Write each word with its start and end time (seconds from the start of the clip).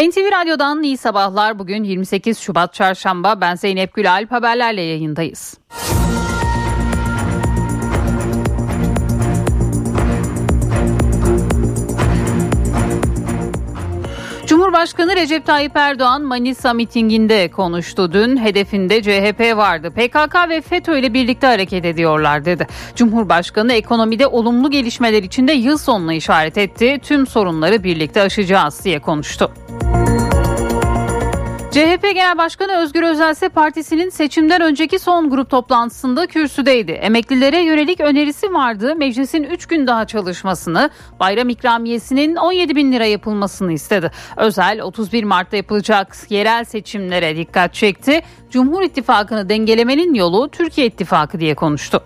NTV 0.00 0.32
Radyo'dan 0.32 0.82
iyi 0.82 0.96
sabahlar. 0.96 1.58
Bugün 1.58 1.84
28 1.84 2.38
Şubat 2.38 2.74
Çarşamba. 2.74 3.40
Ben 3.40 3.54
Zeynep 3.54 3.94
Gülalp 3.94 4.32
haberlerle 4.32 4.82
yayındayız. 4.82 5.58
Cumhurbaşkanı 14.80 15.16
Recep 15.16 15.46
Tayyip 15.46 15.76
Erdoğan 15.76 16.22
Manisa 16.22 16.72
mitinginde 16.72 17.48
konuştu. 17.48 18.12
Dün 18.12 18.36
hedefinde 18.36 19.02
CHP 19.02 19.56
vardı. 19.56 19.90
PKK 19.90 20.48
ve 20.48 20.60
FETÖ 20.60 20.98
ile 20.98 21.14
birlikte 21.14 21.46
hareket 21.46 21.84
ediyorlar 21.84 22.44
dedi. 22.44 22.66
Cumhurbaşkanı 22.96 23.72
ekonomide 23.72 24.26
olumlu 24.26 24.70
gelişmeler 24.70 25.22
içinde 25.22 25.52
yıl 25.52 25.78
sonuna 25.78 26.14
işaret 26.14 26.58
etti. 26.58 26.98
Tüm 27.02 27.26
sorunları 27.26 27.84
birlikte 27.84 28.22
aşacağız 28.22 28.84
diye 28.84 28.98
konuştu. 28.98 29.52
CHP 31.70 32.02
Genel 32.02 32.38
Başkanı 32.38 32.76
Özgür 32.76 33.02
Özel 33.02 33.32
ise 33.32 33.48
partisinin 33.48 34.08
seçimden 34.08 34.60
önceki 34.60 34.98
son 34.98 35.30
grup 35.30 35.50
toplantısında 35.50 36.26
kürsüdeydi. 36.26 36.92
Emeklilere 36.92 37.60
yönelik 37.62 38.00
önerisi 38.00 38.52
vardı. 38.52 38.96
Meclisin 38.96 39.42
3 39.44 39.66
gün 39.66 39.86
daha 39.86 40.06
çalışmasını, 40.06 40.90
bayram 41.20 41.48
ikramiyesinin 41.48 42.36
17 42.36 42.76
bin 42.76 42.92
lira 42.92 43.06
yapılmasını 43.06 43.72
istedi. 43.72 44.10
Özel 44.36 44.80
31 44.82 45.24
Mart'ta 45.24 45.56
yapılacak 45.56 46.16
yerel 46.28 46.64
seçimlere 46.64 47.36
dikkat 47.36 47.74
çekti. 47.74 48.20
Cumhur 48.50 48.82
İttifakı'nı 48.82 49.48
dengelemenin 49.48 50.14
yolu 50.14 50.48
Türkiye 50.48 50.86
İttifakı 50.86 51.40
diye 51.40 51.54
konuştu. 51.54 52.04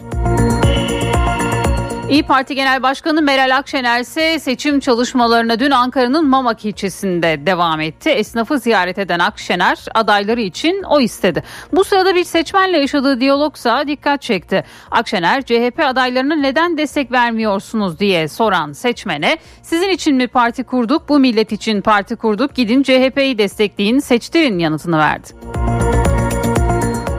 İyi 2.11 2.23
Parti 2.23 2.55
Genel 2.55 2.83
Başkanı 2.83 3.23
Meral 3.23 3.57
Akşener 3.57 4.01
ise 4.01 4.39
seçim 4.39 4.81
çalışmalarına 4.81 5.59
dün 5.59 5.71
Ankara'nın 5.71 6.29
Mamak 6.29 6.65
ilçesinde 6.65 7.47
devam 7.47 7.81
etti. 7.81 8.11
Esnafı 8.11 8.59
ziyaret 8.59 8.99
eden 8.99 9.19
Akşener 9.19 9.79
adayları 9.95 10.41
için 10.41 10.83
o 10.83 11.01
istedi. 11.01 11.43
Bu 11.73 11.85
sırada 11.85 12.15
bir 12.15 12.25
seçmenle 12.25 12.79
yaşadığı 12.79 13.21
diyalogsa 13.21 13.89
dikkat 13.89 14.23
çekti. 14.23 14.65
Akşener 14.91 15.43
CHP 15.43 15.81
adaylarına 15.81 16.35
neden 16.35 16.79
destek 16.79 17.13
vermiyorsunuz 17.13 17.99
diye 17.99 18.29
soran 18.29 18.73
seçmene 18.73 19.39
sizin 19.63 19.89
için 19.89 20.17
mi 20.17 20.29
parti 20.29 20.65
kurduk 20.65 21.09
bu 21.09 21.19
millet 21.19 21.53
için 21.53 21.81
parti 21.81 22.17
kurduk 22.17 22.55
gidin 22.55 22.83
CHP'yi 22.83 23.39
destekleyin 23.39 23.99
seçtirin 23.99 24.59
yanıtını 24.59 24.99
verdi. 24.99 25.29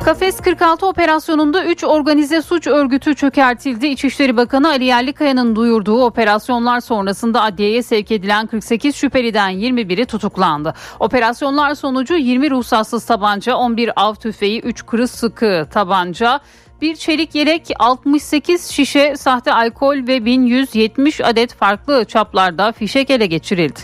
Kafes 0.06 0.38
46 0.42 0.86
operasyonunda 0.86 1.66
3 1.66 1.84
organize 1.84 2.42
suç 2.42 2.68
örgütü 2.68 3.16
çökertildi. 3.16 3.88
İçişleri 3.88 4.38
Bakanı 4.38 4.68
Ali 4.68 4.86
Yerlikaya'nın 4.86 5.56
duyurduğu 5.56 6.06
operasyonlar 6.06 6.80
sonrasında 6.80 7.42
adliyeye 7.42 7.84
sevk 7.84 8.12
edilen 8.12 8.48
48 8.48 8.96
şüpheliden 8.96 9.52
21'i 9.52 10.06
tutuklandı. 10.06 10.74
Operasyonlar 11.00 11.76
sonucu 11.76 12.18
20 12.18 12.52
ruhsatsız 12.52 13.06
tabanca, 13.06 13.56
11 13.56 13.92
av 13.96 14.16
tüfeği, 14.16 14.62
3 14.62 14.86
kırı 14.86 15.08
sıkı 15.08 15.68
tabanca, 15.72 16.40
bir 16.82 16.96
çelik 16.96 17.36
yelek, 17.36 17.72
68 17.80 18.70
şişe 18.70 19.18
sahte 19.18 19.54
alkol 19.54 20.08
ve 20.08 20.26
1170 20.26 21.22
adet 21.22 21.54
farklı 21.54 22.06
çaplarda 22.06 22.72
fişek 22.72 23.10
ele 23.10 23.26
geçirildi. 23.26 23.80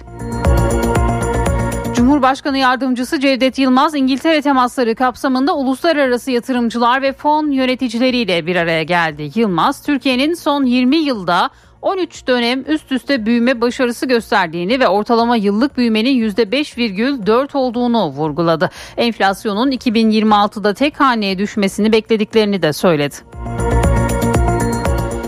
Cumhurbaşkanı 1.96 2.58
Yardımcısı 2.58 3.20
Cevdet 3.20 3.60
Yılmaz 3.60 3.96
İngiltere 3.96 4.42
temasları 4.42 4.96
kapsamında 4.96 5.56
uluslararası 5.56 6.32
yatırımcılar 6.32 7.02
ve 7.02 7.14
fon 7.14 7.52
yöneticileriyle 7.52 8.46
bir 8.46 8.56
araya 8.56 8.84
geldi. 8.84 9.32
Yılmaz 9.36 9.84
Türkiye'nin 9.84 10.34
son 10.34 10.64
20 10.64 10.98
yılda 10.98 11.50
13 11.82 12.28
dönem 12.28 12.64
üst 12.68 12.92
üste 12.92 13.26
büyüme 13.26 13.62
başarısı 13.62 14.06
gösterdiğini 14.06 14.80
ve 14.80 14.88
ortalama 14.88 15.36
yıllık 15.36 15.78
büyümenin 15.78 16.30
%5,4 16.30 17.58
olduğunu 17.58 18.08
vurguladı. 18.08 18.70
Enflasyonun 18.98 19.72
2026'da 19.72 20.74
tek 20.74 21.00
haneye 21.00 21.38
düşmesini 21.38 21.92
beklediklerini 21.92 22.62
de 22.62 22.74
söyledi. 22.74 23.16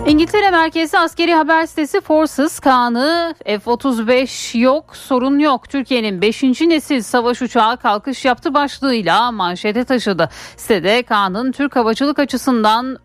İngiltere 0.08 0.52
merkezi 0.52 1.00
askeri 1.00 1.34
haber 1.34 1.66
sitesi 1.66 2.02
Forces 2.02 2.60
Kaan'ı 2.60 3.36
F-35 3.46 4.58
yok 4.58 4.96
sorun 4.96 5.40
yok. 5.40 5.70
Türkiye'nin 5.70 6.22
5. 6.22 6.44
nesil 6.44 7.02
savaş 7.02 7.42
uçağı 7.42 7.78
kalkış 7.78 8.26
yaptı 8.26 8.54
başlığıyla 8.54 9.32
manşete 9.32 9.84
taşıdı. 9.84 10.30
Sitede 10.58 11.04
Kaan'ın 11.04 11.52
Türk 11.52 11.76
havacılık 11.76 12.20
açısından 12.20 12.98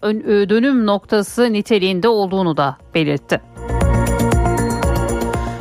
dönüm 0.49 0.87
noktası 0.87 1.53
niteliğinde 1.53 2.09
olduğunu 2.09 2.57
da 2.57 2.77
belirtti. 2.95 3.41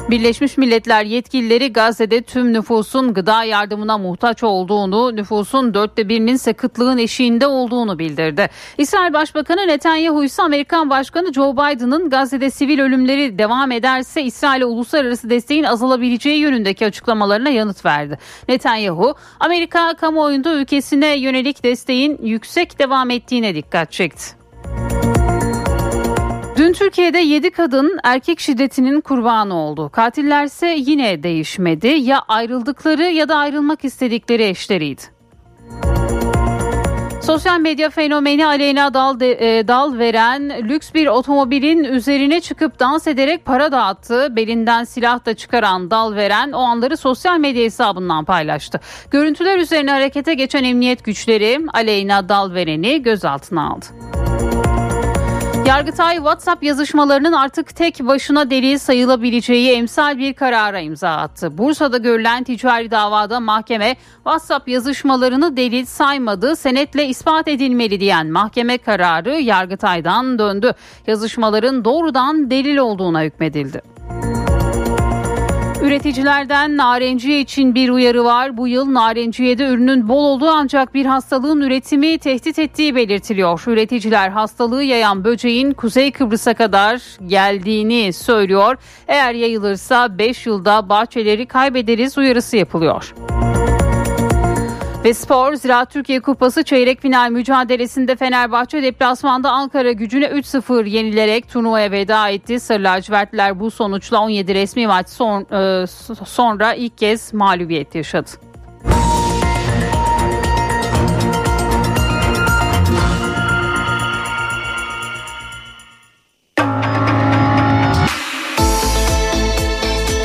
Birleşmiş 0.09 0.57
Milletler 0.57 1.03
yetkilileri 1.03 1.73
Gazze'de 1.73 2.21
tüm 2.21 2.53
nüfusun 2.53 3.13
gıda 3.13 3.43
yardımına 3.43 3.97
muhtaç 3.97 4.43
olduğunu, 4.43 5.15
nüfusun 5.15 5.73
dörtte 5.73 6.09
birinin 6.09 6.35
ise 6.35 6.53
kıtlığın 6.53 6.97
eşiğinde 6.97 7.47
olduğunu 7.47 7.99
bildirdi. 7.99 8.49
İsrail 8.77 9.13
Başbakanı 9.13 9.67
Netanyahu 9.67 10.23
ise 10.23 10.43
Amerikan 10.43 10.89
Başkanı 10.89 11.33
Joe 11.33 11.53
Biden'ın 11.53 12.09
Gazze'de 12.09 12.49
sivil 12.49 12.79
ölümleri 12.79 13.39
devam 13.39 13.71
ederse 13.71 14.23
İsrail'e 14.23 14.65
uluslararası 14.65 15.29
desteğin 15.29 15.63
azalabileceği 15.63 16.39
yönündeki 16.39 16.85
açıklamalarına 16.85 17.49
yanıt 17.49 17.85
verdi. 17.85 18.17
Netanyahu, 18.49 19.15
Amerika 19.39 19.93
kamuoyunda 19.93 20.53
ülkesine 20.53 21.17
yönelik 21.17 21.63
desteğin 21.63 22.17
yüksek 22.23 22.79
devam 22.79 23.09
ettiğine 23.09 23.55
dikkat 23.55 23.91
çekti. 23.91 24.36
Dün 26.57 26.73
Türkiye'de 26.73 27.19
7 27.19 27.51
kadın 27.51 27.99
erkek 28.03 28.39
şiddetinin 28.39 29.01
kurbanı 29.01 29.55
oldu. 29.55 29.89
Katiller 29.89 30.45
ise 30.45 30.75
yine 30.79 31.23
değişmedi. 31.23 31.87
Ya 31.87 32.21
ayrıldıkları 32.27 33.03
ya 33.03 33.29
da 33.29 33.35
ayrılmak 33.35 33.85
istedikleri 33.85 34.43
eşleriydi. 34.43 35.01
Sosyal 37.21 37.59
medya 37.59 37.89
fenomeni 37.89 38.45
Aleyna 38.47 38.93
Dal, 38.93 39.19
de, 39.19 39.59
e, 39.59 39.67
Dal 39.67 39.97
veren 39.97 40.69
lüks 40.69 40.93
bir 40.93 41.07
otomobilin 41.07 41.83
üzerine 41.83 42.41
çıkıp 42.41 42.79
dans 42.79 43.07
ederek 43.07 43.45
para 43.45 43.71
dağıttı. 43.71 44.35
Belinden 44.35 44.83
silah 44.83 45.25
da 45.25 45.33
çıkaran 45.33 45.91
Dal 45.91 46.15
veren 46.15 46.51
o 46.51 46.59
anları 46.59 46.97
sosyal 46.97 47.39
medya 47.39 47.63
hesabından 47.63 48.25
paylaştı. 48.25 48.79
Görüntüler 49.11 49.57
üzerine 49.57 49.91
harekete 49.91 50.33
geçen 50.33 50.63
emniyet 50.63 51.03
güçleri 51.03 51.59
Aleyna 51.73 52.29
Dal 52.29 52.53
vereni 52.53 53.03
gözaltına 53.03 53.69
aldı. 53.69 53.85
Yargıtay 55.67 56.15
WhatsApp 56.15 56.63
yazışmalarının 56.63 57.33
artık 57.33 57.75
tek 57.75 57.99
başına 57.99 58.49
delil 58.49 58.77
sayılabileceği 58.77 59.71
emsal 59.71 60.17
bir 60.17 60.33
karara 60.33 60.79
imza 60.79 61.09
attı. 61.09 61.57
Bursa'da 61.57 61.97
görülen 61.97 62.43
ticari 62.43 62.91
davada 62.91 63.39
mahkeme 63.39 63.95
WhatsApp 64.15 64.67
yazışmalarını 64.67 65.57
delil 65.57 65.85
saymadı, 65.85 66.55
senetle 66.55 67.07
ispat 67.07 67.47
edilmeli 67.47 67.99
diyen 67.99 68.27
mahkeme 68.27 68.77
kararı 68.77 69.39
Yargıtay'dan 69.39 70.39
döndü. 70.39 70.73
Yazışmaların 71.07 71.85
doğrudan 71.85 72.49
delil 72.51 72.77
olduğuna 72.77 73.23
hükmedildi. 73.23 73.96
Üreticilerden 75.87 76.77
narenciye 76.77 77.39
için 77.39 77.75
bir 77.75 77.89
uyarı 77.89 78.25
var. 78.25 78.57
Bu 78.57 78.67
yıl 78.67 78.93
narenciyede 78.93 79.67
ürünün 79.67 80.07
bol 80.07 80.23
olduğu 80.23 80.49
ancak 80.49 80.93
bir 80.93 81.05
hastalığın 81.05 81.61
üretimi 81.61 82.17
tehdit 82.17 82.59
ettiği 82.59 82.95
belirtiliyor. 82.95 83.63
Üreticiler 83.67 84.29
hastalığı 84.29 84.83
yayan 84.83 85.23
böceğin 85.23 85.73
Kuzey 85.73 86.11
Kıbrıs'a 86.11 86.53
kadar 86.53 87.01
geldiğini 87.27 88.13
söylüyor. 88.13 88.77
Eğer 89.07 89.33
yayılırsa 89.33 90.17
5 90.17 90.45
yılda 90.45 90.89
bahçeleri 90.89 91.45
kaybederiz 91.45 92.17
uyarısı 92.17 92.57
yapılıyor. 92.57 93.13
Ve 95.07 95.13
spor 95.13 95.53
Ziraat 95.53 95.93
Türkiye 95.93 96.19
Kupası 96.19 96.63
çeyrek 96.63 97.01
final 97.01 97.31
mücadelesinde 97.31 98.15
Fenerbahçe 98.15 98.83
deplasmanda 98.83 99.51
Ankara 99.51 99.91
gücüne 99.91 100.25
3-0 100.25 100.89
yenilerek 100.89 101.49
turnuvaya 101.49 101.91
veda 101.91 102.29
etti. 102.29 102.59
Sarı 102.59 102.83
lacivertliler 102.83 103.59
bu 103.59 103.71
sonuçla 103.71 104.21
17 104.21 104.55
resmi 104.55 104.87
maç 104.87 105.09
son, 105.09 105.41
e, 105.41 105.87
sonra 106.25 106.73
ilk 106.73 106.97
kez 106.97 107.33
mağlubiyet 107.33 107.95
yaşadı. 107.95 108.29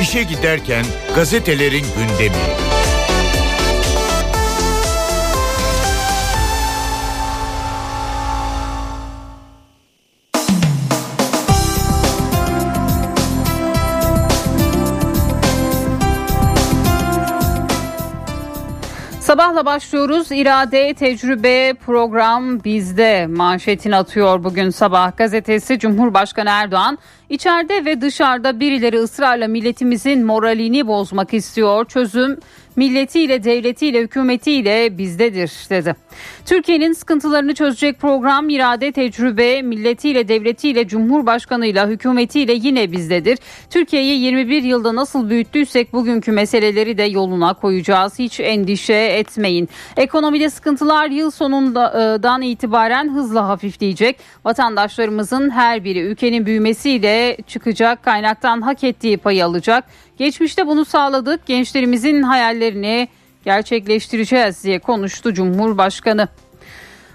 İşe 0.01 0.23
giderken 0.23 0.85
gazetelerin 1.15 1.85
gündemi. 1.97 2.82
Sabahla 19.33 19.65
başlıyoruz. 19.65 20.31
İrade, 20.31 20.93
tecrübe, 20.93 21.73
program 21.73 22.63
bizde 22.63 23.27
manşetini 23.27 23.95
atıyor 23.95 24.43
bugün 24.43 24.69
sabah 24.69 25.17
gazetesi. 25.17 25.79
Cumhurbaşkanı 25.79 26.49
Erdoğan 26.49 26.97
İçeride 27.29 27.85
ve 27.85 28.01
dışarıda 28.01 28.59
birileri 28.59 28.99
ısrarla 28.99 29.47
milletimizin 29.47 30.25
moralini 30.25 30.87
bozmak 30.87 31.33
istiyor. 31.33 31.85
Çözüm 31.85 32.37
milletiyle, 32.75 33.43
devletiyle, 33.43 34.01
hükümetiyle 34.01 34.97
bizdedir 34.97 35.51
dedi. 35.69 35.95
Türkiye'nin 36.45 36.93
sıkıntılarını 36.93 37.53
çözecek 37.53 37.99
program, 37.99 38.49
irade, 38.49 38.91
tecrübe, 38.91 39.61
milletiyle, 39.61 40.27
devletiyle, 40.27 40.87
cumhurbaşkanıyla, 40.87 41.87
hükümetiyle 41.87 42.53
yine 42.53 42.91
bizdedir. 42.91 43.39
Türkiye'yi 43.69 44.19
21 44.19 44.63
yılda 44.63 44.95
nasıl 44.95 45.29
büyüttüysek 45.29 45.93
bugünkü 45.93 46.31
meseleleri 46.31 46.97
de 46.97 47.03
yoluna 47.03 47.53
koyacağız. 47.53 48.19
Hiç 48.19 48.39
endişe 48.39 48.93
etmeyin. 48.93 49.69
Ekonomide 49.97 50.49
sıkıntılar 50.49 51.09
yıl 51.09 51.31
sonundan 51.31 52.41
itibaren 52.41 53.09
hızla 53.15 53.47
hafifleyecek. 53.47 54.19
Vatandaşlarımızın 54.45 55.49
her 55.49 55.83
biri 55.83 55.99
ülkenin 55.99 56.45
büyümesiyle 56.45 57.12
çıkacak 57.47 58.03
kaynaktan 58.03 58.61
hak 58.61 58.83
ettiği 58.83 59.17
payı 59.17 59.45
alacak. 59.45 59.83
Geçmişte 60.17 60.67
bunu 60.67 60.85
sağladık. 60.85 61.45
Gençlerimizin 61.45 62.23
hayallerini 62.23 63.07
gerçekleştireceğiz 63.45 64.63
diye 64.63 64.79
konuştu 64.79 65.33
Cumhurbaşkanı. 65.33 66.27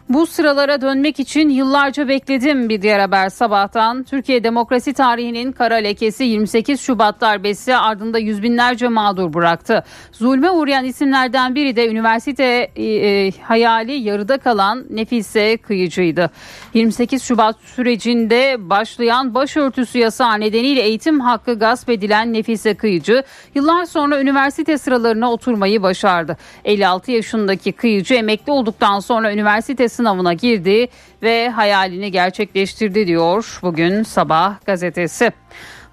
Bu 0.08 0.26
sıralara 0.26 0.80
dönmek 0.80 1.20
için 1.20 1.48
yıllarca 1.48 2.08
bekledim 2.08 2.68
bir 2.68 2.82
diğer 2.82 3.00
haber 3.00 3.28
sabahtan. 3.28 4.02
Türkiye 4.02 4.44
demokrasi 4.44 4.92
tarihinin 4.92 5.52
kara 5.52 5.74
lekesi 5.74 6.24
28 6.24 6.80
Şubat 6.80 7.20
darbesi 7.20 7.76
ardında 7.76 8.18
yüz 8.18 8.42
binlerce 8.42 8.88
mağdur 8.88 9.32
bıraktı. 9.32 9.84
Zulme 10.12 10.50
uğrayan 10.50 10.84
isimlerden 10.84 11.54
biri 11.54 11.76
de 11.76 11.88
üniversite 11.88 12.70
e, 12.76 12.84
e, 12.84 13.30
hayali 13.42 13.92
yarıda 13.92 14.38
kalan 14.38 14.84
Nefise 14.90 15.56
Kıyıcı'ydı. 15.56 16.30
28 16.74 17.22
Şubat 17.22 17.56
sürecinde 17.60 18.56
başlayan 18.58 19.34
başörtüsü 19.34 19.98
yasağı 19.98 20.40
nedeniyle 20.40 20.82
eğitim 20.82 21.20
hakkı 21.20 21.58
gasp 21.58 21.90
edilen 21.90 22.32
Nefise 22.32 22.74
Kıyıcı 22.74 23.22
yıllar 23.54 23.84
sonra 23.84 24.20
üniversite 24.20 24.78
sıralarına 24.78 25.32
oturmayı 25.32 25.82
başardı. 25.82 26.36
56 26.64 27.12
yaşındaki 27.12 27.72
Kıyıcı 27.72 28.14
emekli 28.14 28.52
olduktan 28.52 29.00
sonra 29.00 29.32
üniversite 29.32 29.88
sınavına 29.98 30.32
girdi 30.32 30.88
ve 31.22 31.50
hayalini 31.50 32.10
gerçekleştirdi 32.10 33.06
diyor 33.06 33.58
bugün 33.62 34.02
Sabah 34.02 34.60
gazetesi. 34.66 35.32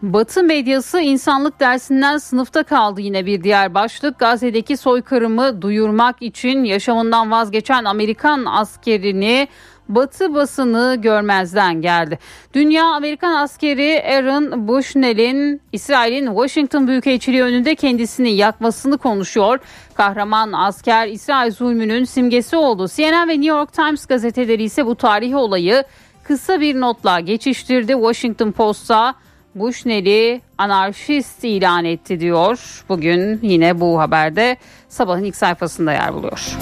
Batı 0.02 0.44
medyası 0.44 1.00
insanlık 1.00 1.60
dersinden 1.60 2.18
sınıfta 2.18 2.64
kaldı 2.64 3.02
yine 3.02 3.26
bir 3.26 3.44
diğer 3.44 3.74
başlık. 3.74 4.20
Gazze'deki 4.20 4.78
soykırımı 4.78 5.62
duyurmak 5.62 6.22
için 6.22 6.64
yaşamından 6.64 7.32
vazgeçen 7.32 7.86
Amerikan 7.86 8.46
askerini 8.46 9.48
Batı 9.90 10.34
basını 10.34 10.98
görmezden 11.02 11.82
geldi. 11.82 12.20
Dünya 12.54 12.86
Amerikan 12.86 13.34
askeri 13.34 14.04
Aaron 14.04 14.68
Bushnell'in 14.68 15.62
İsrail'in 15.72 16.26
Washington 16.26 16.88
Büyükelçiliği 16.88 17.44
önünde 17.44 17.76
kendisini 17.76 18.32
yakmasını 18.32 18.98
konuşuyor. 18.98 19.60
Kahraman 19.94 20.52
asker 20.52 21.08
İsrail 21.08 21.52
zulmünün 21.52 22.04
simgesi 22.04 22.58
oldu. 22.58 22.88
CNN 22.96 23.28
ve 23.28 23.34
New 23.34 23.48
York 23.48 23.74
Times 23.74 24.06
gazeteleri 24.06 24.64
ise 24.64 24.86
bu 24.86 24.96
tarihi 24.96 25.36
olayı 25.36 25.84
kısa 26.24 26.62
bir 26.62 26.82
notla 26.82 27.20
geçiştirdi. 27.20 27.92
Washington 27.92 28.52
Post'a 28.52 29.16
Bushnell'i 29.56 30.42
anarşist 30.58 31.44
ilan 31.44 31.86
etti 31.86 32.20
diyor. 32.20 32.84
Bugün 32.90 33.40
yine 33.42 33.80
bu 33.80 34.00
haberde 34.00 34.58
sabahın 34.90 35.24
ilk 35.24 35.36
sayfasında 35.36 35.92
yer 35.92 36.14
buluyor. 36.14 36.58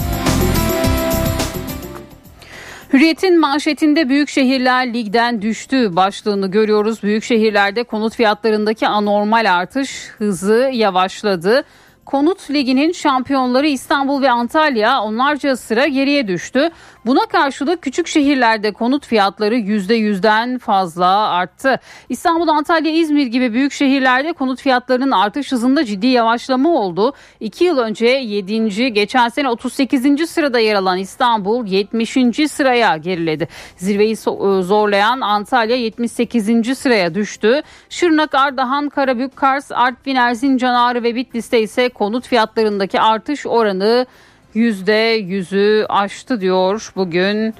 Hürriyet'in 2.94 3.40
manşetinde 3.40 4.10
büyük 4.10 4.30
şehirler 4.30 4.94
ligden 4.94 5.42
düştü 5.42 5.96
başlığını 5.96 6.52
görüyoruz. 6.52 7.04
Büyük 7.04 7.24
şehirlerde 7.24 7.84
konut 7.84 8.16
fiyatlarındaki 8.16 8.88
anormal 8.88 9.54
artış 9.54 10.10
hızı 10.18 10.70
yavaşladı. 10.74 11.64
Konut 12.06 12.52
Ligi'nin 12.52 12.92
şampiyonları 12.92 13.68
İstanbul 13.68 14.22
ve 14.22 14.32
Antalya 14.32 15.02
onlarca 15.02 15.56
sıra 15.56 15.88
geriye 15.88 16.28
düştü. 16.28 16.70
Buna 17.06 17.26
karşılık 17.26 17.82
küçük 17.82 18.08
şehirlerde 18.08 18.72
konut 18.74 19.06
fiyatları 19.06 19.56
%100'den 19.56 20.58
fazla 20.58 21.30
arttı. 21.30 21.80
İstanbul, 22.10 22.48
Antalya, 22.48 22.92
İzmir 22.92 23.26
gibi 23.26 23.54
büyük 23.54 23.74
şehirlerde 23.74 24.34
konut 24.34 24.62
fiyatlarının 24.62 25.12
artış 25.12 25.52
hızında 25.52 25.86
ciddi 25.86 26.08
yavaşlama 26.08 26.70
oldu. 26.70 27.14
2 27.40 27.64
yıl 27.64 27.78
önce 27.78 28.08
7. 28.08 28.94
geçen 28.94 29.30
sene 29.30 29.50
38. 29.50 30.30
sırada 30.30 30.60
yer 30.60 30.76
alan 30.76 30.98
İstanbul 30.98 31.66
70. 31.68 32.12
sıraya 32.52 32.98
geriledi. 32.98 33.48
Zirveyi 33.78 34.16
zorlayan 34.64 35.22
Antalya 35.22 35.76
78. 35.76 36.78
sıraya 36.78 37.16
düştü. 37.16 37.62
Şırnak, 37.90 38.36
Ardahan, 38.36 38.90
Karabük, 38.90 39.36
Kars, 39.36 39.72
Artvin, 39.72 40.16
Erzincan, 40.16 40.74
Ağrı 40.74 41.04
ve 41.04 41.16
Bitlis'te 41.16 41.62
ise 41.62 41.90
konut 41.94 42.28
fiyatlarındaki 42.28 43.02
artış 43.02 43.46
oranı 43.46 44.06
yüzde 44.54 45.18
yüzü 45.26 45.86
aştı 45.90 46.42
diyor 46.42 46.92
bugün 46.96 47.54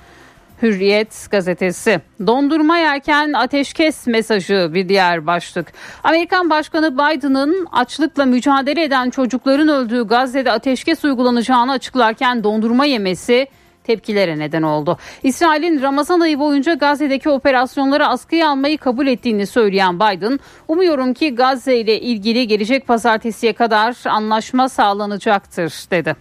Hürriyet 0.62 1.28
gazetesi. 1.32 2.02
Dondurma 2.28 2.78
yerken 2.78 3.34
ateşkes 3.34 4.08
mesajı 4.08 4.72
bir 4.74 4.90
diğer 4.90 5.28
başlık. 5.28 5.74
Amerikan 6.04 6.50
Başkanı 6.50 6.94
Biden'ın 6.94 7.68
açlıkla 7.72 8.26
mücadele 8.26 8.84
eden 8.84 9.10
çocukların 9.10 9.68
öldüğü 9.68 10.08
Gazze'de 10.08 10.52
ateşkes 10.52 11.06
uygulanacağını 11.06 11.72
açıklarken 11.72 12.44
dondurma 12.44 12.86
yemesi 12.86 13.48
tepkilere 13.84 14.40
neden 14.40 14.62
oldu. 14.62 14.98
İsrail'in 15.24 15.82
Ramazan 15.82 16.20
ayı 16.20 16.40
boyunca 16.40 16.74
Gazze'deki 16.74 17.30
operasyonları 17.30 18.08
askıya 18.08 18.50
almayı 18.50 18.78
kabul 18.78 19.08
ettiğini 19.08 19.48
söyleyen 19.48 19.96
Biden, 19.96 20.40
umuyorum 20.68 21.14
ki 21.14 21.36
Gazze 21.36 21.78
ile 21.78 22.00
ilgili 22.00 22.48
gelecek 22.48 22.88
pazartesiye 22.88 23.54
kadar 23.54 23.96
anlaşma 24.06 24.70
sağlanacaktır 24.70 25.74
dedi. 25.92 26.16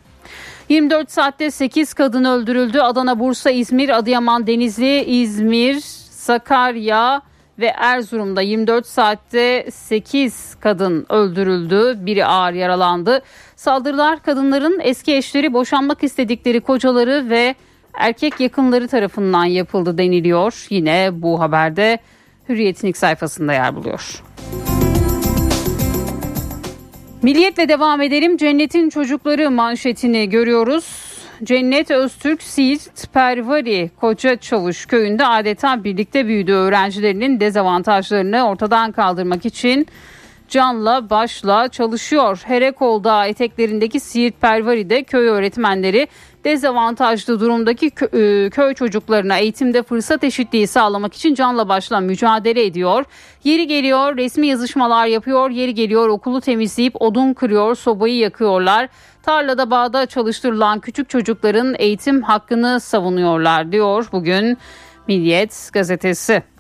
24 0.68 1.10
saatte 1.10 1.50
8 1.50 1.94
kadın 1.94 2.24
öldürüldü. 2.24 2.80
Adana, 2.80 3.18
Bursa, 3.18 3.50
İzmir, 3.50 3.88
Adıyaman, 3.88 4.46
Denizli, 4.46 5.04
İzmir, 5.04 5.80
Sakarya 6.10 7.22
ve 7.58 7.66
Erzurum'da 7.66 8.42
24 8.42 8.86
saatte 8.86 9.70
8 9.70 10.56
kadın 10.60 11.06
öldürüldü. 11.08 11.94
Biri 12.06 12.26
ağır 12.26 12.52
yaralandı. 12.52 13.22
Saldırılar 13.56 14.22
kadınların 14.22 14.80
eski 14.82 15.16
eşleri, 15.16 15.52
boşanmak 15.52 16.02
istedikleri 16.02 16.60
kocaları 16.60 17.30
ve 17.30 17.54
erkek 17.94 18.40
yakınları 18.40 18.88
tarafından 18.88 19.44
yapıldı 19.44 19.98
deniliyor. 19.98 20.66
Yine 20.70 21.10
bu 21.12 21.40
haberde 21.40 21.98
Hürriyet'in 22.48 22.88
ilk 22.88 22.96
sayfasında 22.96 23.52
yer 23.52 23.76
buluyor. 23.76 24.22
Milliyetle 27.22 27.68
devam 27.68 28.00
edelim. 28.00 28.36
Cennetin 28.36 28.90
çocukları 28.90 29.50
manşetini 29.50 30.28
görüyoruz. 30.28 31.11
Cennet 31.44 31.90
Öztürk 31.90 32.42
Siirt 32.42 33.12
Pervari 33.12 33.90
Koca 34.00 34.36
Çavuş 34.36 34.86
köyünde 34.86 35.26
adeta 35.26 35.84
birlikte 35.84 36.26
büyüdü 36.26 36.52
öğrencilerinin 36.52 37.40
dezavantajlarını 37.40 38.48
ortadan 38.48 38.92
kaldırmak 38.92 39.46
için 39.46 39.86
canla 40.48 41.10
başla 41.10 41.68
çalışıyor. 41.68 42.42
Herekol 42.44 43.04
Dağı 43.04 43.26
eteklerindeki 43.26 44.00
Siirt 44.00 44.40
Pervari'de 44.40 45.02
köy 45.02 45.28
öğretmenleri 45.28 46.06
dezavantajlı 46.44 47.40
durumdaki 47.40 47.86
e, 47.86 48.50
köy 48.50 48.74
çocuklarına 48.74 49.38
eğitimde 49.38 49.82
fırsat 49.82 50.24
eşitliği 50.24 50.66
sağlamak 50.66 51.14
için 51.14 51.34
canla 51.34 51.68
başla 51.68 52.00
mücadele 52.00 52.64
ediyor. 52.64 53.04
Yeri 53.44 53.66
geliyor 53.66 54.16
resmi 54.16 54.46
yazışmalar 54.46 55.06
yapıyor, 55.06 55.50
yeri 55.50 55.74
geliyor 55.74 56.08
okulu 56.08 56.40
temizleyip 56.40 57.02
odun 57.02 57.32
kırıyor, 57.34 57.74
sobayı 57.74 58.16
yakıyorlar. 58.16 58.88
Tarlada 59.22 59.70
bağda 59.70 60.06
çalıştırılan 60.06 60.80
küçük 60.80 61.08
çocukların 61.08 61.74
eğitim 61.78 62.22
hakkını 62.22 62.80
savunuyorlar 62.80 63.72
diyor 63.72 64.08
bugün 64.12 64.58
Milliyet 65.08 65.70
gazetesi. 65.72 66.51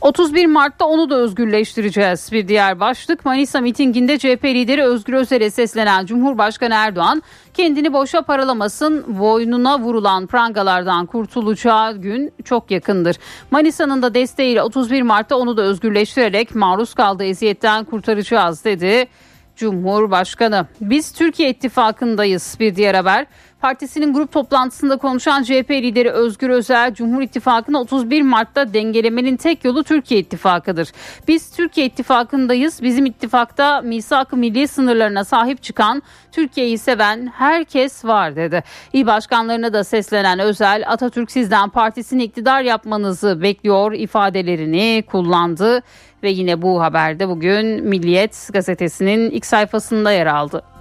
31 0.00 0.46
Mart'ta 0.46 0.84
onu 0.84 1.10
da 1.10 1.14
özgürleştireceğiz. 1.14 2.32
Bir 2.32 2.48
diğer 2.48 2.80
başlık 2.80 3.24
Manisa 3.24 3.60
mitinginde 3.60 4.18
CHP 4.18 4.44
lideri 4.44 4.82
Özgür 4.82 5.14
Özel'e 5.14 5.50
seslenen 5.50 6.06
Cumhurbaşkanı 6.06 6.74
Erdoğan 6.74 7.22
kendini 7.54 7.92
boşa 7.92 8.22
paralamasın 8.22 9.18
boynuna 9.18 9.80
vurulan 9.80 10.26
prangalardan 10.26 11.06
kurtulacağı 11.06 11.96
gün 11.96 12.32
çok 12.44 12.70
yakındır. 12.70 13.16
Manisa'nın 13.50 14.02
da 14.02 14.14
desteğiyle 14.14 14.62
31 14.62 15.02
Mart'ta 15.02 15.36
onu 15.36 15.56
da 15.56 15.62
özgürleştirerek 15.62 16.54
maruz 16.54 16.94
kaldığı 16.94 17.24
eziyetten 17.24 17.84
kurtaracağız 17.84 18.64
dedi. 18.64 19.08
Cumhurbaşkanı. 19.56 20.66
Biz 20.80 21.12
Türkiye 21.12 21.50
ittifakındayız 21.50 22.56
bir 22.60 22.76
diğer 22.76 22.94
haber. 22.94 23.26
Partisinin 23.66 24.12
grup 24.12 24.32
toplantısında 24.32 24.96
konuşan 24.96 25.42
CHP 25.42 25.70
lideri 25.70 26.10
Özgür 26.10 26.50
Özel, 26.50 26.94
Cumhur 26.94 27.22
İttifakı'nı 27.22 27.80
31 27.80 28.22
Mart'ta 28.22 28.74
dengelemenin 28.74 29.36
tek 29.36 29.64
yolu 29.64 29.84
Türkiye 29.84 30.20
İttifakı'dır. 30.20 30.92
Biz 31.28 31.50
Türkiye 31.50 31.86
İttifakı'ndayız. 31.86 32.82
Bizim 32.82 33.06
ittifakta 33.06 33.80
misak-ı 33.80 34.36
milli 34.36 34.68
sınırlarına 34.68 35.24
sahip 35.24 35.62
çıkan, 35.62 36.02
Türkiye'yi 36.32 36.78
seven 36.78 37.26
herkes 37.26 38.04
var 38.04 38.36
dedi. 38.36 38.62
İl 38.92 39.06
başkanlarına 39.06 39.72
da 39.72 39.84
seslenen 39.84 40.38
Özel, 40.38 40.84
Atatürk 40.86 41.30
sizden 41.30 41.68
partisini 41.68 42.24
iktidar 42.24 42.62
yapmanızı 42.62 43.42
bekliyor 43.42 43.92
ifadelerini 43.92 45.04
kullandı 45.06 45.82
ve 46.22 46.30
yine 46.30 46.62
bu 46.62 46.82
haberde 46.82 47.28
bugün 47.28 47.66
Milliyet 47.66 48.48
gazetesinin 48.52 49.30
ilk 49.30 49.46
sayfasında 49.46 50.12
yer 50.12 50.26
aldı. 50.26 50.75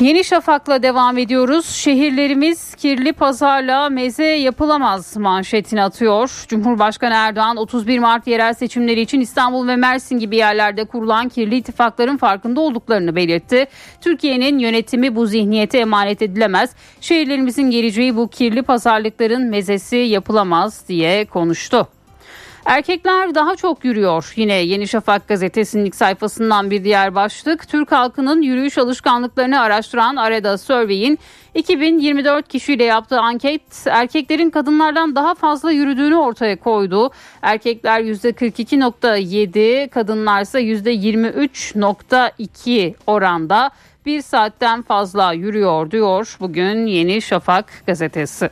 Yeni 0.00 0.24
Şafak'la 0.24 0.82
devam 0.82 1.18
ediyoruz. 1.18 1.66
Şehirlerimiz 1.66 2.74
kirli 2.74 3.12
pazarla 3.12 3.88
meze 3.88 4.24
yapılamaz 4.24 5.16
manşetini 5.16 5.82
atıyor. 5.82 6.44
Cumhurbaşkanı 6.48 7.14
Erdoğan 7.14 7.56
31 7.56 7.98
Mart 7.98 8.26
yerel 8.26 8.54
seçimleri 8.54 9.00
için 9.00 9.20
İstanbul 9.20 9.68
ve 9.68 9.76
Mersin 9.76 10.18
gibi 10.18 10.36
yerlerde 10.36 10.84
kurulan 10.84 11.28
kirli 11.28 11.56
ittifakların 11.56 12.16
farkında 12.16 12.60
olduklarını 12.60 13.16
belirtti. 13.16 13.66
Türkiye'nin 14.00 14.58
yönetimi 14.58 15.16
bu 15.16 15.26
zihniyete 15.26 15.78
emanet 15.78 16.22
edilemez. 16.22 16.70
Şehirlerimizin 17.00 17.70
geleceği 17.70 18.16
bu 18.16 18.28
kirli 18.28 18.62
pazarlıkların 18.62 19.42
mezesi 19.42 19.96
yapılamaz 19.96 20.88
diye 20.88 21.24
konuştu. 21.24 21.88
Erkekler 22.68 23.34
daha 23.34 23.56
çok 23.56 23.84
yürüyor. 23.84 24.32
Yine 24.36 24.54
Yeni 24.54 24.88
Şafak 24.88 25.28
gazetesinin 25.28 25.84
ilk 25.84 25.94
sayfasından 25.94 26.70
bir 26.70 26.84
diğer 26.84 27.14
başlık. 27.14 27.68
Türk 27.68 27.92
halkının 27.92 28.42
yürüyüş 28.42 28.78
alışkanlıklarını 28.78 29.60
araştıran 29.60 30.16
Areda 30.16 30.58
Survey'in 30.58 31.18
2024 31.54 32.48
kişiyle 32.48 32.84
yaptığı 32.84 33.20
anket 33.20 33.86
erkeklerin 33.86 34.50
kadınlardan 34.50 35.16
daha 35.16 35.34
fazla 35.34 35.70
yürüdüğünü 35.70 36.16
ortaya 36.16 36.56
koydu. 36.56 37.10
Erkekler 37.42 38.00
%42.7, 38.00 39.88
kadınlarsa 39.88 40.60
%23.2 40.60 42.94
oranda 43.06 43.70
bir 44.06 44.22
saatten 44.22 44.82
fazla 44.82 45.32
yürüyor 45.32 45.90
diyor 45.90 46.36
bugün 46.40 46.86
Yeni 46.86 47.22
Şafak 47.22 47.82
gazetesi. 47.86 48.50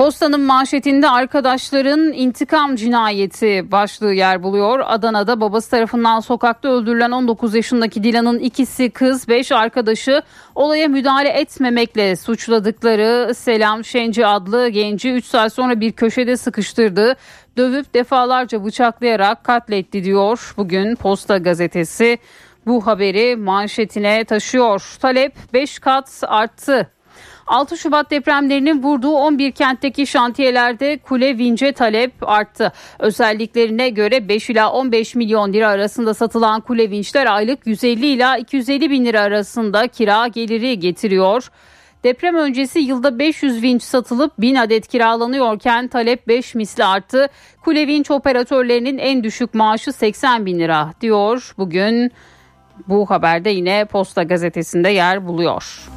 Postanın 0.00 0.40
manşetinde 0.40 1.08
arkadaşların 1.08 2.12
intikam 2.12 2.76
cinayeti 2.76 3.72
başlığı 3.72 4.14
yer 4.14 4.42
buluyor. 4.42 4.80
Adana'da 4.86 5.40
babası 5.40 5.70
tarafından 5.70 6.20
sokakta 6.20 6.68
öldürülen 6.68 7.10
19 7.10 7.54
yaşındaki 7.54 8.04
Dilan'ın 8.04 8.38
ikisi 8.38 8.90
kız 8.90 9.28
5 9.28 9.52
arkadaşı 9.52 10.22
olaya 10.54 10.88
müdahale 10.88 11.28
etmemekle 11.28 12.16
suçladıkları 12.16 13.34
Selam 13.34 13.84
Şenci 13.84 14.26
adlı 14.26 14.68
genci 14.68 15.12
3 15.12 15.24
saat 15.24 15.52
sonra 15.52 15.80
bir 15.80 15.92
köşede 15.92 16.36
sıkıştırdı. 16.36 17.16
Dövüp 17.56 17.94
defalarca 17.94 18.64
bıçaklayarak 18.64 19.44
katletti 19.44 20.04
diyor 20.04 20.54
bugün 20.56 20.96
Posta 20.96 21.38
gazetesi. 21.38 22.18
Bu 22.66 22.86
haberi 22.86 23.36
manşetine 23.36 24.24
taşıyor. 24.24 24.82
Talep 25.00 25.34
5 25.52 25.78
kat 25.78 26.22
arttı 26.26 26.90
6 27.50 27.76
Şubat 27.76 28.10
depremlerinin 28.10 28.82
vurduğu 28.82 29.12
11 29.12 29.52
kentteki 29.52 30.06
şantiyelerde 30.06 30.98
kule 30.98 31.38
vince 31.38 31.72
talep 31.72 32.12
arttı. 32.22 32.72
Özelliklerine 32.98 33.88
göre 33.88 34.28
5 34.28 34.50
ila 34.50 34.72
15 34.72 35.14
milyon 35.14 35.52
lira 35.52 35.68
arasında 35.68 36.14
satılan 36.14 36.60
kule 36.60 36.90
vinçler 36.90 37.26
aylık 37.26 37.66
150 37.66 38.06
ila 38.06 38.36
250 38.36 38.90
bin 38.90 39.04
lira 39.04 39.20
arasında 39.20 39.86
kira 39.88 40.26
geliri 40.26 40.78
getiriyor. 40.78 41.50
Deprem 42.04 42.34
öncesi 42.34 42.78
yılda 42.78 43.18
500 43.18 43.62
vinç 43.62 43.82
satılıp 43.82 44.32
1000 44.38 44.54
adet 44.54 44.88
kiralanıyorken 44.88 45.88
talep 45.88 46.28
5 46.28 46.54
misli 46.54 46.84
arttı. 46.84 47.28
Kule 47.64 47.86
vinç 47.86 48.10
operatörlerinin 48.10 48.98
en 48.98 49.24
düşük 49.24 49.54
maaşı 49.54 49.92
80 49.92 50.46
bin 50.46 50.58
lira 50.58 50.92
diyor. 51.00 51.54
Bugün 51.58 52.12
bu 52.88 53.10
haberde 53.10 53.50
yine 53.50 53.84
Posta 53.84 54.22
gazetesinde 54.22 54.88
yer 54.88 55.26
buluyor. 55.26 55.90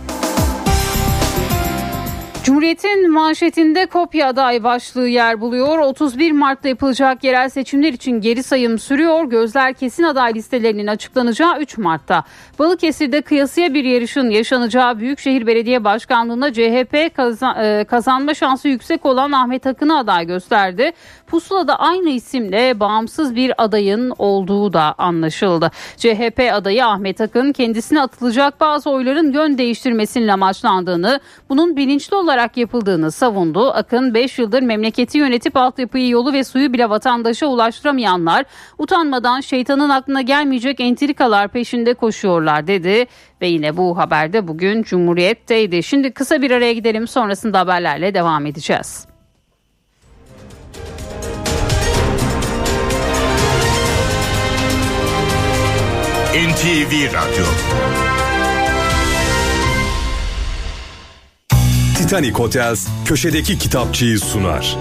Cumhuriyet'in 2.43 3.12
manşetinde 3.12 3.85
kopya 3.85 4.27
aday 4.27 4.63
başlığı 4.63 5.07
yer 5.07 5.41
buluyor. 5.41 5.79
31 5.79 6.31
Mart'ta 6.31 6.69
yapılacak 6.69 7.23
yerel 7.23 7.50
seçimler 7.50 7.93
için 7.93 8.21
geri 8.21 8.43
sayım 8.43 8.79
sürüyor. 8.79 9.23
Gözler 9.23 9.73
kesin 9.73 10.03
aday 10.03 10.33
listelerinin 10.33 10.88
açıklanacağı 10.88 11.59
3 11.59 11.77
Mart'ta. 11.77 12.23
Balıkesir'de 12.59 13.21
kıyasıya 13.21 13.73
bir 13.73 13.83
yarışın 13.83 14.29
yaşanacağı 14.29 15.00
Büyükşehir 15.00 15.47
Belediye 15.47 15.83
Başkanlığı'nda 15.83 16.53
CHP 16.53 16.93
e, 16.95 17.85
kazanma 17.88 18.33
şansı 18.33 18.67
yüksek 18.67 19.05
olan 19.05 19.31
Ahmet 19.31 19.67
Akın'ı 19.67 19.97
aday 19.97 20.27
gösterdi. 20.27 20.91
Pusula'da 21.33 21.79
aynı 21.79 22.09
isimle 22.09 22.79
bağımsız 22.79 23.35
bir 23.35 23.63
adayın 23.63 24.13
olduğu 24.17 24.73
da 24.73 24.95
anlaşıldı. 24.97 25.71
CHP 25.97 26.49
adayı 26.53 26.85
Ahmet 26.85 27.21
Akın 27.21 27.51
kendisine 27.51 28.01
atılacak 28.01 28.59
bazı 28.59 28.89
oyların 28.89 29.31
yön 29.31 29.57
değiştirmesinin 29.57 30.27
amaçlandığını, 30.27 31.19
bunun 31.49 31.77
bilinçli 31.77 32.15
olarak 32.15 32.57
yapıldığını 32.57 33.11
savundu. 33.11 33.71
Akın 33.71 34.13
5 34.13 34.39
yıldır 34.39 34.61
memleketi 34.61 35.17
yönetip 35.17 35.57
altyapıyı 35.57 36.09
yolu 36.09 36.33
ve 36.33 36.43
suyu 36.43 36.73
bile 36.73 36.89
vatandaşa 36.89 37.47
ulaştıramayanlar 37.47 38.45
utanmadan 38.77 39.41
şeytanın 39.41 39.89
aklına 39.89 40.21
gelmeyecek 40.21 40.79
entrikalar 40.79 41.47
peşinde 41.47 41.93
koşuyorlar 41.93 42.67
dedi 42.67 43.05
ve 43.41 43.47
yine 43.47 43.77
bu 43.77 43.97
haberde 43.97 44.47
bugün 44.47 44.83
Cumhuriyet'teydi. 44.83 45.83
Şimdi 45.83 46.11
kısa 46.11 46.41
bir 46.41 46.51
araya 46.51 46.73
gidelim 46.73 47.07
sonrasında 47.07 47.59
haberlerle 47.59 48.13
devam 48.13 48.45
edeceğiz. 48.45 49.12
NTV 56.33 57.13
Radyo 57.13 57.45
Titanic 61.97 62.31
Hotels 62.31 62.87
köşedeki 63.05 63.57
kitapçıyı 63.57 64.19
sunar. 64.19 64.77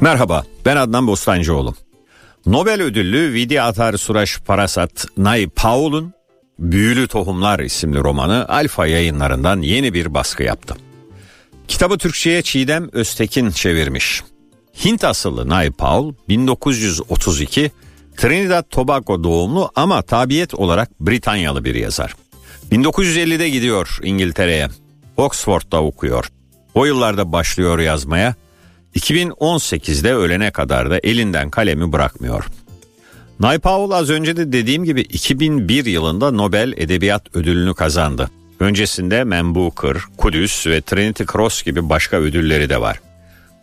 Merhaba 0.00 0.44
ben 0.64 0.76
Adnan 0.76 1.06
Bostancıoğlu. 1.06 1.74
Nobel 2.46 2.82
ödüllü 2.82 3.32
Vidi 3.32 3.62
Atar 3.62 3.94
Suraş 3.94 4.38
Parasat 4.38 5.06
Nay 5.16 5.48
Paul'un 5.48 6.12
Büyülü 6.58 7.08
Tohumlar 7.08 7.58
isimli 7.58 7.98
romanı 7.98 8.48
Alfa 8.48 8.86
yayınlarından 8.86 9.62
yeni 9.62 9.94
bir 9.94 10.14
baskı 10.14 10.42
yaptı. 10.42 10.76
Kitabı 11.68 11.98
Türkçe'ye 11.98 12.42
Çiğdem 12.42 12.88
Öztekin 12.92 13.50
çevirmiş. 13.50 14.22
Hint 14.84 15.04
asıllı 15.04 15.48
Nay 15.48 15.70
Paul 15.70 16.14
1932 16.28 17.70
Trinidad 18.18 18.64
Tobago 18.70 19.24
doğumlu 19.24 19.70
ama 19.74 20.02
tabiyet 20.02 20.54
olarak 20.54 21.00
Britanyalı 21.00 21.64
bir 21.64 21.74
yazar. 21.74 22.14
1950'de 22.72 23.48
gidiyor 23.48 23.98
İngiltere'ye. 24.02 24.68
Oxford'da 25.16 25.82
okuyor. 25.82 26.30
O 26.74 26.84
yıllarda 26.84 27.32
başlıyor 27.32 27.78
yazmaya. 27.78 28.34
2018'de 28.96 30.14
ölene 30.14 30.50
kadar 30.50 30.90
da 30.90 30.98
elinden 31.02 31.50
kalemi 31.50 31.92
bırakmıyor. 31.92 32.44
Naipaul 33.40 33.90
az 33.90 34.10
önce 34.10 34.36
de 34.36 34.52
dediğim 34.52 34.84
gibi 34.84 35.00
2001 35.00 35.86
yılında 35.86 36.30
Nobel 36.30 36.72
Edebiyat 36.76 37.36
Ödülünü 37.36 37.74
kazandı. 37.74 38.30
Öncesinde 38.60 39.24
Man 39.24 39.54
Booker, 39.54 39.96
Kudüs 40.16 40.66
ve 40.66 40.80
Trinity 40.80 41.22
Cross 41.32 41.62
gibi 41.62 41.88
başka 41.88 42.16
ödülleri 42.16 42.70
de 42.70 42.80
var. 42.80 43.00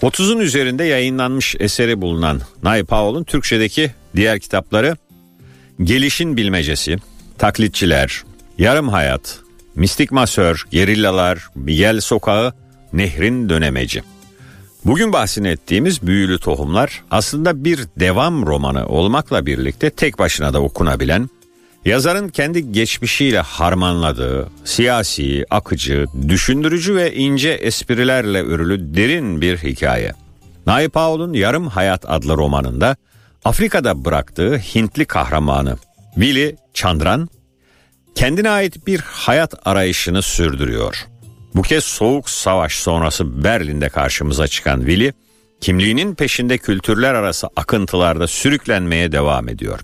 30'un 0.01 0.39
üzerinde 0.39 0.83
yayınlanmış 0.83 1.55
eseri 1.59 2.01
bulunan 2.01 2.41
Naipaul'un 2.63 3.23
Türkçedeki 3.23 3.91
diğer 4.15 4.39
kitapları 4.39 4.97
Gelişin 5.83 6.37
Bilmecesi, 6.37 6.97
Taklitçiler, 7.37 8.23
Yarım 8.57 8.89
Hayat, 8.89 9.39
Mistik 9.75 10.11
Masör, 10.11 10.65
Gerillalar, 10.71 11.47
Miguel 11.55 12.01
Sokağı, 12.01 12.53
Nehrin 12.93 13.49
Dönemeci. 13.49 14.03
Bugün 14.85 15.13
bahsini 15.13 15.47
ettiğimiz 15.47 16.01
Büyülü 16.01 16.39
Tohumlar 16.39 17.03
aslında 17.11 17.63
bir 17.63 17.79
devam 17.99 18.45
romanı 18.45 18.87
olmakla 18.87 19.45
birlikte 19.45 19.89
tek 19.89 20.19
başına 20.19 20.53
da 20.53 20.61
okunabilen, 20.61 21.29
yazarın 21.85 22.29
kendi 22.29 22.71
geçmişiyle 22.71 23.39
harmanladığı, 23.39 24.49
siyasi, 24.63 25.45
akıcı, 25.49 26.05
düşündürücü 26.27 26.95
ve 26.95 27.15
ince 27.15 27.49
esprilerle 27.49 28.43
örülü 28.43 28.95
derin 28.95 29.41
bir 29.41 29.57
hikaye. 29.57 30.13
Naip 30.65 30.93
Paul'un 30.93 31.33
Yarım 31.33 31.67
Hayat 31.67 32.05
adlı 32.07 32.37
romanında 32.37 32.95
Afrika'da 33.45 34.05
bıraktığı 34.05 34.57
Hintli 34.57 35.05
kahramanı 35.05 35.77
Willy 36.15 36.55
Chandran 36.73 37.29
kendine 38.15 38.49
ait 38.49 38.87
bir 38.87 38.99
hayat 38.99 39.67
arayışını 39.67 40.21
sürdürüyor. 40.21 41.05
Bu 41.55 41.61
kez 41.61 41.83
soğuk 41.83 42.29
savaş 42.29 42.75
sonrası 42.75 43.43
Berlin'de 43.43 43.89
karşımıza 43.89 44.47
çıkan 44.47 44.79
Willy 44.79 45.13
kimliğinin 45.61 46.15
peşinde 46.15 46.57
kültürler 46.57 47.13
arası 47.13 47.47
akıntılarda 47.55 48.27
sürüklenmeye 48.27 49.11
devam 49.11 49.49
ediyor. 49.49 49.79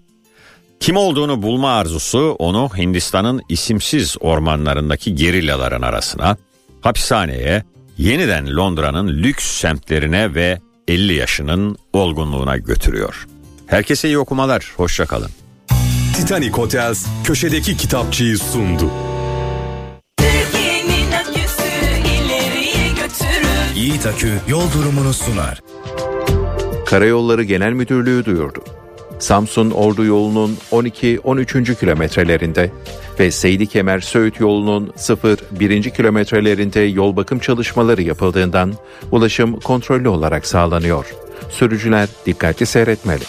Kim 0.82 0.98
olduğunu 0.98 1.42
bulma 1.42 1.72
arzusu 1.72 2.36
onu 2.40 2.70
Hindistan'ın 2.78 3.42
isimsiz 3.50 4.16
ormanlarındaki 4.20 5.16
gerillaların 5.16 5.82
arasına, 5.82 6.38
hapishaneye, 6.82 7.64
yeniden 7.98 8.56
Londra'nın 8.56 9.08
lüks 9.08 9.46
semtlerine 9.46 10.36
ve 10.36 10.60
50 10.88 11.14
yaşının 11.14 11.78
olgunluğuna 11.94 12.58
götürüyor. 12.58 13.28
Herkese 13.68 14.08
iyi 14.08 14.18
okumalar, 14.18 14.74
hoşçakalın. 14.78 15.32
Titanic 16.16 16.52
Hotels 16.52 17.06
köşedeki 17.24 17.78
kitapçıyı 17.78 18.38
sundu. 18.38 18.92
Akü 24.22 24.34
yol 24.48 24.72
durumunu 24.74 25.14
sunar. 25.14 25.62
Karayolları 26.86 27.44
Genel 27.44 27.74
Müdürlüğü 27.74 28.26
duyurdu. 28.26 28.64
Samsun 29.20 29.72
Ordu 29.72 30.06
yolunun 30.06 30.58
12-13. 30.72 31.80
kilometrelerinde 31.80 32.72
ve 33.20 33.32
Seydi 33.32 33.68
Kemer 33.68 34.00
Söğüt 34.00 34.40
yolunun 34.40 34.94
0-1. 34.98 35.92
kilometrelerinde 35.92 36.80
yol 36.80 37.16
bakım 37.16 37.40
çalışmaları 37.40 38.02
yapıldığından 38.02 38.74
ulaşım 39.12 39.60
kontrollü 39.60 40.10
olarak 40.10 40.46
sağlanıyor. 40.48 41.06
Sürücüler 41.50 42.10
dikkatli 42.26 42.66
seyretmeli. 42.66 43.24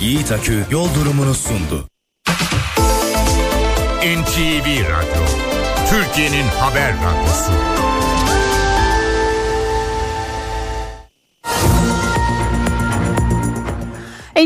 Yiğit 0.00 0.32
Akü 0.32 0.64
yol 0.70 0.88
durumunu 0.94 1.34
sundu. 1.34 1.88
NTV 4.04 4.66
Radyo, 4.66 5.24
Türkiye'nin 5.90 6.44
haber 6.60 6.92
radyosu. 6.92 8.03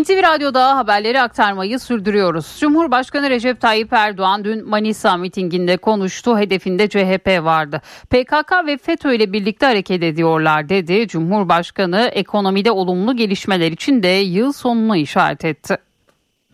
NTV 0.03 0.23
Radyo'da 0.23 0.77
haberleri 0.77 1.21
aktarmayı 1.21 1.79
sürdürüyoruz. 1.79 2.57
Cumhurbaşkanı 2.61 3.31
Recep 3.31 3.61
Tayyip 3.61 3.93
Erdoğan 3.93 4.45
dün 4.45 4.69
Manisa 4.69 5.17
mitinginde 5.17 5.77
konuştu. 5.77 6.39
Hedefinde 6.39 6.89
CHP 6.89 7.45
vardı. 7.45 7.83
PKK 8.11 8.67
ve 8.67 8.79
FETÖ 8.79 9.15
ile 9.15 9.33
birlikte 9.33 9.67
hareket 9.67 10.03
ediyorlar 10.03 10.69
dedi. 10.69 11.09
Cumhurbaşkanı 11.09 12.11
ekonomide 12.13 12.71
olumlu 12.71 13.17
gelişmeler 13.17 13.73
için 13.73 14.03
de 14.03 14.09
yıl 14.09 14.53
sonunu 14.53 14.97
işaret 14.97 15.45
etti. 15.45 15.77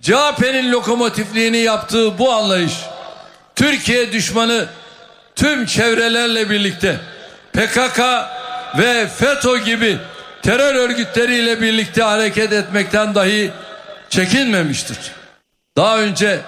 CHP'nin 0.01 0.73
lokomotifliğini 0.73 1.59
yaptığı 1.59 2.19
bu 2.19 2.33
anlayış 2.33 2.81
Türkiye 3.57 4.13
düşmanı 4.13 4.67
tüm 5.37 5.67
çevrelerle 5.67 6.51
birlikte 6.51 7.01
PKK 7.53 8.01
ve 8.79 9.07
FETÖ 9.07 9.59
gibi 9.59 9.99
terör 10.45 10.75
örgütleriyle 10.75 11.61
birlikte 11.61 12.03
hareket 12.03 12.53
etmekten 12.53 13.15
dahi 13.15 13.51
çekinmemiştir. 14.11 14.99
Daha 15.77 15.99
önce 15.99 16.41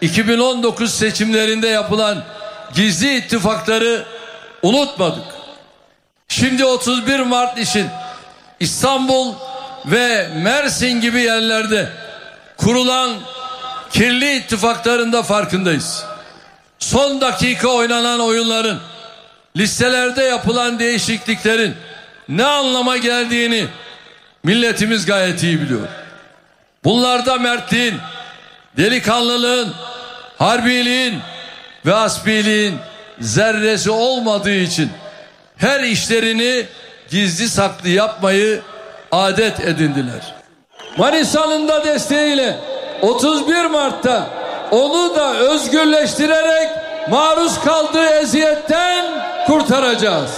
2019 0.00 0.94
seçimlerinde 0.94 1.68
yapılan 1.68 2.24
gizli 2.74 3.16
ittifakları 3.16 4.04
unutmadık. 4.62 5.24
Şimdi 6.28 6.64
31 6.64 7.20
Mart 7.20 7.58
için 7.58 7.86
İstanbul 8.60 9.34
ve 9.86 10.28
Mersin 10.36 11.00
gibi 11.00 11.20
yerlerde 11.20 11.88
kurulan 12.56 13.10
kirli 13.90 14.36
ittifaklarında 14.36 15.22
farkındayız. 15.22 16.04
Son 16.78 17.20
dakika 17.20 17.68
oynanan 17.68 18.20
oyunların, 18.20 18.80
listelerde 19.56 20.22
yapılan 20.22 20.78
değişikliklerin 20.78 21.74
ne 22.28 22.44
anlama 22.44 22.96
geldiğini 22.96 23.66
milletimiz 24.44 25.06
gayet 25.06 25.42
iyi 25.42 25.60
biliyor. 25.60 25.88
Bunlarda 26.84 27.36
mertliğin, 27.36 27.94
delikanlılığın, 28.76 29.74
harbiliğin 30.38 31.18
ve 31.86 31.94
asbiliğin 31.94 32.74
zerresi 33.20 33.90
olmadığı 33.90 34.54
için 34.54 34.90
her 35.56 35.80
işlerini 35.80 36.66
gizli 37.10 37.48
saklı 37.48 37.88
yapmayı 37.88 38.62
adet 39.12 39.60
edindiler. 39.60 40.34
Manisa'nın 40.96 41.68
da 41.68 41.84
desteğiyle 41.84 42.56
31 43.02 43.64
Mart'ta 43.64 44.26
onu 44.70 45.16
da 45.16 45.34
özgürleştirerek 45.34 46.68
maruz 47.08 47.60
kaldığı 47.60 48.06
eziyetten 48.06 49.06
kurtaracağız. 49.46 50.30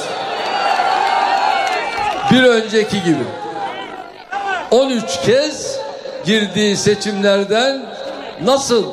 Bir 2.33 2.42
önceki 2.42 3.02
gibi 3.02 3.25
13 4.71 5.21
kez 5.21 5.78
girdiği 6.25 6.76
seçimlerden 6.76 7.87
nasıl 8.43 8.84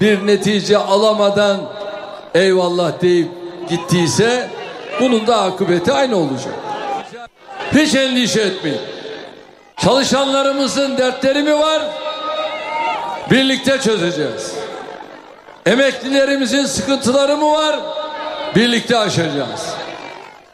bir 0.00 0.26
netice 0.26 0.78
alamadan 0.78 1.60
eyvallah 2.34 3.02
deyip 3.02 3.28
gittiyse 3.68 4.48
bunun 5.00 5.26
da 5.26 5.42
akıbeti 5.42 5.92
aynı 5.92 6.16
olacak. 6.16 6.54
Hiç 7.74 7.94
endişe 7.94 8.40
etmeyin. 8.40 8.80
Çalışanlarımızın 9.76 10.98
dertleri 10.98 11.42
mi 11.42 11.58
var? 11.58 11.82
Birlikte 13.30 13.80
çözeceğiz. 13.80 14.54
Emeklilerimizin 15.66 16.66
sıkıntıları 16.66 17.36
mı 17.36 17.52
var? 17.52 17.80
Birlikte 18.56 18.98
aşacağız. 18.98 19.74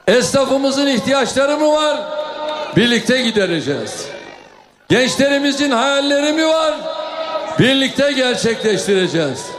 Esnafımızın 0.07 0.87
ihtiyaçları 0.87 1.59
mı 1.59 1.72
var? 1.72 1.99
Birlikte 2.76 3.22
gidereceğiz. 3.22 4.08
Gençlerimizin 4.88 5.70
hayalleri 5.70 6.32
mi 6.32 6.46
var? 6.46 6.74
Birlikte 7.58 8.12
gerçekleştireceğiz. 8.12 9.50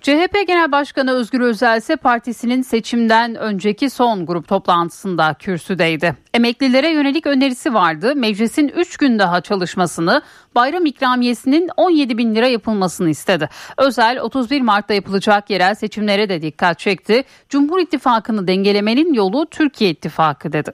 CHP 0.00 0.46
Genel 0.46 0.72
Başkanı 0.72 1.12
Özgür 1.12 1.40
Özel 1.40 1.78
ise 1.78 1.96
partisinin 1.96 2.62
seçimden 2.62 3.34
önceki 3.34 3.90
son 3.90 4.26
grup 4.26 4.48
toplantısında 4.48 5.34
kürsüdeydi. 5.34 6.16
Emeklilere 6.34 6.90
yönelik 6.90 7.26
önerisi 7.26 7.74
vardı. 7.74 8.16
Meclisin 8.16 8.68
3 8.68 8.96
gün 8.96 9.18
daha 9.18 9.40
çalışmasını, 9.40 10.22
bayram 10.54 10.86
ikramiyesinin 10.86 11.70
17 11.76 12.18
bin 12.18 12.34
lira 12.34 12.46
yapılmasını 12.46 13.10
istedi. 13.10 13.48
Özel 13.76 14.20
31 14.20 14.60
Mart'ta 14.60 14.94
yapılacak 14.94 15.50
yerel 15.50 15.74
seçimlere 15.74 16.28
de 16.28 16.42
dikkat 16.42 16.78
çekti. 16.78 17.24
Cumhur 17.48 17.80
İttifakı'nı 17.80 18.46
dengelemenin 18.46 19.12
yolu 19.12 19.46
Türkiye 19.46 19.90
İttifakı 19.90 20.52
dedi. 20.52 20.72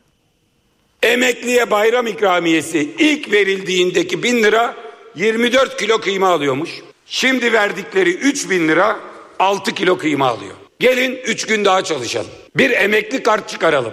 Emekliye 1.04 1.70
bayram 1.70 2.06
ikramiyesi 2.06 2.90
ilk 2.98 3.32
verildiğindeki 3.32 4.22
bin 4.22 4.42
lira 4.42 4.74
24 5.14 5.76
kilo 5.76 5.98
kıyma 5.98 6.28
alıyormuş. 6.28 6.70
Şimdi 7.06 7.52
verdikleri 7.52 8.10
3 8.10 8.50
bin 8.50 8.68
lira 8.68 8.98
6 9.38 9.74
kilo 9.74 9.98
kıyma 9.98 10.26
alıyor. 10.26 10.54
Gelin 10.80 11.18
3 11.26 11.46
gün 11.46 11.64
daha 11.64 11.84
çalışalım. 11.84 12.30
Bir 12.56 12.70
emekli 12.70 13.22
kart 13.22 13.48
çıkaralım. 13.48 13.92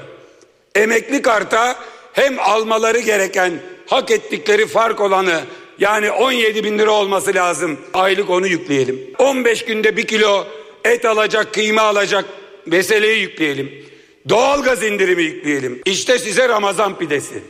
Emekli 0.75 1.21
karta 1.21 1.75
hem 2.13 2.39
almaları 2.39 2.99
gereken 2.99 3.51
hak 3.87 4.11
ettikleri 4.11 4.67
fark 4.67 5.01
olanı 5.01 5.41
yani 5.79 6.11
17 6.11 6.63
bin 6.63 6.79
lira 6.79 6.91
olması 6.91 7.33
lazım. 7.33 7.79
Aylık 7.93 8.29
onu 8.29 8.47
yükleyelim. 8.47 8.99
15 9.19 9.65
günde 9.65 9.97
bir 9.97 10.07
kilo 10.07 10.47
et 10.85 11.05
alacak, 11.05 11.53
kıyma 11.53 11.81
alacak 11.81 12.25
meseleyi 12.65 13.21
yükleyelim. 13.21 13.90
Doğalgaz 14.29 14.83
indirimi 14.83 15.23
yükleyelim. 15.23 15.81
İşte 15.85 16.19
size 16.19 16.49
Ramazan 16.49 16.97
pidesi. 16.97 17.43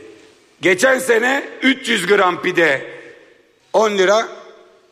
Geçen 0.60 0.98
sene 0.98 1.44
300 1.62 2.06
gram 2.06 2.42
pide 2.42 2.86
10 3.72 3.98
lira. 3.98 4.28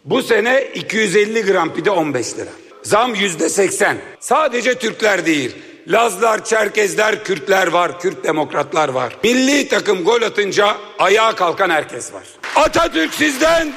Bu 0.04 0.22
sene 0.22 0.68
250 0.74 1.42
gram 1.42 1.74
pide 1.74 1.90
15 1.90 2.36
lira. 2.36 2.50
Zam 2.82 3.14
yüzde 3.14 3.48
80. 3.48 3.96
Sadece 4.20 4.74
Türkler 4.74 5.26
değil. 5.26 5.56
Lazlar, 5.88 6.44
Çerkezler, 6.44 7.24
Kürtler 7.24 7.66
var, 7.66 8.00
Kürt 8.00 8.24
demokratlar 8.24 8.88
var. 8.88 9.16
Milli 9.24 9.68
takım 9.68 10.04
gol 10.04 10.22
atınca 10.22 10.76
ayağa 10.98 11.34
kalkan 11.34 11.70
herkes 11.70 12.12
var. 12.12 12.22
Atatürk 12.56 13.14
sizden 13.14 13.72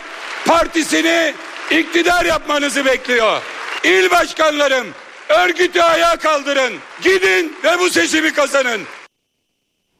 partisini 0.46 1.34
iktidar 1.72 2.26
yapmanızı 2.26 2.86
bekliyor. 2.86 3.42
İl 3.84 4.12
başkanlarım 4.12 4.88
örgütü 5.34 5.82
ayağa 5.82 6.18
kaldırın. 6.18 6.74
Gidin 7.04 7.56
ve 7.64 7.80
bu 7.80 7.90
seçimi 7.90 8.34
kazanın. 8.34 8.82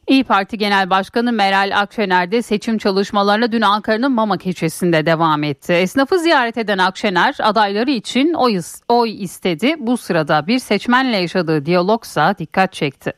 İyi 0.08 0.24
Parti 0.24 0.58
Genel 0.58 0.90
Başkanı 0.90 1.32
Meral 1.32 1.70
Akşener 1.80 2.30
de 2.32 2.42
seçim 2.42 2.78
çalışmalarına 2.78 3.52
dün 3.52 3.60
Ankara'nın 3.60 4.12
Mamak 4.12 4.46
ilçesinde 4.46 5.06
devam 5.06 5.42
etti. 5.44 5.72
Esnafı 5.72 6.18
ziyaret 6.18 6.58
eden 6.58 6.78
Akşener 6.78 7.34
adayları 7.42 7.90
için 7.90 8.32
oy, 8.34 8.60
oy 8.88 9.22
istedi. 9.22 9.74
Bu 9.78 9.96
sırada 9.96 10.46
bir 10.46 10.58
seçmenle 10.58 11.16
yaşadığı 11.16 11.66
diyalogsa 11.66 12.34
dikkat 12.38 12.72
çekti. 12.72 13.12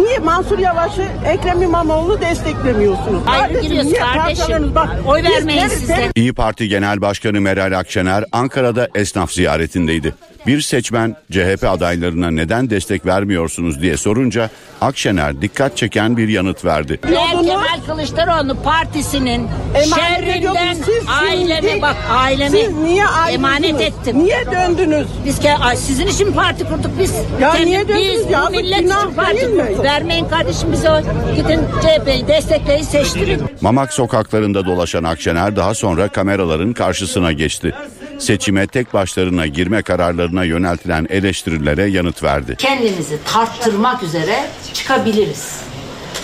Niye 0.00 0.18
Mansur 0.18 0.58
Yavaş'ı 0.58 1.04
Ekrem 1.26 1.62
İmamoğlu 1.62 2.20
desteklemiyorsunuz? 2.20 3.22
Ayrı 3.26 3.40
Kardeşim, 3.42 3.62
giriyoruz 3.62 3.90
niye 3.90 4.00
kardeşim. 4.00 4.74
Bak, 4.74 4.88
Oy 5.06 5.22
vermeyin 5.22 5.60
ter- 5.60 5.68
siz 5.68 5.88
de. 5.88 5.94
ter- 5.94 6.10
İyi 6.14 6.32
Parti 6.32 6.68
Genel 6.68 7.00
Başkanı 7.00 7.40
Meral 7.40 7.78
Akşener 7.78 8.24
Ankara'da 8.32 8.88
esnaf 8.94 9.32
ziyaretindeydi. 9.32 10.14
Bir 10.46 10.60
seçmen 10.60 11.16
CHP 11.32 11.64
adaylarına 11.64 12.30
neden 12.30 12.70
destek 12.70 13.06
vermiyorsunuz 13.06 13.82
diye 13.82 13.96
sorunca 13.96 14.50
Akşener 14.80 15.42
dikkat 15.42 15.76
çeken 15.76 16.16
bir 16.16 16.28
yanıt 16.28 16.64
verdi. 16.64 16.98
Ben 17.04 17.42
Kemal 17.42 17.80
Kılıçdaroğlu 17.86 18.56
partisinin 18.62 19.48
şerrinden 19.94 20.76
ailemi 21.22 21.82
bak 21.82 21.96
ailemi 22.10 22.50
Siz 22.58 22.76
niye 22.76 23.04
emanet 23.30 23.80
ettim. 23.80 24.18
Niye 24.24 24.44
döndünüz? 24.52 25.06
Biz 25.26 25.38
ke- 25.38 25.58
ay, 25.58 25.76
sizin 25.76 26.06
için 26.06 26.32
parti 26.32 26.64
kurduk 26.64 26.90
biz? 26.98 27.12
Ya 27.40 27.52
Kendi- 27.52 27.66
niye 27.66 27.88
döndünüz 27.88 28.20
biz 28.24 28.30
ya? 28.30 28.44
bu 28.46 28.50
millet 28.56 28.78
için 28.80 29.14
parti 29.16 29.40
kurduk. 29.50 29.84
Vermeyin 29.84 30.24
kardeşim 30.28 30.72
bize 30.72 30.90
o. 30.90 31.00
Gidin 31.36 31.60
CHP'yi 31.82 32.28
destekleyin 32.28 32.82
seçtirin. 32.82 33.42
Mamak 33.60 33.92
sokaklarında 33.92 34.66
dolaşan 34.66 35.04
Akşener 35.04 35.56
daha 35.56 35.74
sonra 35.74 36.08
kameraların 36.08 36.72
karşısına 36.72 37.32
geçti. 37.32 37.74
Seçime 38.18 38.66
tek 38.66 38.94
başlarına 38.94 39.46
girme 39.46 39.82
kararlarına 40.30 40.44
yöneltilen 40.44 41.06
eleştirilere 41.10 41.86
yanıt 41.86 42.22
verdi. 42.22 42.56
Kendimizi 42.58 43.18
tarttırmak 43.24 44.02
üzere 44.02 44.46
çıkabiliriz. 44.74 45.60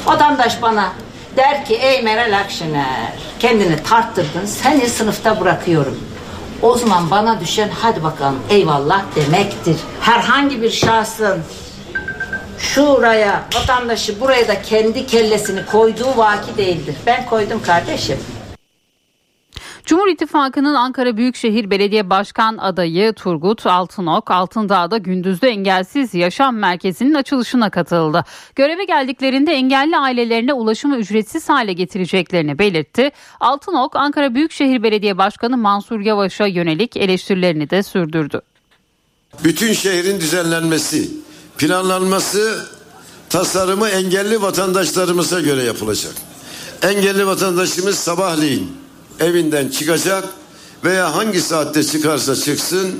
Vatandaş 0.05 0.63
bana 0.63 0.93
der 1.37 1.65
ki 1.65 1.75
ey 1.75 2.03
Meral 2.03 2.39
Akşener 2.39 3.13
kendini 3.39 3.83
tarttırdın 3.83 4.47
seni 4.47 4.89
sınıfta 4.89 5.41
bırakıyorum. 5.41 5.99
O 6.63 6.79
zaman 6.79 7.11
bana 7.11 7.41
düşen 7.41 7.69
hadi 7.69 8.03
bakalım 8.03 8.39
eyvallah 8.51 9.05
demektir. 9.17 9.77
Herhangi 10.01 10.63
bir 10.63 10.71
şahsın 10.71 11.39
şuraya 12.59 13.43
vatandaşı 13.55 14.21
buraya 14.21 14.49
da 14.49 14.63
kendi 14.63 15.07
kellesini 15.07 15.67
koyduğu 15.67 16.17
vaki 16.17 16.57
değildir. 16.57 16.95
Ben 17.07 17.27
koydum 17.27 17.63
kardeşim. 17.63 18.19
Cumhur 19.87 20.09
İttifakı'nın 20.09 20.75
Ankara 20.75 21.17
Büyükşehir 21.17 21.71
Belediye 21.71 22.11
Başkan 22.11 22.59
adayı 22.59 23.13
Turgut 23.13 23.67
Altınok, 23.67 24.31
Altındağ'da 24.31 24.99
gündüzde 24.99 25.49
engelsiz 25.49 26.15
yaşam 26.15 26.57
merkezinin 26.57 27.15
açılışına 27.15 27.71
katıldı. 27.71 28.25
Göreve 28.55 28.85
geldiklerinde 28.85 29.53
engelli 29.53 29.97
ailelerine 29.97 30.53
ulaşımı 30.53 30.97
ücretsiz 30.97 31.49
hale 31.49 31.73
getireceklerini 31.73 32.59
belirtti. 32.59 33.11
Altınok, 33.41 33.97
Ankara 33.97 34.35
Büyükşehir 34.35 34.83
Belediye 34.83 35.19
Başkanı 35.19 35.57
Mansur 35.57 36.01
Yavaş'a 36.01 36.47
yönelik 36.47 36.97
eleştirilerini 36.97 37.71
de 37.71 37.83
sürdürdü. 37.83 38.41
Bütün 39.45 39.73
şehrin 39.73 40.21
düzenlenmesi, 40.21 41.11
planlanması, 41.59 42.67
tasarımı 43.31 43.89
engelli 43.89 44.43
vatandaşlarımıza 44.43 45.41
göre 45.41 45.63
yapılacak. 45.63 46.13
Engelli 46.83 47.27
vatandaşımız 47.27 47.99
sabahleyin 47.99 48.86
evinden 49.21 49.69
çıkacak 49.69 50.25
veya 50.85 51.15
hangi 51.15 51.41
saatte 51.41 51.85
çıkarsa 51.85 52.37
çıksın 52.37 52.95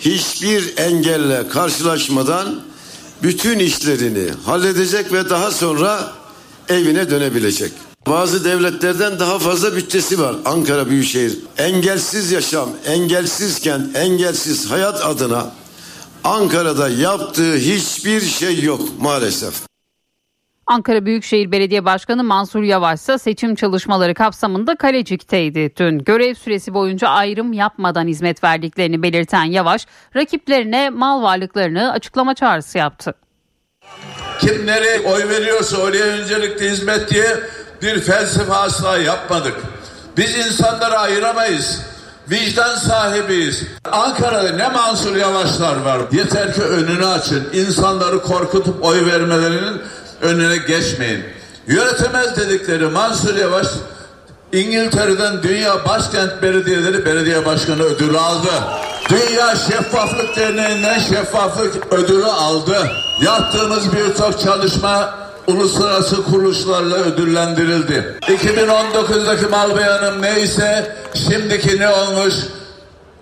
hiçbir 0.00 0.76
engelle 0.76 1.48
karşılaşmadan 1.48 2.60
bütün 3.22 3.58
işlerini 3.58 4.30
halledecek 4.44 5.12
ve 5.12 5.30
daha 5.30 5.50
sonra 5.50 6.12
evine 6.68 7.10
dönebilecek. 7.10 7.72
Bazı 8.06 8.44
devletlerden 8.44 9.18
daha 9.18 9.38
fazla 9.38 9.76
bütçesi 9.76 10.20
var 10.20 10.36
Ankara 10.44 10.90
Büyükşehir. 10.90 11.38
Engelsiz 11.58 12.32
yaşam, 12.32 12.68
engelsiz 12.86 13.60
kent, 13.60 13.96
engelsiz 13.96 14.70
hayat 14.70 15.04
adına 15.04 15.52
Ankara'da 16.24 16.88
yaptığı 16.88 17.56
hiçbir 17.56 18.20
şey 18.20 18.62
yok 18.62 18.80
maalesef. 19.00 19.54
Ankara 20.66 21.06
Büyükşehir 21.06 21.52
Belediye 21.52 21.84
Başkanı 21.84 22.24
Mansur 22.24 22.62
Yavaş 22.62 23.00
ise 23.00 23.18
seçim 23.18 23.54
çalışmaları 23.54 24.14
kapsamında 24.14 24.76
Kalecik'teydi 24.76 25.76
dün. 25.76 25.98
Görev 25.98 26.34
süresi 26.34 26.74
boyunca 26.74 27.08
ayrım 27.08 27.52
yapmadan 27.52 28.06
hizmet 28.06 28.44
verdiklerini 28.44 29.02
belirten 29.02 29.44
Yavaş, 29.44 29.86
rakiplerine 30.16 30.90
mal 30.90 31.22
varlıklarını 31.22 31.92
açıklama 31.92 32.34
çağrısı 32.34 32.78
yaptı. 32.78 33.14
Kim 34.40 34.66
nereye 34.66 35.00
oy 35.00 35.28
veriyorsa 35.28 35.76
oraya 35.76 36.04
öncelikli 36.04 36.70
hizmet 36.70 37.10
diye 37.10 37.40
bir 37.82 38.00
felsefe 38.00 38.54
asla 38.54 38.98
yapmadık. 38.98 39.54
Biz 40.16 40.36
insanları 40.36 40.98
ayıramayız. 40.98 41.82
Vicdan 42.30 42.76
sahibiyiz. 42.76 43.62
Ankara'da 43.92 44.50
ne 44.56 44.68
Mansur 44.68 45.16
Yavaşlar 45.16 45.76
var. 45.76 46.00
Yeter 46.12 46.54
ki 46.54 46.62
önünü 46.62 47.06
açın. 47.06 47.48
İnsanları 47.52 48.22
korkutup 48.22 48.84
oy 48.84 49.06
vermelerinin 49.06 49.80
önüne 50.22 50.56
geçmeyin. 50.56 51.24
Yönetemez 51.66 52.36
dedikleri 52.36 52.86
Mansur 52.86 53.36
Yavaş 53.36 53.66
İngiltere'den 54.52 55.42
Dünya 55.42 55.84
Başkent 55.84 56.42
Belediyeleri 56.42 57.06
Belediye 57.06 57.44
Başkanı 57.44 57.82
ödülü 57.82 58.18
aldı. 58.18 58.48
Dünya 59.08 59.56
Şeffaflık 59.56 60.36
Derneği'nden 60.36 60.98
şeffaflık 60.98 61.92
ödülü 61.92 62.26
aldı. 62.26 62.90
Yaptığımız 63.22 63.84
birçok 63.92 64.40
çalışma 64.40 65.14
uluslararası 65.46 66.24
kuruluşlarla 66.24 66.96
ödüllendirildi. 66.96 68.18
2019'daki 68.22 69.46
mal 69.46 69.76
beyanım 69.76 70.22
neyse 70.22 70.96
şimdiki 71.14 71.80
ne 71.80 71.88
olmuş 71.88 72.34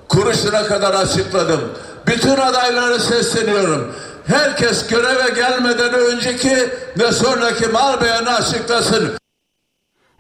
kuruşuna 0.09 0.65
kadar 0.67 0.95
açıkladım. 0.95 1.61
Bütün 2.07 2.37
adaylara 2.37 2.99
sesleniyorum. 2.99 3.93
Herkes 4.27 4.87
göreve 4.87 5.31
gelmeden 5.35 5.95
önceki 5.95 6.71
ve 6.99 7.13
sonraki 7.13 7.67
mal 7.67 8.01
beyanı 8.01 8.35
açıklasın. 8.35 9.19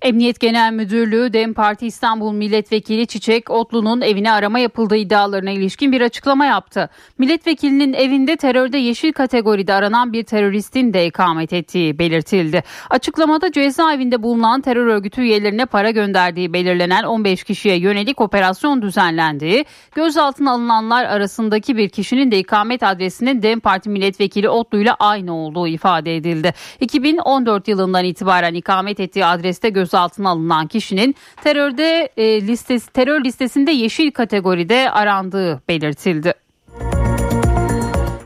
Emniyet 0.04 0.40
Genel 0.40 0.72
Müdürlüğü 0.72 1.32
DEM 1.32 1.54
Parti 1.54 1.86
İstanbul 1.86 2.32
Milletvekili 2.32 3.06
Çiçek 3.06 3.50
Otlu'nun 3.50 4.00
evine 4.00 4.32
arama 4.32 4.58
yapıldığı 4.58 4.96
iddialarına 4.96 5.50
ilişkin 5.50 5.92
bir 5.92 6.00
açıklama 6.00 6.46
yaptı. 6.46 6.90
Milletvekilinin 7.18 7.92
evinde 7.92 8.36
terörde 8.36 8.78
yeşil 8.78 9.12
kategoride 9.12 9.74
aranan 9.74 10.12
bir 10.12 10.24
teröristin 10.24 10.94
de 10.94 11.06
ikamet 11.06 11.52
ettiği 11.52 11.98
belirtildi. 11.98 12.62
Açıklamada 12.90 13.52
cezaevinde 13.52 14.22
bulunan 14.22 14.60
terör 14.60 14.86
örgütü 14.86 15.20
üyelerine 15.20 15.66
para 15.66 15.90
gönderdiği 15.90 16.52
belirlenen 16.52 17.04
15 17.04 17.44
kişiye 17.44 17.76
yönelik 17.76 18.20
operasyon 18.20 18.82
düzenlendiği, 18.82 19.64
gözaltına 19.94 20.50
alınanlar 20.52 21.04
arasındaki 21.04 21.76
bir 21.76 21.88
kişinin 21.88 22.30
de 22.30 22.38
ikamet 22.38 22.82
adresinin 22.82 23.42
DEM 23.42 23.60
Parti 23.60 23.90
Milletvekili 23.90 24.48
Otlu 24.48 24.78
ile 24.78 24.92
aynı 24.92 25.36
olduğu 25.36 25.66
ifade 25.68 26.16
edildi. 26.16 26.54
2014 26.80 27.68
yılından 27.68 28.04
itibaren 28.04 28.54
ikamet 28.54 29.00
ettiği 29.00 29.24
adreste 29.24 29.68
göz 29.68 29.93
gözaltına 29.94 30.28
alınan 30.30 30.66
kişinin 30.66 31.14
terörde 31.44 32.08
e, 32.16 32.46
listesi 32.46 32.92
terör 32.92 33.24
listesinde 33.24 33.70
yeşil 33.70 34.10
kategoride 34.10 34.90
arandığı 34.90 35.62
belirtildi. 35.68 36.34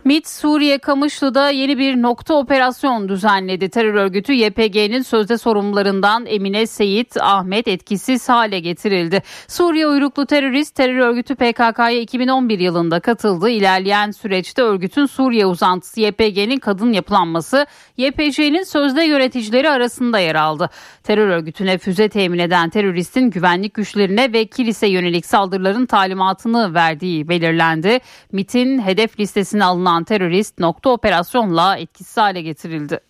MİT 0.08 0.28
Suriye 0.28 0.78
Kamışlı'da 0.78 1.50
yeni 1.50 1.78
bir 1.78 2.02
nokta 2.02 2.34
operasyon 2.34 3.08
düzenledi. 3.08 3.68
Terör 3.68 3.94
örgütü 3.94 4.32
YPG'nin 4.32 5.02
sözde 5.02 5.38
sorumlularından 5.38 6.26
Emine 6.26 6.66
Seyit 6.66 7.16
Ahmet 7.20 7.68
etkisiz 7.68 8.28
hale 8.28 8.60
getirildi. 8.60 9.22
Suriye 9.48 9.86
uyruklu 9.86 10.26
terörist 10.26 10.74
terör 10.74 10.98
örgütü 10.98 11.34
PKK'ya 11.34 12.00
2011 12.00 12.58
yılında 12.58 13.00
katıldı. 13.00 13.50
İlerleyen 13.50 14.10
süreçte 14.10 14.62
örgütün 14.62 15.06
Suriye 15.06 15.46
uzantısı 15.46 16.00
YPG'nin 16.00 16.58
kadın 16.58 16.92
yapılanması 16.92 17.66
YPG'nin 17.96 18.62
sözde 18.62 19.02
yöneticileri 19.02 19.70
arasında 19.70 20.18
yer 20.18 20.34
aldı. 20.34 20.70
Terör 21.02 21.28
örgütüne 21.28 21.78
füze 21.78 22.08
temin 22.08 22.38
eden 22.38 22.70
teröristin 22.70 23.30
güvenlik 23.30 23.74
güçlerine 23.74 24.32
ve 24.32 24.46
kilise 24.46 24.86
yönelik 24.86 25.26
saldırıların 25.26 25.86
talimatını 25.86 26.74
verdiği 26.74 27.28
belirlendi. 27.28 27.98
MİT'in 28.32 28.82
hedef 28.82 29.20
listesine 29.20 29.64
alınan 29.64 29.97
terörist 30.04 30.58
nokta 30.58 30.90
operasyonla 30.90 31.76
etkisiz 31.76 32.16
hale 32.16 32.42
getirildi. 32.42 33.00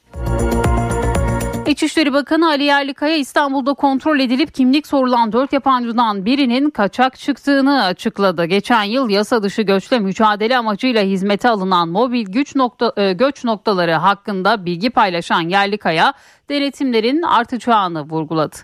İçişleri 1.68 2.12
Bakanı 2.12 2.48
Ali 2.48 2.64
Yerlikaya 2.64 3.16
İstanbul'da 3.16 3.74
kontrol 3.74 4.20
edilip 4.20 4.54
kimlik 4.54 4.86
sorulan 4.86 5.32
dört 5.32 5.52
yabancıdan 5.52 6.24
birinin 6.24 6.70
kaçak 6.70 7.18
çıktığını 7.18 7.84
açıkladı. 7.84 8.44
Geçen 8.44 8.82
yıl 8.82 9.10
yasa 9.10 9.42
dışı 9.42 9.62
göçle 9.62 9.98
mücadele 9.98 10.56
amacıyla 10.58 11.02
hizmete 11.02 11.48
alınan 11.48 11.88
mobil 11.88 12.26
güç 12.26 12.56
nokta, 12.56 12.92
e, 12.96 13.12
göç 13.12 13.44
noktaları 13.44 13.92
hakkında 13.92 14.66
bilgi 14.66 14.90
paylaşan 14.90 15.40
Yerlikaya 15.48 16.12
denetimlerin 16.48 17.22
artacağını 17.22 18.02
vurguladı. 18.02 18.56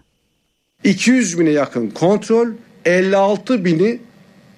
200 0.84 1.38
bine 1.40 1.50
yakın 1.50 1.90
kontrol 1.90 2.48
56 2.84 3.64
bini 3.64 4.00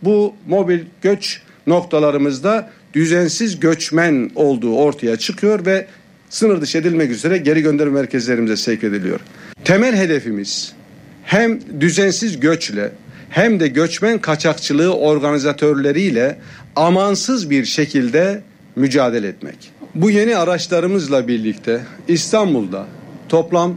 bu 0.02 0.34
mobil 0.48 0.80
göç 1.02 1.42
noktalarımızda 1.66 2.70
düzensiz 2.96 3.60
göçmen 3.60 4.30
olduğu 4.34 4.76
ortaya 4.76 5.16
çıkıyor 5.16 5.66
ve 5.66 5.86
sınır 6.30 6.60
dışı 6.60 6.78
edilmek 6.78 7.10
üzere 7.10 7.38
geri 7.38 7.62
gönderme 7.62 8.00
merkezlerimize 8.00 8.56
sevk 8.56 8.84
ediliyor. 8.84 9.20
Temel 9.64 9.96
hedefimiz 9.96 10.72
hem 11.24 11.60
düzensiz 11.80 12.40
göçle 12.40 12.92
hem 13.30 13.60
de 13.60 13.68
göçmen 13.68 14.18
kaçakçılığı 14.18 14.94
organizatörleriyle 14.94 16.38
amansız 16.76 17.50
bir 17.50 17.64
şekilde 17.64 18.42
mücadele 18.76 19.28
etmek. 19.28 19.72
Bu 19.94 20.10
yeni 20.10 20.36
araçlarımızla 20.36 21.28
birlikte 21.28 21.80
İstanbul'da 22.08 22.86
toplam 23.28 23.74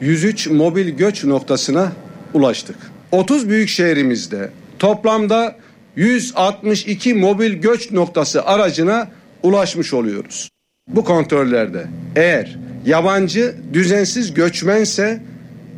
103 0.00 0.46
mobil 0.46 0.88
göç 0.88 1.24
noktasına 1.24 1.92
ulaştık. 2.34 2.76
30 3.12 3.48
büyük 3.48 3.68
şehrimizde 3.68 4.50
toplamda 4.78 5.56
162 5.98 7.14
mobil 7.14 7.52
göç 7.52 7.90
noktası 7.90 8.44
aracına 8.44 9.08
ulaşmış 9.42 9.94
oluyoruz. 9.94 10.50
Bu 10.88 11.04
kontrollerde 11.04 11.86
eğer 12.16 12.58
yabancı 12.86 13.54
düzensiz 13.72 14.34
göçmense 14.34 15.22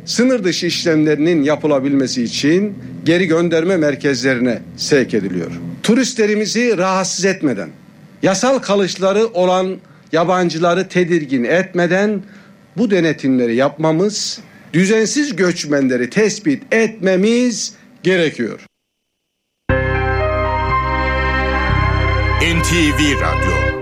sınır 0.05 0.43
dışı 0.43 0.65
işlemlerinin 0.65 1.43
yapılabilmesi 1.43 2.23
için 2.23 2.77
geri 3.05 3.27
gönderme 3.27 3.77
merkezlerine 3.77 4.61
sevk 4.77 5.13
ediliyor. 5.13 5.51
Turistlerimizi 5.83 6.77
rahatsız 6.77 7.25
etmeden, 7.25 7.69
yasal 8.23 8.59
kalışları 8.59 9.27
olan 9.27 9.77
yabancıları 10.11 10.87
tedirgin 10.87 11.43
etmeden 11.43 12.21
bu 12.77 12.91
denetimleri 12.91 13.55
yapmamız, 13.55 14.39
düzensiz 14.73 15.35
göçmenleri 15.35 16.09
tespit 16.09 16.73
etmemiz 16.73 17.73
gerekiyor. 18.03 18.70
NTV 22.41 23.21
Radyo 23.21 23.81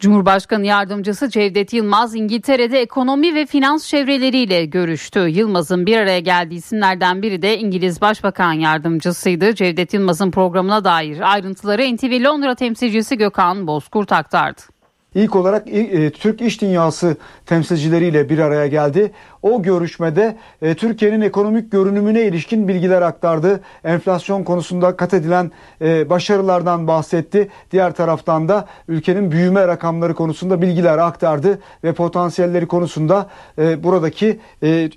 Cumhurbaşkanı 0.00 0.66
Yardımcısı 0.66 1.30
Cevdet 1.30 1.72
Yılmaz 1.72 2.14
İngiltere'de 2.14 2.80
ekonomi 2.80 3.34
ve 3.34 3.46
finans 3.46 3.88
çevreleriyle 3.88 4.64
görüştü. 4.64 5.20
Yılmaz'ın 5.20 5.86
bir 5.86 5.96
araya 5.96 6.20
geldiği 6.20 6.54
isimlerden 6.54 7.22
biri 7.22 7.42
de 7.42 7.58
İngiliz 7.58 8.00
Başbakan 8.00 8.52
Yardımcısıydı. 8.52 9.54
Cevdet 9.54 9.94
Yılmaz'ın 9.94 10.30
programına 10.30 10.84
dair 10.84 11.32
ayrıntıları 11.32 11.96
NTV 11.96 12.24
Londra 12.24 12.54
temsilcisi 12.54 13.18
Gökhan 13.18 13.66
Bozkurt 13.66 14.12
aktardı. 14.12 14.71
İlk 15.14 15.36
olarak 15.36 15.68
e, 15.68 16.10
Türk 16.10 16.40
iş 16.40 16.60
dünyası 16.60 17.16
temsilcileriyle 17.46 18.28
bir 18.28 18.38
araya 18.38 18.66
geldi. 18.66 19.12
O 19.42 19.62
görüşmede 19.62 20.36
e, 20.62 20.74
Türkiye'nin 20.74 21.20
ekonomik 21.20 21.72
görünümüne 21.72 22.22
ilişkin 22.22 22.68
bilgiler 22.68 23.02
aktardı. 23.02 23.60
Enflasyon 23.84 24.44
konusunda 24.44 24.96
kat 24.96 25.14
edilen 25.14 25.50
e, 25.80 26.10
başarılardan 26.10 26.88
bahsetti. 26.88 27.48
Diğer 27.70 27.94
taraftan 27.94 28.48
da 28.48 28.66
ülkenin 28.88 29.30
büyüme 29.32 29.66
rakamları 29.66 30.14
konusunda 30.14 30.62
bilgiler 30.62 30.98
aktardı 30.98 31.58
ve 31.84 31.92
potansiyelleri 31.92 32.66
konusunda 32.66 33.26
buradaki 33.58 34.40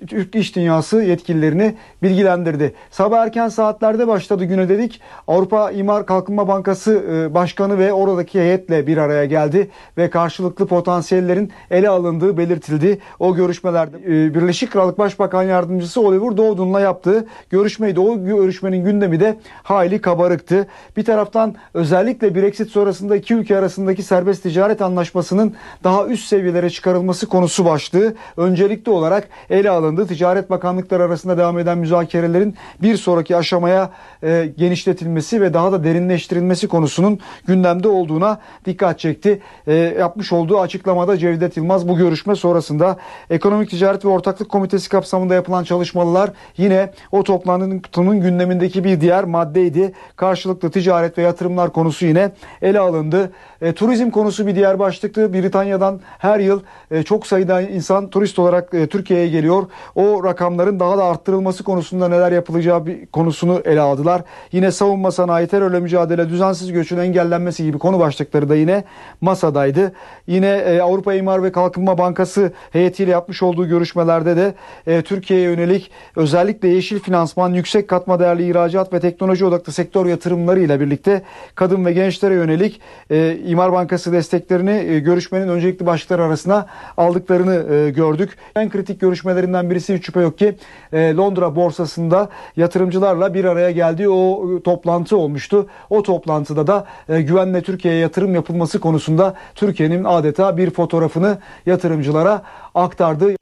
Türk 0.06 0.34
iş 0.34 0.56
dünyası 0.56 1.02
yetkililerini 1.02 1.74
bilgilendirdi. 2.02 2.74
Sabah 2.90 3.22
erken 3.22 3.48
saatlerde 3.48 4.08
başladı 4.08 4.44
güne 4.44 4.68
dedik. 4.68 5.00
Avrupa 5.28 5.70
İmar 5.70 6.06
Kalkınma 6.06 6.48
Bankası 6.48 7.04
Başkanı 7.34 7.78
ve 7.78 7.92
oradaki 7.92 8.40
heyetle 8.40 8.86
bir 8.86 8.96
araya 8.96 9.24
geldi 9.24 9.70
ve 9.98 10.05
karşılıklı 10.10 10.66
potansiyellerin 10.66 11.52
ele 11.70 11.88
alındığı 11.88 12.36
belirtildi. 12.36 12.98
O 13.18 13.34
görüşmelerde 13.34 13.96
e, 13.96 14.34
Birleşik 14.34 14.72
Krallık 14.72 14.98
Başbakan 14.98 15.42
Yardımcısı 15.42 16.00
Oliver 16.00 16.36
Dowden'la 16.36 16.80
yaptığı 16.80 17.26
görüşmeydi. 17.50 18.00
O 18.00 18.24
görüşmenin 18.24 18.84
gündemi 18.84 19.20
de 19.20 19.36
hayli 19.62 20.00
kabarıktı. 20.00 20.66
Bir 20.96 21.04
taraftan 21.04 21.54
özellikle 21.74 22.34
Brexit 22.34 22.70
sonrasında 22.70 23.16
iki 23.16 23.34
ülke 23.34 23.58
arasındaki 23.58 24.02
serbest 24.02 24.42
ticaret 24.42 24.82
anlaşmasının 24.82 25.54
daha 25.84 26.06
üst 26.06 26.28
seviyelere 26.28 26.70
çıkarılması 26.70 27.26
konusu 27.26 27.64
başlığı 27.64 28.14
öncelikli 28.36 28.90
olarak 28.90 29.28
ele 29.50 29.70
alındı. 29.70 30.06
Ticaret 30.06 30.50
Bakanlıkları 30.50 31.02
arasında 31.02 31.38
devam 31.38 31.58
eden 31.58 31.78
müzakerelerin 31.78 32.56
bir 32.82 32.96
sonraki 32.96 33.36
aşamaya 33.36 33.90
e, 34.22 34.52
genişletilmesi 34.58 35.40
ve 35.40 35.54
daha 35.54 35.72
da 35.72 35.84
derinleştirilmesi 35.84 36.68
konusunun 36.68 37.18
gündemde 37.46 37.88
olduğuna 37.88 38.40
dikkat 38.64 38.98
çekti. 38.98 39.40
E, 39.68 39.95
yapmış 39.98 40.32
olduğu 40.32 40.60
açıklamada 40.60 41.18
Cevdet 41.18 41.56
Yılmaz 41.56 41.88
bu 41.88 41.96
görüşme 41.96 42.36
sonrasında 42.36 42.96
Ekonomik 43.30 43.70
Ticaret 43.70 44.04
ve 44.04 44.08
Ortaklık 44.08 44.48
Komitesi 44.48 44.88
kapsamında 44.88 45.34
yapılan 45.34 45.64
çalışmalar 45.64 46.30
yine 46.56 46.90
o 47.12 47.22
toplantının 47.22 48.20
gündemindeki 48.20 48.84
bir 48.84 49.00
diğer 49.00 49.24
maddeydi. 49.24 49.92
Karşılıklı 50.16 50.70
ticaret 50.70 51.18
ve 51.18 51.22
yatırımlar 51.22 51.72
konusu 51.72 52.06
yine 52.06 52.30
ele 52.62 52.78
alındı. 52.78 53.32
E, 53.62 53.72
turizm 53.72 54.10
konusu 54.10 54.46
bir 54.46 54.54
diğer 54.54 54.78
başlıktı. 54.78 55.32
Britanya'dan 55.32 56.00
her 56.18 56.40
yıl 56.40 56.60
e, 56.90 57.02
çok 57.02 57.26
sayıda 57.26 57.60
insan 57.60 58.10
turist 58.10 58.38
olarak 58.38 58.74
e, 58.74 58.86
Türkiye'ye 58.86 59.28
geliyor. 59.28 59.66
O 59.94 60.24
rakamların 60.24 60.80
daha 60.80 60.98
da 60.98 61.04
arttırılması 61.04 61.64
konusunda 61.64 62.08
neler 62.08 62.32
yapılacağı 62.32 62.86
bir 62.86 63.06
konusunu 63.06 63.62
ele 63.64 63.80
aldılar. 63.80 64.22
Yine 64.52 64.72
savunma 64.72 65.10
sanayi, 65.10 65.46
terörle 65.46 65.80
mücadele, 65.80 66.28
düzensiz 66.28 66.72
göçün 66.72 66.98
engellenmesi 66.98 67.64
gibi 67.64 67.78
konu 67.78 67.98
başlıkları 67.98 68.48
da 68.48 68.56
yine 68.56 68.84
masadaydı. 69.20 69.92
Yine 70.26 70.48
e, 70.48 70.80
Avrupa 70.80 71.14
İmar 71.14 71.42
ve 71.42 71.52
Kalkınma 71.52 71.98
Bankası 71.98 72.52
heyetiyle 72.72 73.10
yapmış 73.10 73.42
olduğu 73.42 73.68
görüşmelerde 73.68 74.36
de 74.36 74.54
e, 74.86 75.02
Türkiye'ye 75.02 75.44
yönelik 75.44 75.90
özellikle 76.16 76.68
yeşil 76.68 76.98
finansman, 76.98 77.54
yüksek 77.54 77.88
katma 77.88 78.20
değerli 78.20 78.50
ihracat 78.50 78.92
ve 78.92 79.00
teknoloji 79.00 79.44
odaklı 79.44 79.72
sektör 79.72 80.06
yatırımları 80.06 80.60
ile 80.60 80.80
birlikte 80.80 81.22
kadın 81.54 81.84
ve 81.84 81.92
gençlere 81.92 82.34
yönelik 82.34 82.80
e, 83.10 83.38
İmar 83.46 83.72
Bankası 83.72 84.12
desteklerini 84.12 84.70
e, 84.70 85.00
görüşmenin 85.00 85.48
öncelikli 85.48 85.86
başlıkları 85.86 86.24
arasına 86.24 86.66
aldıklarını 86.96 87.74
e, 87.74 87.90
gördük. 87.90 88.38
En 88.56 88.70
kritik 88.70 89.00
görüşmelerinden 89.00 89.70
birisi 89.70 89.94
hiç 89.94 90.06
şüphe 90.06 90.20
yok 90.20 90.38
ki 90.38 90.56
e, 90.92 91.14
Londra 91.14 91.56
borsasında 91.56 92.28
yatırımcılarla 92.56 93.34
bir 93.34 93.44
araya 93.44 93.70
geldiği 93.70 94.08
o 94.08 94.44
toplantı 94.64 95.16
olmuştu. 95.16 95.66
O 95.90 96.02
toplantıda 96.02 96.66
da 96.66 96.86
güvenle 97.08 97.62
Türkiye'ye 97.62 98.00
yatırım 98.00 98.34
yapılması 98.34 98.80
konusunda 98.80 99.34
Türkiye'nin 99.54 100.04
adeta 100.04 100.56
bir 100.56 100.70
fotoğrafını 100.70 101.38
yatırımcılara 101.66 102.42
aktardı. 102.74 103.36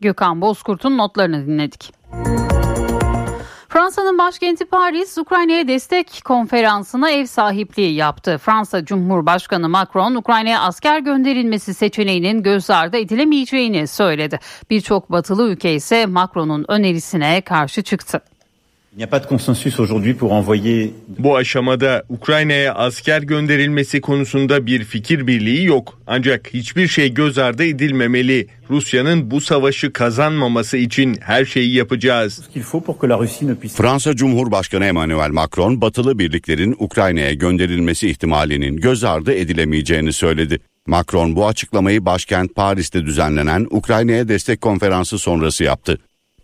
Gökhan 0.00 0.40
Bozkurt'un 0.40 0.98
notlarını 0.98 1.46
dinledik. 1.46 1.92
Fransa'nın 3.68 4.18
başkenti 4.18 4.64
Paris, 4.64 5.18
Ukrayna'ya 5.18 5.68
destek 5.68 6.20
konferansına 6.24 7.10
ev 7.10 7.26
sahipliği 7.26 7.94
yaptı. 7.94 8.38
Fransa 8.38 8.84
Cumhurbaşkanı 8.84 9.68
Macron, 9.68 10.14
Ukrayna'ya 10.14 10.60
asker 10.60 10.98
gönderilmesi 10.98 11.74
seçeneğinin 11.74 12.42
göz 12.42 12.70
ardı 12.70 12.96
edilemeyeceğini 12.96 13.86
söyledi. 13.86 14.38
Birçok 14.70 15.12
batılı 15.12 15.48
ülke 15.48 15.74
ise 15.74 16.06
Macron'un 16.06 16.64
önerisine 16.68 17.40
karşı 17.40 17.82
çıktı. 17.82 18.20
Bu 21.18 21.36
aşamada 21.36 22.02
Ukrayna'ya 22.08 22.74
asker 22.74 23.22
gönderilmesi 23.22 24.00
konusunda 24.00 24.66
bir 24.66 24.84
fikir 24.84 25.26
birliği 25.26 25.64
yok. 25.64 26.00
Ancak 26.06 26.54
hiçbir 26.54 26.88
şey 26.88 27.14
göz 27.14 27.38
ardı 27.38 27.64
edilmemeli. 27.64 28.46
Rusya'nın 28.70 29.30
bu 29.30 29.40
savaşı 29.40 29.92
kazanmaması 29.92 30.76
için 30.76 31.16
her 31.20 31.44
şeyi 31.44 31.74
yapacağız. 31.74 32.40
Fransa 33.76 34.16
Cumhurbaşkanı 34.16 34.84
Emmanuel 34.84 35.30
Macron, 35.30 35.80
batılı 35.80 36.18
birliklerin 36.18 36.76
Ukrayna'ya 36.78 37.32
gönderilmesi 37.32 38.10
ihtimalinin 38.10 38.76
göz 38.76 39.04
ardı 39.04 39.34
edilemeyeceğini 39.34 40.12
söyledi. 40.12 40.60
Macron 40.86 41.36
bu 41.36 41.46
açıklamayı 41.46 42.04
başkent 42.06 42.54
Paris'te 42.54 43.06
düzenlenen 43.06 43.66
Ukrayna'ya 43.70 44.28
destek 44.28 44.60
konferansı 44.60 45.18
sonrası 45.18 45.64
yaptı. 45.64 45.98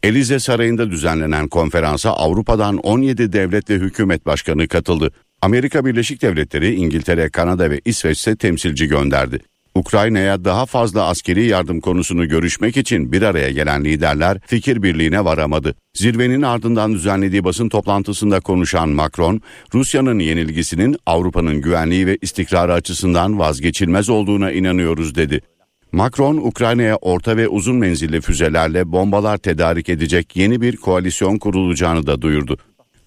Elize 0.05 0.39
Sarayı'nda 0.39 0.91
düzenlenen 0.91 1.49
konferansa 1.49 2.11
Avrupa'dan 2.11 2.77
17 2.77 3.33
devlet 3.33 3.71
ve 3.71 3.75
hükümet 3.75 4.27
başkanı 4.27 4.69
katıldı. 4.69 5.11
Amerika 5.43 5.85
Birleşik 5.85 6.23
Devletleri, 6.23 6.75
İngiltere, 6.75 7.31
Kanada 7.31 7.71
ve 7.71 7.81
İsveç'te 7.85 8.37
temsilci 8.37 8.87
gönderdi. 8.87 9.39
Ukrayna'ya 9.75 10.45
daha 10.45 10.67
fazla 10.67 11.07
askeri 11.07 11.47
yardım 11.47 11.81
konusunu 11.81 12.29
görüşmek 12.29 12.77
için 12.77 13.13
bir 13.13 13.23
araya 13.23 13.51
gelen 13.51 13.85
liderler 13.85 14.39
fikir 14.47 14.83
birliğine 14.83 15.25
varamadı. 15.25 15.75
Zirvenin 15.95 16.43
ardından 16.43 16.95
düzenlediği 16.95 17.45
basın 17.45 17.69
toplantısında 17.69 18.41
konuşan 18.41 18.89
Macron, 18.89 19.41
Rusya'nın 19.75 20.19
yenilgisinin 20.19 20.97
Avrupa'nın 21.07 21.61
güvenliği 21.61 22.07
ve 22.07 22.19
istikrarı 22.23 22.73
açısından 22.73 23.39
vazgeçilmez 23.39 24.09
olduğuna 24.09 24.53
inanıyoruz 24.53 25.15
dedi. 25.15 25.41
Macron, 25.95 26.37
Ukrayna'ya 26.37 26.97
orta 26.97 27.37
ve 27.37 27.49
uzun 27.49 27.77
menzilli 27.77 28.21
füzelerle 28.21 28.93
bombalar 28.93 29.39
tedarik 29.39 29.89
edecek 29.89 30.37
yeni 30.37 30.61
bir 30.61 30.77
koalisyon 30.77 31.39
kurulacağını 31.39 32.07
da 32.07 32.23
duyurdu. 32.23 32.59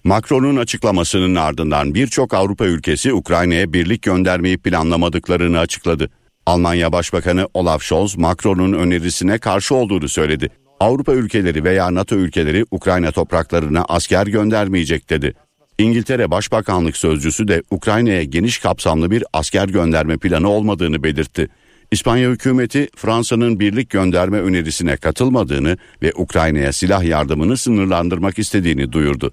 Macron'un 0.04 0.56
açıklamasının 0.56 1.34
ardından 1.34 1.94
birçok 1.94 2.34
Avrupa 2.34 2.64
ülkesi 2.66 3.12
Ukrayna'ya 3.12 3.72
birlik 3.72 4.02
göndermeyi 4.02 4.58
planlamadıklarını 4.58 5.58
açıkladı. 5.58 6.10
Almanya 6.46 6.92
Başbakanı 6.92 7.48
Olaf 7.54 7.82
Scholz, 7.82 8.16
Macron'un 8.16 8.72
önerisine 8.72 9.38
karşı 9.38 9.74
olduğunu 9.74 10.08
söyledi. 10.08 10.48
Avrupa 10.80 11.12
ülkeleri 11.12 11.64
veya 11.64 11.94
NATO 11.94 12.16
ülkeleri 12.16 12.64
Ukrayna 12.70 13.12
topraklarına 13.12 13.84
asker 13.88 14.26
göndermeyecek 14.26 15.10
dedi. 15.10 15.34
İngiltere 15.78 16.30
Başbakanlık 16.30 16.96
Sözcüsü 16.96 17.48
de 17.48 17.62
Ukrayna'ya 17.70 18.24
geniş 18.24 18.58
kapsamlı 18.58 19.10
bir 19.10 19.24
asker 19.32 19.68
gönderme 19.68 20.16
planı 20.16 20.48
olmadığını 20.48 21.02
belirtti. 21.02 21.48
İspanya 21.90 22.30
hükümeti 22.30 22.88
Fransa'nın 22.96 23.60
birlik 23.60 23.90
gönderme 23.90 24.38
önerisine 24.38 24.96
katılmadığını 24.96 25.76
ve 26.02 26.12
Ukrayna'ya 26.16 26.72
silah 26.72 27.04
yardımını 27.04 27.56
sınırlandırmak 27.56 28.38
istediğini 28.38 28.92
duyurdu. 28.92 29.32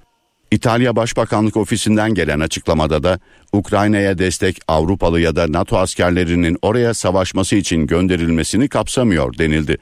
İtalya 0.51 0.95
Başbakanlık 0.95 1.57
Ofisi'nden 1.57 2.13
gelen 2.13 2.39
açıklamada 2.39 3.03
da 3.03 3.19
Ukrayna'ya 3.53 4.17
destek 4.17 4.59
Avrupalı 4.67 5.19
ya 5.19 5.35
da 5.35 5.51
NATO 5.51 5.77
askerlerinin 5.77 6.57
oraya 6.61 6.93
savaşması 6.93 7.55
için 7.55 7.87
gönderilmesini 7.87 8.67
kapsamıyor 8.69 9.37
denildi. 9.37 9.77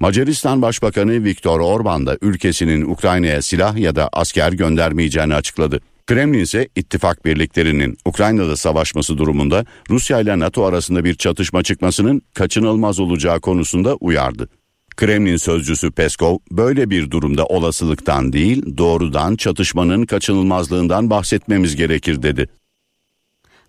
Macaristan 0.00 0.62
Başbakanı 0.62 1.24
Viktor 1.24 1.60
Orban 1.60 2.06
da 2.06 2.18
ülkesinin 2.22 2.82
Ukrayna'ya 2.90 3.42
silah 3.42 3.76
ya 3.76 3.96
da 3.96 4.08
asker 4.12 4.52
göndermeyeceğini 4.52 5.34
açıkladı. 5.34 5.80
Kremlin 6.10 6.38
ise 6.38 6.68
ittifak 6.76 7.24
birliklerinin 7.24 7.98
Ukrayna'da 8.04 8.56
savaşması 8.56 9.18
durumunda 9.18 9.64
Rusya 9.90 10.20
ile 10.20 10.38
NATO 10.38 10.64
arasında 10.64 11.04
bir 11.04 11.14
çatışma 11.14 11.62
çıkmasının 11.62 12.22
kaçınılmaz 12.34 13.00
olacağı 13.00 13.40
konusunda 13.40 13.94
uyardı. 13.94 14.48
Kremlin 14.96 15.36
sözcüsü 15.36 15.90
Peskov 15.90 16.38
böyle 16.50 16.90
bir 16.90 17.10
durumda 17.10 17.46
olasılıktan 17.46 18.32
değil 18.32 18.78
doğrudan 18.78 19.36
çatışmanın 19.36 20.06
kaçınılmazlığından 20.06 21.10
bahsetmemiz 21.10 21.76
gerekir 21.76 22.22
dedi. 22.22 22.48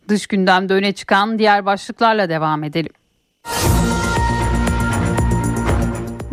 Dış 0.10 0.28
gündemde 0.28 0.74
öne 0.74 0.94
çıkan 0.94 1.40
diğer 1.40 1.66
başlıklarla 1.66 2.30
devam 2.30 2.64
edelim. 2.64 2.92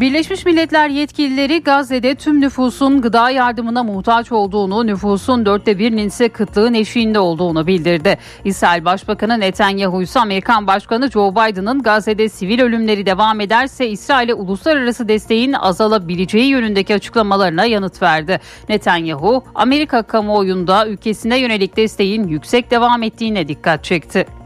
Birleşmiş 0.01 0.47
Milletler 0.47 0.89
yetkilileri 0.89 1.63
Gazze'de 1.63 2.15
tüm 2.15 2.41
nüfusun 2.41 3.01
gıda 3.01 3.31
yardımına 3.31 3.83
muhtaç 3.83 4.33
olduğunu, 4.33 4.87
nüfusun 4.87 5.47
dörtte 5.47 5.79
birinin 5.79 6.07
ise 6.07 6.29
kıtlığın 6.29 6.75
eşiğinde 6.75 7.19
olduğunu 7.19 7.67
bildirdi. 7.67 8.19
İsrail 8.45 8.85
Başbakanı 8.85 9.41
Netanyahu 9.41 10.03
ise 10.03 10.21
Amerikan 10.21 10.67
Başkanı 10.67 11.11
Joe 11.11 11.33
Biden'ın 11.33 11.83
Gazze'de 11.83 12.29
sivil 12.29 12.61
ölümleri 12.61 13.07
devam 13.07 13.41
ederse 13.41 13.89
İsrail'e 13.89 14.35
uluslararası 14.35 15.09
desteğin 15.09 15.53
azalabileceği 15.53 16.47
yönündeki 16.47 16.95
açıklamalarına 16.95 17.65
yanıt 17.65 18.03
verdi. 18.03 18.41
Netanyahu, 18.69 19.45
Amerika 19.55 20.03
kamuoyunda 20.03 20.87
ülkesine 20.87 21.39
yönelik 21.39 21.77
desteğin 21.77 22.29
yüksek 22.29 22.71
devam 22.71 23.03
ettiğine 23.03 23.49
dikkat 23.49 23.85
çekti. 23.85 24.38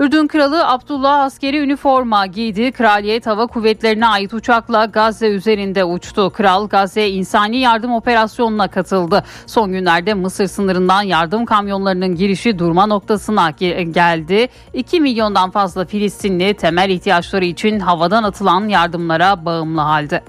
Ürdün 0.00 0.26
Kralı 0.26 0.68
Abdullah 0.68 1.20
askeri 1.20 1.58
üniforma 1.58 2.26
giydi. 2.26 2.72
Kraliyet 2.72 3.26
Hava 3.26 3.46
Kuvvetlerine 3.46 4.06
ait 4.06 4.34
uçakla 4.34 4.84
Gazze 4.84 5.28
üzerinde 5.28 5.84
uçtu. 5.84 6.30
Kral 6.30 6.68
Gazze 6.68 7.08
insani 7.08 7.56
yardım 7.56 7.92
operasyonuna 7.92 8.68
katıldı. 8.68 9.24
Son 9.46 9.72
günlerde 9.72 10.14
Mısır 10.14 10.46
sınırından 10.46 11.02
yardım 11.02 11.44
kamyonlarının 11.44 12.14
girişi 12.14 12.58
durma 12.58 12.86
noktasına 12.86 13.50
geldi. 13.50 14.48
2 14.74 15.00
milyondan 15.00 15.50
fazla 15.50 15.84
Filistinli 15.84 16.54
temel 16.54 16.90
ihtiyaçları 16.90 17.44
için 17.44 17.80
havadan 17.80 18.22
atılan 18.22 18.68
yardımlara 18.68 19.44
bağımlı 19.44 19.80
halde. 19.80 20.22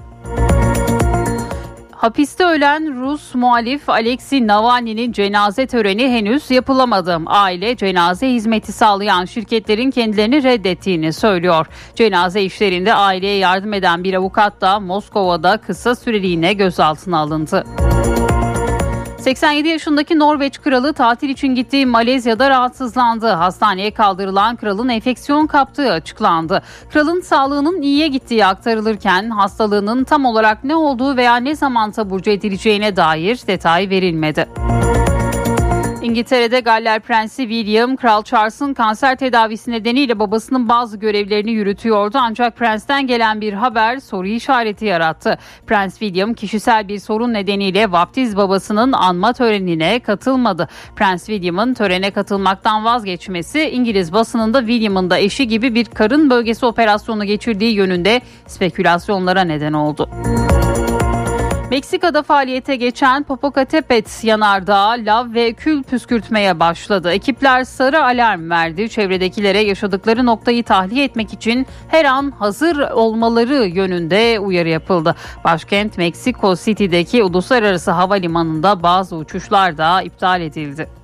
Hapiste 2.02 2.44
ölen 2.44 3.00
Rus 3.00 3.34
muhalif 3.34 3.88
Alexei 3.88 4.46
Navalny'nin 4.46 5.12
cenaze 5.12 5.66
töreni 5.66 6.08
henüz 6.08 6.50
yapılamadı. 6.50 7.18
Aile 7.26 7.76
cenaze 7.76 8.28
hizmeti 8.28 8.72
sağlayan 8.72 9.24
şirketlerin 9.24 9.90
kendilerini 9.90 10.42
reddettiğini 10.42 11.12
söylüyor. 11.12 11.66
Cenaze 11.94 12.42
işlerinde 12.42 12.94
aileye 12.94 13.36
yardım 13.36 13.72
eden 13.72 14.04
bir 14.04 14.14
avukat 14.14 14.60
da 14.60 14.80
Moskova'da 14.80 15.56
kısa 15.56 15.94
süreliğine 15.94 16.52
gözaltına 16.52 17.18
alındı. 17.18 17.64
87 19.22 19.68
yaşındaki 19.68 20.18
Norveç 20.18 20.60
kralı 20.60 20.92
tatil 20.92 21.28
için 21.28 21.54
gittiği 21.54 21.86
Malezya'da 21.86 22.50
rahatsızlandı. 22.50 23.26
Hastaneye 23.26 23.90
kaldırılan 23.90 24.56
kralın 24.56 24.88
enfeksiyon 24.88 25.46
kaptığı 25.46 25.92
açıklandı. 25.92 26.62
Kralın 26.90 27.20
sağlığının 27.20 27.82
iyiye 27.82 28.08
gittiği 28.08 28.46
aktarılırken 28.46 29.30
hastalığının 29.30 30.04
tam 30.04 30.24
olarak 30.24 30.64
ne 30.64 30.76
olduğu 30.76 31.16
veya 31.16 31.36
ne 31.36 31.56
zaman 31.56 31.90
taburcu 31.90 32.30
edileceğine 32.30 32.96
dair 32.96 33.40
detay 33.46 33.90
verilmedi. 33.90 34.46
İngiltere'de 36.02 36.60
Galler 36.60 37.00
Prensi 37.00 37.42
William, 37.42 37.96
Kral 37.96 38.22
Charles'ın 38.22 38.74
kanser 38.74 39.16
tedavisi 39.16 39.70
nedeniyle 39.70 40.18
babasının 40.18 40.68
bazı 40.68 40.96
görevlerini 40.96 41.50
yürütüyordu. 41.50 42.18
Ancak 42.20 42.56
Prens'ten 42.56 43.06
gelen 43.06 43.40
bir 43.40 43.52
haber 43.52 43.98
soru 43.98 44.26
işareti 44.26 44.84
yarattı. 44.84 45.38
Prens 45.66 45.98
William 45.98 46.34
kişisel 46.34 46.88
bir 46.88 46.98
sorun 46.98 47.32
nedeniyle 47.32 47.92
vaftiz 47.92 48.36
babasının 48.36 48.92
anma 48.92 49.32
törenine 49.32 50.00
katılmadı. 50.00 50.68
Prens 50.96 51.26
William'ın 51.26 51.74
törene 51.74 52.10
katılmaktan 52.10 52.84
vazgeçmesi 52.84 53.62
İngiliz 53.62 54.12
basınında 54.12 54.58
William'ın 54.58 55.10
da 55.10 55.18
eşi 55.18 55.48
gibi 55.48 55.74
bir 55.74 55.84
karın 55.84 56.30
bölgesi 56.30 56.66
operasyonu 56.66 57.24
geçirdiği 57.24 57.74
yönünde 57.74 58.20
spekülasyonlara 58.46 59.44
neden 59.44 59.72
oldu. 59.72 60.08
Meksika'da 61.72 62.22
faaliyete 62.22 62.76
geçen 62.76 63.22
Popocatépetl 63.22 64.26
yanardağı 64.26 64.90
lav 64.90 65.34
ve 65.34 65.52
kül 65.52 65.82
püskürtmeye 65.82 66.60
başladı. 66.60 67.12
Ekipler 67.12 67.64
sarı 67.64 68.04
alarm 68.04 68.50
verdi. 68.50 68.88
Çevredekilere 68.88 69.58
yaşadıkları 69.58 70.26
noktayı 70.26 70.64
tahliye 70.64 71.04
etmek 71.04 71.32
için 71.32 71.66
her 71.88 72.04
an 72.04 72.30
hazır 72.30 72.78
olmaları 72.78 73.66
yönünde 73.66 74.38
uyarı 74.38 74.68
yapıldı. 74.68 75.14
Başkent 75.44 75.98
Meksiko 75.98 76.56
City'deki 76.56 77.22
uluslararası 77.22 77.90
havalimanında 77.90 78.82
bazı 78.82 79.16
uçuşlar 79.16 79.78
da 79.78 80.02
iptal 80.02 80.40
edildi. 80.40 81.01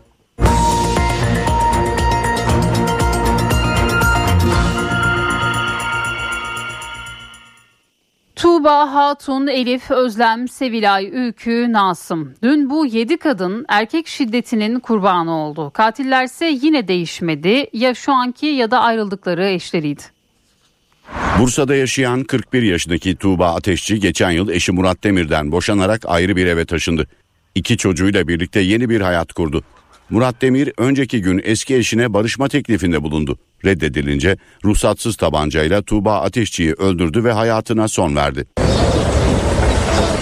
Tuğba, 8.39 8.95
Hatun, 8.95 9.47
Elif, 9.47 9.91
Özlem, 9.91 10.49
Sevilay, 10.49 11.07
Ülkü, 11.13 11.73
Nasım. 11.73 12.35
Dün 12.43 12.71
bu 12.71 12.87
7 12.87 13.17
kadın 13.17 13.65
erkek 13.69 14.07
şiddetinin 14.07 14.81
kurbanı 14.81 15.31
oldu. 15.31 15.71
Katillerse 15.71 16.47
yine 16.47 16.89
değişmedi. 16.89 17.67
Ya 17.73 17.95
şu 17.95 18.13
anki 18.13 18.47
ya 18.47 18.71
da 18.71 18.81
ayrıldıkları 18.81 19.47
eşleriydi. 19.47 20.03
Bursa'da 21.39 21.75
yaşayan 21.75 22.25
41 22.25 22.63
yaşındaki 22.63 23.17
Tuğba 23.17 23.55
Ateşçi 23.55 24.01
geçen 24.01 24.31
yıl 24.31 24.49
eşi 24.49 24.73
Murat 24.73 25.05
Demir'den 25.05 25.53
boşanarak 25.53 26.03
ayrı 26.07 26.37
bir 26.37 26.47
eve 26.47 26.65
taşındı. 26.65 27.07
İki 27.55 27.77
çocuğuyla 27.77 28.29
birlikte 28.29 28.61
yeni 28.61 28.89
bir 28.89 29.01
hayat 29.01 29.33
kurdu. 29.33 29.63
Murat 30.11 30.43
Demir 30.43 30.73
önceki 30.79 31.21
gün 31.23 31.41
eski 31.45 31.77
eşine 31.77 32.13
barışma 32.13 32.49
teklifinde 32.49 33.03
bulundu. 33.03 33.39
Reddedilince 33.65 34.37
ruhsatsız 34.65 35.17
tabancayla 35.17 35.83
Tuğba 35.83 36.21
Ateşçi'yi 36.21 36.73
öldürdü 36.73 37.25
ve 37.25 37.33
hayatına 37.33 37.89
son 37.89 38.17
verdi. 38.17 38.45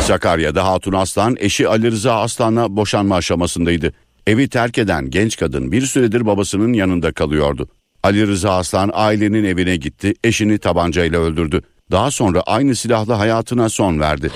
Sakarya'da 0.01 0.67
Hatun 0.67 0.93
Aslan 0.93 1.37
eşi 1.39 1.69
Ali 1.69 1.91
Rıza 1.91 2.21
Aslan'la 2.21 2.77
boşanma 2.77 3.17
aşamasındaydı. 3.17 3.93
Evi 4.27 4.49
terk 4.49 4.79
eden 4.79 5.11
genç 5.11 5.37
kadın 5.37 5.73
bir 5.73 5.83
süredir 5.83 6.27
babasının 6.27 6.73
yanında 6.73 7.13
kalıyordu. 7.13 7.69
Ali 8.03 8.27
Rıza 8.27 8.57
Aslan 8.57 8.91
ailenin 8.95 9.45
evine 9.45 9.77
gitti, 9.77 10.15
eşini 10.25 10.59
tabancayla 10.59 11.21
öldürdü. 11.21 11.63
Daha 11.91 12.11
sonra 12.11 12.43
aynı 12.47 12.75
silahla 12.75 13.19
hayatına 13.19 13.69
son 13.69 14.01
verdi. 14.01 14.31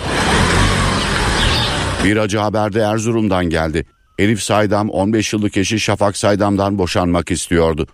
Bir 2.05 2.17
acı 2.17 2.39
haber 2.39 2.73
de 2.73 2.81
Erzurum'dan 2.81 3.45
geldi. 3.51 3.87
Elif 4.21 4.43
Saydam 4.43 4.91
15 4.91 5.33
yıllık 5.33 5.57
eşi 5.57 5.81
Şafak 5.81 6.17
Saydam'dan 6.17 6.79
boşanmak 6.79 7.31
istiyordu. 7.31 7.87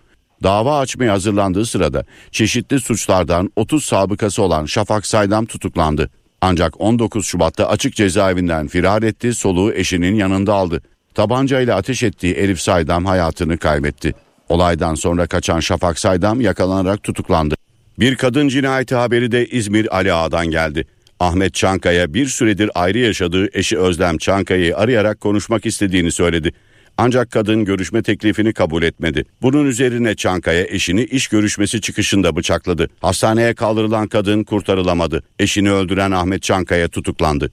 Dava 0.43 0.79
açmaya 0.79 1.13
hazırlandığı 1.13 1.65
sırada 1.65 2.05
çeşitli 2.31 2.79
suçlardan 2.79 3.51
30 3.55 3.85
sabıkası 3.85 4.41
olan 4.41 4.65
Şafak 4.65 5.05
Saydam 5.05 5.45
tutuklandı. 5.45 6.09
Ancak 6.41 6.81
19 6.81 7.25
Şubat'ta 7.25 7.69
açık 7.69 7.95
cezaevinden 7.95 8.67
firar 8.67 9.03
etti, 9.03 9.33
soluğu 9.33 9.73
eşinin 9.73 10.15
yanında 10.15 10.53
aldı. 10.53 10.81
Tabancayla 11.13 11.75
ateş 11.75 12.03
ettiği 12.03 12.33
Elif 12.33 12.61
Saydam 12.61 13.05
hayatını 13.05 13.57
kaybetti. 13.57 14.13
Olaydan 14.49 14.95
sonra 14.95 15.27
kaçan 15.27 15.59
Şafak 15.59 15.99
Saydam 15.99 16.41
yakalanarak 16.41 17.03
tutuklandı. 17.03 17.55
Bir 17.99 18.15
kadın 18.15 18.47
cinayeti 18.47 18.95
haberi 18.95 19.31
de 19.31 19.45
İzmir 19.45 19.97
Ali 19.97 20.13
Ağa'dan 20.13 20.47
geldi. 20.47 20.87
Ahmet 21.19 21.53
Çankaya 21.53 22.13
bir 22.13 22.25
süredir 22.25 22.69
ayrı 22.75 22.97
yaşadığı 22.97 23.57
eşi 23.57 23.77
Özlem 23.77 24.17
Çankaya'yı 24.17 24.77
arayarak 24.77 25.21
konuşmak 25.21 25.65
istediğini 25.65 26.11
söyledi. 26.11 26.51
Ancak 26.97 27.31
kadın 27.31 27.65
görüşme 27.65 28.03
teklifini 28.03 28.53
kabul 28.53 28.83
etmedi. 28.83 29.25
Bunun 29.41 29.65
üzerine 29.65 30.15
Çankaya 30.15 30.63
eşini 30.63 31.03
iş 31.03 31.27
görüşmesi 31.27 31.81
çıkışında 31.81 32.35
bıçakladı. 32.35 32.87
Hastaneye 33.01 33.53
kaldırılan 33.53 34.07
kadın 34.07 34.43
kurtarılamadı. 34.43 35.23
Eşini 35.39 35.71
öldüren 35.71 36.11
Ahmet 36.11 36.43
Çankaya 36.43 36.87
tutuklandı. 36.87 37.51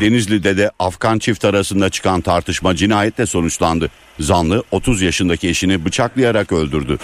Denizli'de 0.00 0.56
de 0.56 0.70
Afgan 0.78 1.18
çift 1.18 1.44
arasında 1.44 1.90
çıkan 1.90 2.20
tartışma 2.20 2.76
cinayetle 2.76 3.26
sonuçlandı. 3.26 3.90
Zanlı 4.20 4.62
30 4.70 5.02
yaşındaki 5.02 5.48
eşini 5.48 5.84
bıçaklayarak 5.84 6.52
öldürdü. 6.52 6.98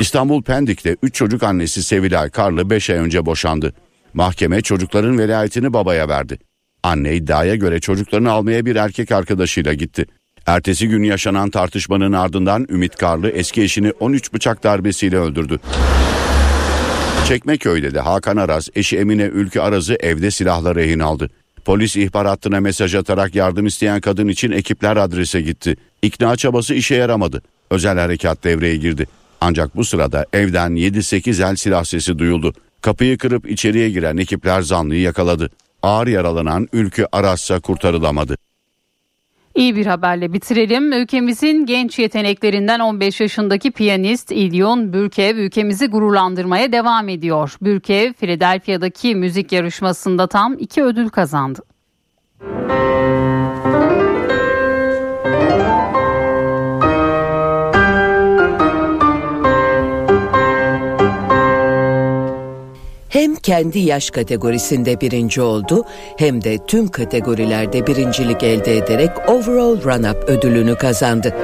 İstanbul 0.00 0.42
Pendik'te 0.42 0.96
3 1.02 1.14
çocuk 1.14 1.42
annesi 1.42 1.82
Sevilay 1.82 2.30
Karlı 2.30 2.70
5 2.70 2.90
ay 2.90 2.96
önce 2.96 3.26
boşandı. 3.26 3.72
Mahkeme 4.14 4.60
çocukların 4.60 5.18
velayetini 5.18 5.72
babaya 5.72 6.08
verdi. 6.08 6.38
Anne 6.82 7.14
iddiaya 7.14 7.54
göre 7.54 7.80
çocuklarını 7.80 8.30
almaya 8.30 8.66
bir 8.66 8.76
erkek 8.76 9.12
arkadaşıyla 9.12 9.74
gitti. 9.74 10.06
Ertesi 10.46 10.88
gün 10.88 11.02
yaşanan 11.02 11.50
tartışmanın 11.50 12.12
ardından 12.12 12.66
Ümit 12.70 12.96
Karlı 12.96 13.30
eski 13.30 13.62
eşini 13.62 13.92
13 14.00 14.32
bıçak 14.32 14.64
darbesiyle 14.64 15.18
öldürdü. 15.18 15.60
Çekmeköy'de 17.28 17.94
de 17.94 18.00
Hakan 18.00 18.36
Araz 18.36 18.68
eşi 18.74 18.98
Emine 18.98 19.22
Ülkü 19.22 19.60
Araz'ı 19.60 19.96
evde 20.00 20.30
silahla 20.30 20.74
rehin 20.74 20.98
aldı. 20.98 21.30
Polis 21.64 21.96
ihbar 21.96 22.26
hattına 22.26 22.60
mesaj 22.60 22.94
atarak 22.94 23.34
yardım 23.34 23.66
isteyen 23.66 24.00
kadın 24.00 24.28
için 24.28 24.50
ekipler 24.50 24.96
adrese 24.96 25.40
gitti. 25.40 25.76
İkna 26.02 26.36
çabası 26.36 26.74
işe 26.74 26.94
yaramadı. 26.94 27.42
Özel 27.70 27.98
harekat 27.98 28.44
devreye 28.44 28.76
girdi. 28.76 29.06
Ancak 29.40 29.76
bu 29.76 29.84
sırada 29.84 30.26
evden 30.32 30.72
7-8 30.72 31.50
el 31.50 31.56
silah 31.56 31.84
sesi 31.84 32.18
duyuldu. 32.18 32.52
Kapıyı 32.82 33.18
kırıp 33.18 33.50
içeriye 33.50 33.90
giren 33.90 34.16
ekipler 34.16 34.60
zanlıyı 34.60 35.00
yakaladı. 35.00 35.50
Ağır 35.82 36.06
yaralanan 36.06 36.68
Ülkü 36.72 37.06
Aras'a 37.12 37.60
kurtarılamadı. 37.60 38.36
İyi 39.54 39.76
bir 39.76 39.86
haberle 39.86 40.32
bitirelim. 40.32 40.92
Ülkemizin 40.92 41.66
genç 41.66 41.98
yeteneklerinden 41.98 42.80
15 42.80 43.20
yaşındaki 43.20 43.70
piyanist 43.70 44.32
İlyon 44.32 44.92
Bürkev 44.92 45.36
ülkemizi 45.36 45.86
gururlandırmaya 45.86 46.72
devam 46.72 47.08
ediyor. 47.08 47.56
Bürkev, 47.62 48.12
Philadelphia'daki 48.12 49.14
müzik 49.14 49.52
yarışmasında 49.52 50.26
tam 50.26 50.56
iki 50.58 50.82
ödül 50.82 51.08
kazandı. 51.08 51.62
Hem 63.08 63.36
kendi 63.36 63.78
yaş 63.78 64.10
kategorisinde 64.10 65.00
birinci 65.00 65.40
oldu 65.40 65.84
hem 66.16 66.44
de 66.44 66.58
tüm 66.66 66.88
kategorilerde 66.88 67.86
birincilik 67.86 68.42
elde 68.42 68.76
ederek 68.76 69.10
Overall 69.28 69.80
Run-Up 69.80 70.24
ödülünü 70.24 70.74
kazandı. 70.74 71.34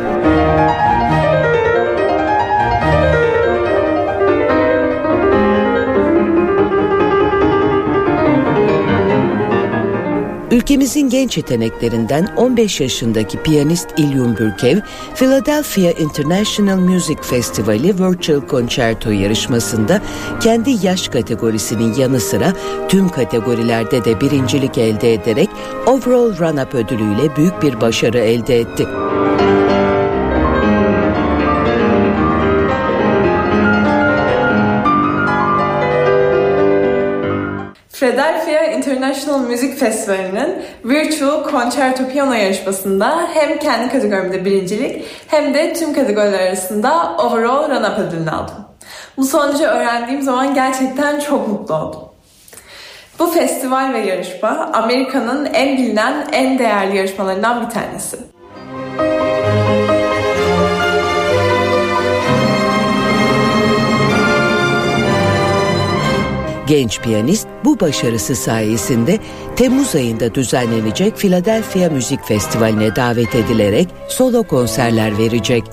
Ülkemizin 10.75 11.09
genç 11.09 11.37
yeteneklerinden 11.37 12.35
15 12.37 12.81
yaşındaki 12.81 13.43
piyanist 13.43 13.89
İlyum 13.97 14.37
Bürkev, 14.37 14.79
Philadelphia 15.15 15.91
International 15.91 16.77
Music 16.77 17.17
Festivali 17.23 17.95
Virtual 17.99 18.49
Concerto 18.51 19.11
yarışmasında 19.11 20.03
kendi 20.41 20.87
yaş 20.87 21.09
kategorisinin 21.09 21.95
yanı 21.95 22.21
sıra 22.21 22.53
tüm 22.89 23.09
kategorilerde 23.09 24.05
de 24.05 24.21
birincilik 24.21 24.79
elde 24.79 25.15
ederek 25.15 25.49
Overall 25.87 26.37
Run-Up 26.37 26.77
ödülüyle 26.77 27.37
büyük 27.37 27.63
bir 27.63 27.81
başarı 27.81 28.19
elde 28.19 28.59
etti. 28.59 28.87
Philadelphia 38.05 38.73
International 38.73 39.39
Music 39.39 39.77
Festivali'nin 39.77 40.63
Virtual 40.85 41.51
Concerto 41.51 42.09
Piyano 42.09 42.33
yarışmasında 42.33 43.29
hem 43.35 43.59
kendi 43.59 43.93
kategorimde 43.93 44.45
birincilik 44.45 45.05
hem 45.29 45.55
de 45.55 45.73
tüm 45.73 45.95
kategoriler 45.95 46.41
arasında 46.41 47.17
Overall 47.19 47.71
Run-Up 47.71 48.09
ödülünü 48.09 48.31
aldım. 48.31 48.55
Bu 49.17 49.25
sonucu 49.25 49.65
öğrendiğim 49.65 50.23
zaman 50.23 50.55
gerçekten 50.55 51.21
çok 51.21 51.49
mutlu 51.49 51.75
oldum. 51.75 52.01
Bu 53.19 53.27
festival 53.27 53.93
ve 53.93 53.99
yarışma 53.99 54.71
Amerika'nın 54.73 55.45
en 55.45 55.77
bilinen, 55.77 56.29
en 56.33 56.59
değerli 56.59 56.97
yarışmalarından 56.97 57.67
bir 57.67 57.71
tanesi. 57.71 58.17
Genç 66.75 67.01
piyanist 67.01 67.47
bu 67.65 67.81
başarısı 67.81 68.37
sayesinde 68.37 69.19
Temmuz 69.57 69.95
ayında 69.95 70.35
düzenlenecek 70.35 71.17
Philadelphia 71.17 71.91
Müzik 71.91 72.25
Festivali'ne 72.25 72.97
davet 72.97 73.35
edilerek 73.35 73.89
solo 74.09 74.43
konserler 74.43 75.19
verecek. 75.19 75.65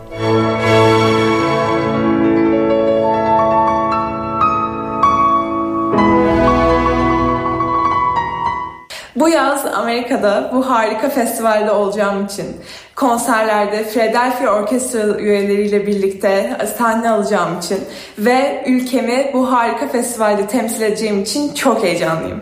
Bu 9.21 9.29
yaz 9.29 9.65
Amerika'da 9.65 10.51
bu 10.53 10.69
harika 10.69 11.09
festivalde 11.09 11.71
olacağım 11.71 12.25
için 12.25 12.45
konserlerde 12.95 13.83
Philadelphia 13.83 14.53
Orkestra 14.53 15.17
üyeleriyle 15.17 15.87
birlikte 15.87 16.57
sahne 16.77 17.09
alacağım 17.09 17.57
için 17.59 17.79
ve 18.17 18.63
ülkemi 18.67 19.31
bu 19.33 19.51
harika 19.51 19.87
festivalde 19.87 20.47
temsil 20.47 20.81
edeceğim 20.81 21.21
için 21.21 21.53
çok 21.53 21.83
heyecanlıyım. 21.83 22.41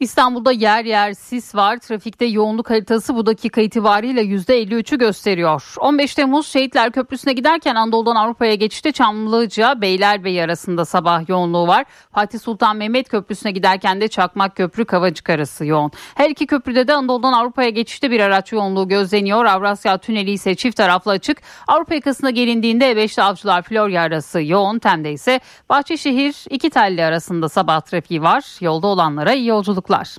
İstanbul'da 0.00 0.52
yer 0.52 0.84
yer 0.84 1.12
sis 1.12 1.54
var. 1.54 1.78
Trafikte 1.78 2.24
yoğunluk 2.24 2.70
haritası 2.70 3.16
bu 3.16 3.26
dakika 3.26 3.60
itibariyle 3.60 4.22
%53'ü 4.22 4.98
gösteriyor. 4.98 5.74
15 5.80 6.14
Temmuz 6.14 6.46
Şehitler 6.46 6.92
Köprüsü'ne 6.92 7.32
giderken 7.32 7.74
Anadolu'dan 7.74 8.16
Avrupa'ya 8.16 8.54
geçişte 8.54 8.92
Çamlıca 8.92 9.80
Beylerbeyi 9.80 10.42
arasında 10.42 10.84
sabah 10.84 11.28
yoğunluğu 11.28 11.66
var. 11.66 11.84
Fatih 12.12 12.38
Sultan 12.40 12.76
Mehmet 12.76 13.08
Köprüsü'ne 13.08 13.50
giderken 13.52 14.00
de 14.00 14.08
Çakmak 14.08 14.56
Köprü 14.56 14.84
Kavacık 14.84 15.30
arası 15.30 15.66
yoğun. 15.66 15.90
Her 16.14 16.30
iki 16.30 16.46
köprüde 16.46 16.88
de 16.88 16.94
Anadolu'dan 16.94 17.32
Avrupa'ya 17.32 17.68
geçişte 17.68 18.10
bir 18.10 18.20
araç 18.20 18.52
yoğunluğu 18.52 18.88
gözleniyor. 18.88 19.44
Avrasya 19.44 19.98
Tüneli 19.98 20.30
ise 20.30 20.54
çift 20.54 20.76
taraflı 20.76 21.10
açık. 21.10 21.38
Avrupa 21.68 21.94
yakasına 21.94 22.30
gelindiğinde 22.30 22.92
E5'te 22.92 23.22
Avcılar 23.22 23.62
Florya 23.62 24.02
arası 24.02 24.42
yoğun. 24.42 24.78
Tem'de 24.78 25.12
ise 25.12 25.40
Bahçeşehir 25.68 26.34
iki 26.50 26.70
telli 26.70 27.04
arasında 27.04 27.48
sabah 27.48 27.80
trafiği 27.80 28.22
var. 28.22 28.44
Yolda 28.60 28.86
olanlara 28.86 29.32
iyi 29.32 29.52
yolculuklar. 29.84 30.16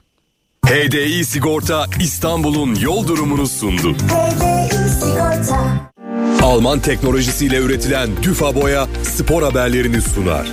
HDI 0.66 1.26
Sigorta 1.26 1.86
İstanbul'un 1.99 2.76
yol 2.76 3.07
durumunu 3.07 3.47
sundu. 3.47 3.95
Alman 6.43 6.80
teknolojisiyle 6.80 7.57
üretilen 7.57 8.09
Düfa 8.24 8.55
Boya 8.55 8.88
spor 9.03 9.43
haberlerini 9.43 10.01
sunar. 10.01 10.47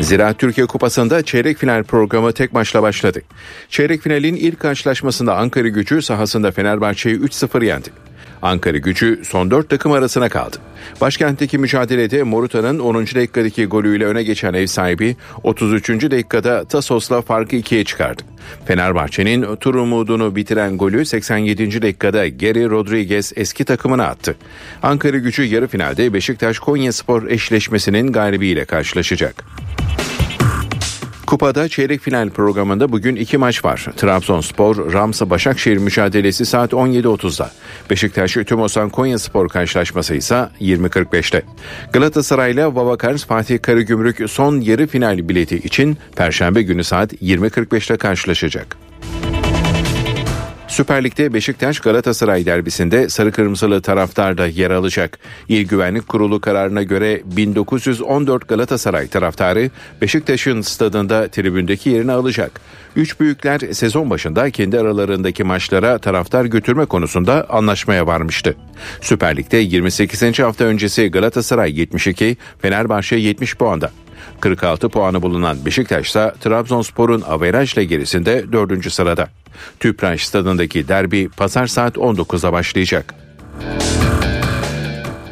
Ziraat 0.00 0.38
Türkiye 0.38 0.66
Kupası'nda 0.66 1.22
çeyrek 1.22 1.58
final 1.58 1.84
programı 1.84 2.32
tek 2.32 2.52
maçla 2.52 2.82
başladı. 2.82 3.20
Çeyrek 3.68 4.02
finalin 4.02 4.36
ilk 4.36 4.60
karşılaşmasında 4.60 5.36
Ankara 5.36 5.68
gücü 5.68 6.02
sahasında 6.02 6.50
Fenerbahçe'yi 6.52 7.16
3-0 7.16 7.64
yendi. 7.64 7.90
Ankara 8.46 8.78
gücü 8.78 9.20
son 9.24 9.50
4 9.50 9.70
takım 9.70 9.92
arasına 9.92 10.28
kaldı. 10.28 10.56
Başkentteki 11.00 11.58
mücadelede 11.58 12.22
Moruta'nın 12.22 12.78
10. 12.78 13.06
dakikadaki 13.06 13.66
golüyle 13.66 14.04
öne 14.04 14.22
geçen 14.22 14.54
ev 14.54 14.66
sahibi 14.66 15.16
33. 15.42 15.88
dakikada 15.88 16.64
Tasos'la 16.64 17.22
farkı 17.22 17.56
ikiye 17.56 17.84
çıkardı. 17.84 18.22
Fenerbahçe'nin 18.66 19.56
tur 19.56 19.74
umudunu 19.74 20.36
bitiren 20.36 20.78
golü 20.78 21.04
87. 21.04 21.82
dakikada 21.82 22.28
Geri 22.28 22.70
Rodriguez 22.70 23.32
eski 23.36 23.64
takımına 23.64 24.04
attı. 24.04 24.36
Ankara 24.82 25.18
gücü 25.18 25.42
yarı 25.42 25.66
finalde 25.66 26.12
Beşiktaş 26.12 26.58
Konyaspor 26.58 27.28
eşleşmesinin 27.28 28.12
galibiyle 28.12 28.64
karşılaşacak. 28.64 29.44
Kupada 31.26 31.68
çeyrek 31.68 32.00
final 32.00 32.30
programında 32.30 32.92
bugün 32.92 33.16
iki 33.16 33.38
maç 33.38 33.64
var. 33.64 33.86
Trabzonspor, 33.96 34.92
Ramsa 34.92 35.30
Başakşehir 35.30 35.76
mücadelesi 35.76 36.46
saat 36.46 36.72
17.30'da. 36.72 37.50
Beşiktaş 37.90 38.32
Tümosan 38.32 38.90
Konyaspor 38.90 39.48
karşılaşması 39.48 40.14
ise 40.14 40.48
20.45'te. 40.60 41.42
Galatasaray 41.92 42.52
ile 42.52 42.66
Vavakars 42.66 43.24
Fatih 43.24 43.62
Karagümrük 43.62 44.30
son 44.30 44.60
yarı 44.60 44.86
final 44.86 45.28
bileti 45.28 45.56
için 45.56 45.98
Perşembe 46.16 46.62
günü 46.62 46.84
saat 46.84 47.12
20.45'te 47.12 47.96
karşılaşacak. 47.96 48.76
Süper 50.76 51.04
Lig'de 51.04 51.34
Beşiktaş 51.34 51.80
Galatasaray 51.80 52.46
derbisinde 52.46 53.08
sarı 53.08 53.32
kırmızılı 53.32 53.82
taraftar 53.82 54.38
da 54.38 54.46
yer 54.46 54.70
alacak. 54.70 55.18
İl 55.48 55.68
Güvenlik 55.68 56.08
Kurulu 56.08 56.40
kararına 56.40 56.82
göre 56.82 57.22
1914 57.24 58.48
Galatasaray 58.48 59.08
taraftarı 59.08 59.70
Beşiktaş'ın 60.00 60.60
stadında 60.60 61.28
tribündeki 61.28 61.90
yerini 61.90 62.12
alacak. 62.12 62.60
Üç 62.96 63.20
büyükler 63.20 63.58
sezon 63.58 64.10
başında 64.10 64.50
kendi 64.50 64.78
aralarındaki 64.80 65.44
maçlara 65.44 65.98
taraftar 65.98 66.44
götürme 66.44 66.86
konusunda 66.86 67.46
anlaşmaya 67.50 68.06
varmıştı. 68.06 68.56
Süper 69.00 69.36
Lig'de 69.36 69.56
28. 69.56 70.38
hafta 70.38 70.64
öncesi 70.64 71.10
Galatasaray 71.10 71.80
72, 71.80 72.36
Fenerbahçe 72.58 73.16
70 73.16 73.56
puanda. 73.56 73.90
46 74.40 74.88
puanı 74.88 75.22
bulunan 75.22 75.66
Beşiktaş 75.66 76.08
ise 76.08 76.32
Trabzonspor'un 76.40 77.20
averajla 77.20 77.82
gerisinde 77.82 78.52
4. 78.52 78.92
sırada. 78.92 79.28
Tüpraş 79.80 80.26
stadındaki 80.26 80.88
derbi 80.88 81.28
pazar 81.28 81.66
saat 81.66 81.96
19'a 81.96 82.52
başlayacak. 82.52 83.14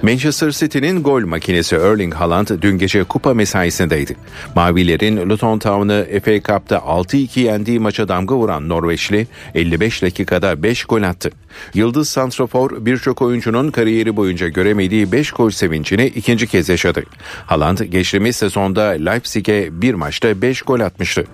Manchester 0.05 0.51
City'nin 0.51 1.03
gol 1.03 1.27
makinesi 1.27 1.77
Erling 1.77 2.15
Haaland 2.15 2.49
dün 2.63 2.79
gece 2.79 3.05
kupa 3.05 3.35
mesaisindeydi. 3.35 4.17
Mavilerin 4.55 5.31
Luton 5.31 5.59
Town'ı 5.59 6.07
FA 6.25 6.35
Cup'ta 6.35 6.77
6-2 6.77 7.41
yendiği 7.41 7.81
maça 7.81 8.09
damga 8.09 8.35
vuran 8.37 8.69
Norveçli 8.69 9.27
55 9.55 10.03
dakikada 10.03 10.63
5 10.63 10.85
gol 10.85 11.03
attı. 11.03 11.31
Yıldız 11.75 12.09
Santrofor 12.09 12.87
birçok 12.87 13.23
oyuncunun 13.23 13.71
kariyeri 13.71 14.17
boyunca 14.17 14.49
göremediği 14.49 15.13
5 15.13 15.31
gol 15.31 15.51
sevincini 15.51 16.07
ikinci 16.07 16.47
kez 16.47 16.69
yaşadı. 16.69 17.03
Haaland 17.47 17.79
geçtiğimiz 17.79 18.37
sezonda 18.37 18.83
Leipzig'e 18.83 19.69
bir 19.83 19.95
maçta 19.95 20.43
5 20.43 20.63
gol 20.63 20.81
atmıştı. 20.81 21.25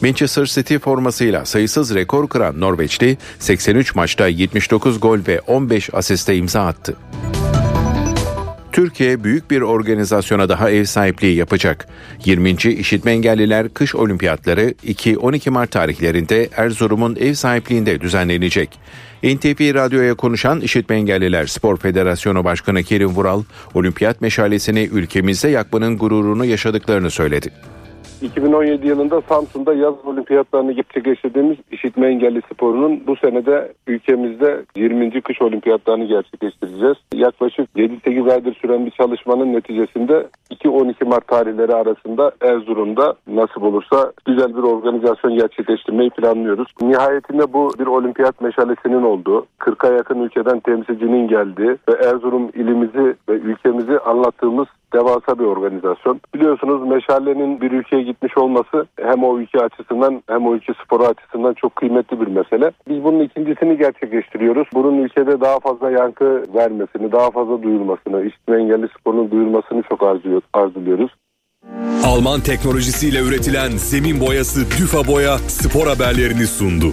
Manchester 0.00 0.44
City 0.44 0.76
formasıyla 0.76 1.44
sayısız 1.44 1.94
rekor 1.94 2.28
kıran 2.28 2.60
Norveçli 2.60 3.18
83 3.38 3.94
maçta 3.94 4.28
79 4.28 5.00
gol 5.00 5.18
ve 5.28 5.40
15 5.40 5.90
asiste 5.94 6.36
imza 6.36 6.66
attı. 6.66 6.96
Türkiye 8.76 9.24
büyük 9.24 9.50
bir 9.50 9.60
organizasyona 9.60 10.48
daha 10.48 10.70
ev 10.70 10.84
sahipliği 10.84 11.36
yapacak. 11.36 11.88
20. 12.24 12.50
İşitme 12.50 13.12
Engelliler 13.12 13.68
Kış 13.68 13.94
Olimpiyatları 13.94 14.74
2-12 14.86 15.50
Mart 15.50 15.70
tarihlerinde 15.70 16.48
Erzurum'un 16.56 17.16
ev 17.16 17.34
sahipliğinde 17.34 18.00
düzenlenecek. 18.00 18.78
NTV 19.22 19.74
Radyo'ya 19.74 20.14
konuşan 20.14 20.60
İşitme 20.60 20.96
Engelliler 20.96 21.46
Spor 21.46 21.76
Federasyonu 21.76 22.44
Başkanı 22.44 22.82
Kerim 22.82 23.08
Vural, 23.08 23.42
olimpiyat 23.74 24.20
meşalesini 24.20 24.88
ülkemizde 24.92 25.48
yakmanın 25.48 25.98
gururunu 25.98 26.44
yaşadıklarını 26.44 27.10
söyledi. 27.10 27.50
2017 28.22 28.86
yılında 28.86 29.20
Samsun'da 29.20 29.74
yaz 29.74 29.94
olimpiyatlarını 30.04 30.72
gerçekleştirdiğimiz 30.72 31.56
işitme 31.70 32.06
engelli 32.06 32.42
sporunun 32.52 33.06
bu 33.06 33.16
senede 33.16 33.72
ülkemizde 33.86 34.64
20. 34.76 35.20
kış 35.20 35.42
olimpiyatlarını 35.42 36.04
gerçekleştireceğiz. 36.04 36.96
Yaklaşık 37.14 37.68
7-8 37.76 38.32
aydır 38.32 38.54
süren 38.54 38.86
bir 38.86 38.90
çalışmanın 38.90 39.52
neticesinde 39.52 40.26
2-12 40.50 41.04
Mart 41.04 41.28
tarihleri 41.28 41.74
arasında 41.74 42.32
Erzurum'da 42.40 43.14
nasip 43.26 43.62
olursa 43.62 44.12
güzel 44.24 44.56
bir 44.56 44.62
organizasyon 44.62 45.34
gerçekleştirmeyi 45.38 46.10
planlıyoruz. 46.10 46.68
Nihayetinde 46.82 47.52
bu 47.52 47.70
bir 47.78 47.86
olimpiyat 47.86 48.40
meşalesinin 48.40 49.02
olduğu, 49.02 49.46
40'a 49.60 49.92
yakın 49.92 50.20
ülkeden 50.20 50.60
temsilcinin 50.60 51.28
geldiği 51.28 51.70
ve 51.88 51.92
Erzurum 52.04 52.50
ilimizi 52.54 53.16
ve 53.28 53.32
ülkemizi 53.32 53.98
anlattığımız 53.98 54.66
devasa 54.92 55.38
bir 55.38 55.44
organizasyon. 55.44 56.20
Biliyorsunuz 56.34 56.88
meşalenin 56.88 57.60
bir 57.60 57.70
ülkeye 57.72 58.02
gitmiş 58.02 58.38
olması 58.38 58.86
hem 59.02 59.24
o 59.24 59.38
ülke 59.38 59.58
açısından 59.58 60.22
hem 60.28 60.46
o 60.46 60.54
ülke 60.54 60.72
sporu 60.84 61.04
açısından 61.04 61.54
çok 61.54 61.76
kıymetli 61.76 62.20
bir 62.20 62.26
mesele. 62.26 62.70
Biz 62.88 63.04
bunun 63.04 63.20
ikincisini 63.20 63.78
gerçekleştiriyoruz. 63.78 64.68
Bunun 64.74 64.98
ülkede 64.98 65.40
daha 65.40 65.60
fazla 65.60 65.90
yankı 65.90 66.44
vermesini, 66.54 67.12
daha 67.12 67.30
fazla 67.30 67.62
duyulmasını, 67.62 68.26
işitme 68.26 68.56
engelli 68.56 68.88
sporunun 69.00 69.30
duyulmasını 69.30 69.82
çok 69.82 70.02
arzuyor, 70.02 70.42
arzuluyoruz. 70.52 71.10
Alman 72.06 72.40
teknolojisiyle 72.40 73.18
üretilen 73.20 73.70
zemin 73.70 74.20
boyası 74.20 74.60
Düfa 74.60 75.12
Boya 75.12 75.38
spor 75.38 75.86
haberlerini 75.86 76.46
sundu. 76.46 76.86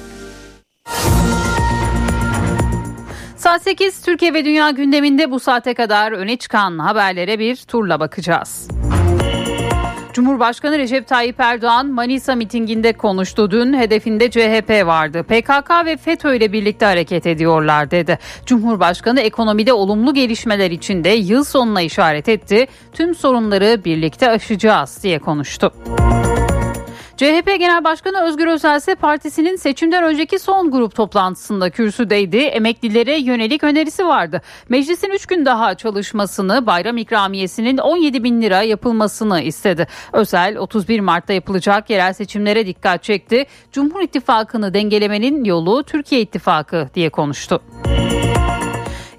Saat 3.43 3.63
8 3.63 4.01
Türkiye 4.01 4.33
ve 4.33 4.45
Dünya 4.45 4.69
gündeminde 4.69 5.31
bu 5.31 5.39
saate 5.39 5.73
kadar 5.73 6.11
öne 6.11 6.37
çıkan 6.37 6.79
haberlere 6.79 7.39
bir 7.39 7.55
turla 7.55 7.99
bakacağız. 7.99 8.67
Cumhurbaşkanı 10.13 10.77
Recep 10.77 11.07
Tayyip 11.07 11.39
Erdoğan 11.39 11.87
Manisa 11.87 12.35
mitinginde 12.35 12.93
konuştu. 12.93 13.51
Dün 13.51 13.73
hedefinde 13.73 14.31
CHP 14.31 14.85
vardı. 14.85 15.23
PKK 15.23 15.85
ve 15.85 15.97
FETÖ 15.97 16.35
ile 16.35 16.53
birlikte 16.53 16.85
hareket 16.85 17.27
ediyorlar 17.27 17.91
dedi. 17.91 18.19
Cumhurbaşkanı 18.45 19.21
ekonomide 19.21 19.73
olumlu 19.73 20.13
gelişmeler 20.13 20.71
içinde 20.71 21.09
yıl 21.09 21.43
sonuna 21.43 21.81
işaret 21.81 22.29
etti. 22.29 22.67
Tüm 22.93 23.15
sorunları 23.15 23.81
birlikte 23.85 24.29
aşacağız 24.29 25.03
diye 25.03 25.19
konuştu. 25.19 25.73
CHP 27.17 27.59
Genel 27.59 27.83
Başkanı 27.83 28.23
Özgür 28.23 28.47
Özel 28.47 28.77
ise 28.77 28.95
partisinin 28.95 29.55
seçimden 29.55 30.03
önceki 30.03 30.39
son 30.39 30.71
grup 30.71 30.95
toplantısında 30.95 31.69
kürsüdeydi. 31.69 32.37
Emeklilere 32.37 33.17
yönelik 33.17 33.63
önerisi 33.63 34.05
vardı. 34.05 34.41
Meclisin 34.69 35.09
3 35.09 35.25
gün 35.25 35.45
daha 35.45 35.75
çalışmasını, 35.75 36.65
bayram 36.65 36.97
ikramiyesinin 36.97 37.77
17 37.77 38.23
bin 38.23 38.41
lira 38.41 38.61
yapılmasını 38.61 39.41
istedi. 39.41 39.87
Özel 40.13 40.57
31 40.57 40.99
Mart'ta 40.99 41.33
yapılacak 41.33 41.89
yerel 41.89 42.13
seçimlere 42.13 42.67
dikkat 42.67 43.03
çekti. 43.03 43.45
Cumhur 43.71 44.01
İttifakı'nı 44.01 44.73
dengelemenin 44.73 45.43
yolu 45.43 45.83
Türkiye 45.83 46.21
İttifakı 46.21 46.89
diye 46.95 47.09
konuştu. 47.09 47.61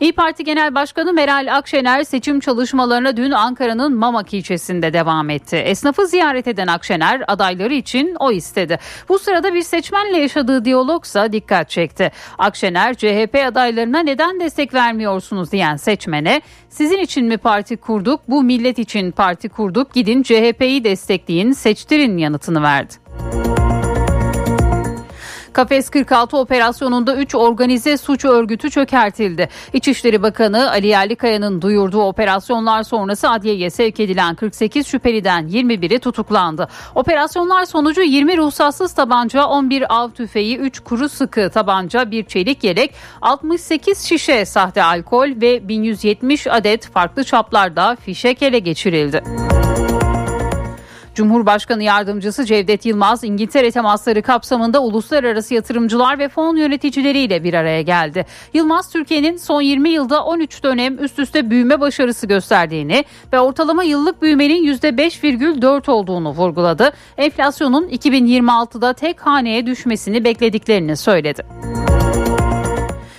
İyi 0.04 0.12
Parti 0.12 0.44
Genel 0.44 0.74
Başkanı 0.74 1.12
Meral 1.12 1.56
Akşener 1.56 2.04
seçim 2.04 2.40
çalışmalarına 2.40 3.16
dün 3.16 3.30
Ankara'nın 3.30 3.96
Mamak 3.96 4.34
ilçesinde 4.34 4.92
devam 4.92 5.30
etti. 5.30 5.56
Esnafı 5.56 6.06
ziyaret 6.06 6.48
eden 6.48 6.66
Akşener 6.66 7.22
adayları 7.28 7.74
için 7.74 8.16
o 8.20 8.32
istedi. 8.32 8.78
Bu 9.08 9.18
sırada 9.18 9.54
bir 9.54 9.62
seçmenle 9.62 10.18
yaşadığı 10.18 10.64
diyalogsa 10.64 11.32
dikkat 11.32 11.70
çekti. 11.70 12.12
Akşener 12.38 12.94
CHP 12.94 13.44
adaylarına 13.46 13.98
neden 13.98 14.40
destek 14.40 14.74
vermiyorsunuz 14.74 15.52
diyen 15.52 15.76
seçmene 15.76 16.42
sizin 16.68 16.98
için 16.98 17.26
mi 17.26 17.38
parti 17.38 17.76
kurduk 17.76 18.20
bu 18.28 18.42
millet 18.42 18.78
için 18.78 19.10
parti 19.10 19.48
kurduk 19.48 19.94
gidin 19.94 20.22
CHP'yi 20.22 20.84
destekleyin 20.84 21.52
seçtirin 21.52 22.18
yanıtını 22.18 22.62
verdi. 22.62 23.03
Kafes 25.54 25.90
46 25.90 26.36
operasyonunda 26.36 27.16
3 27.16 27.34
organize 27.34 27.96
suç 27.96 28.24
örgütü 28.24 28.70
çökertildi. 28.70 29.48
İçişleri 29.72 30.22
Bakanı 30.22 30.70
Ali 30.70 30.86
Yerlikaya'nın 30.86 31.62
duyurduğu 31.62 32.02
operasyonlar 32.02 32.82
sonrası 32.82 33.30
adliyeye 33.30 33.70
sevk 33.70 34.00
edilen 34.00 34.34
48 34.34 34.86
şüpheliden 34.86 35.48
21'i 35.48 35.98
tutuklandı. 35.98 36.68
Operasyonlar 36.94 37.64
sonucu 37.64 38.02
20 38.02 38.36
ruhsatsız 38.36 38.94
tabanca, 38.94 39.46
11 39.46 39.96
av 39.96 40.10
tüfeği, 40.10 40.56
3 40.58 40.80
kuru 40.80 41.08
sıkı 41.08 41.50
tabanca, 41.50 42.10
1 42.10 42.24
çelik 42.24 42.64
yelek, 42.64 42.94
68 43.22 44.04
şişe 44.04 44.44
sahte 44.44 44.82
alkol 44.82 45.28
ve 45.40 45.68
1170 45.68 46.46
adet 46.46 46.90
farklı 46.90 47.24
çaplarda 47.24 47.96
fişek 47.96 48.42
ele 48.42 48.58
geçirildi. 48.58 49.22
Cumhurbaşkanı 51.14 51.82
Yardımcısı 51.82 52.44
Cevdet 52.44 52.86
Yılmaz 52.86 53.24
İngiltere 53.24 53.70
temasları 53.70 54.22
kapsamında 54.22 54.82
uluslararası 54.82 55.54
yatırımcılar 55.54 56.18
ve 56.18 56.28
fon 56.28 56.56
yöneticileriyle 56.56 57.44
bir 57.44 57.54
araya 57.54 57.82
geldi. 57.82 58.26
Yılmaz 58.54 58.90
Türkiye'nin 58.90 59.36
son 59.36 59.60
20 59.60 59.90
yılda 59.90 60.24
13 60.24 60.62
dönem 60.64 61.04
üst 61.04 61.18
üste 61.18 61.50
büyüme 61.50 61.80
başarısı 61.80 62.26
gösterdiğini 62.26 63.04
ve 63.32 63.40
ortalama 63.40 63.84
yıllık 63.84 64.22
büyümenin 64.22 64.74
%5,4 64.74 65.90
olduğunu 65.90 66.30
vurguladı. 66.30 66.92
Enflasyonun 67.16 67.88
2026'da 67.88 68.92
tek 68.92 69.20
haneye 69.20 69.66
düşmesini 69.66 70.24
beklediklerini 70.24 70.96
söyledi. 70.96 71.83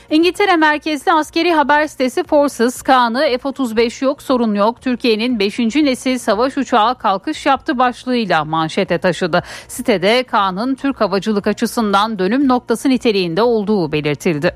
İngiltere 0.10 0.56
merkezli 0.56 1.12
askeri 1.12 1.54
haber 1.54 1.88
sitesi 1.88 2.24
Forces 2.24 2.82
Kaan'ı 2.82 3.20
F-35 3.20 4.06
yok 4.06 4.22
sorun 4.22 4.56
yok 4.56 4.82
Türkiye'nin 4.82 5.40
5. 5.40 5.60
nesil 5.60 6.18
savaş 6.18 6.58
uçağı 6.58 6.98
kalkış 6.98 7.46
yaptı 7.46 7.78
başlığıyla 7.78 8.46
manşete 8.46 8.98
taşıdı. 8.98 9.44
Sitede 9.68 10.24
Kaan'ın 10.24 10.76
Türk 10.76 11.02
havacılık 11.02 11.48
açısından 11.48 12.20
dönüm 12.20 12.48
noktası 12.48 12.90
niteliğinde 12.90 13.42
olduğu 13.42 13.92
belirtildi. 13.92 14.56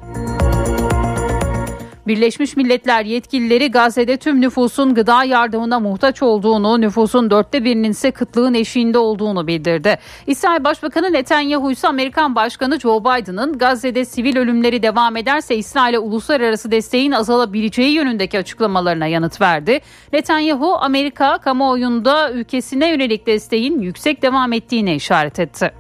Birleşmiş 2.10 2.57
Milletler 2.57 3.05
yetkilileri 3.05 3.72
Gazze'de 3.72 4.18
tüm 4.18 4.41
nüfusun 4.41 4.93
gıda 4.93 5.24
yardımına 5.24 5.80
muhtaç 5.80 6.24
olduğunu, 6.24 6.82
nüfusun 6.82 7.32
dörtte 7.32 7.64
birinin 7.64 7.89
ise 7.91 8.12
kıtlığın 8.12 8.53
eşiğinde 8.53 8.97
olduğunu 8.97 9.47
bildirdi. 9.47 9.97
İsrail 10.28 10.64
Başbakanı 10.64 11.14
Netanyahu 11.14 11.72
ise 11.72 11.88
Amerikan 11.88 12.36
Başkanı 12.36 12.80
Joe 12.80 12.99
Biden'ın 12.99 13.57
Gazze'de 13.57 14.05
sivil 14.05 14.38
ölümleri 14.38 14.84
devam 14.84 15.18
ederse 15.18 15.55
İsrail'e 15.55 15.99
uluslararası 15.99 16.72
desteğin 16.72 17.12
azalabileceği 17.12 17.91
yönündeki 17.91 18.39
açıklamalarına 18.39 19.07
yanıt 19.07 19.41
verdi. 19.41 19.80
Netanyahu 20.14 20.78
Amerika 20.80 21.38
kamuoyunda 21.38 22.32
ülkesine 22.32 22.89
yönelik 22.89 23.28
desteğin 23.28 23.80
yüksek 23.80 24.22
devam 24.22 24.53
ettiğine 24.53 24.95
işaret 24.95 25.39
etti. 25.39 25.72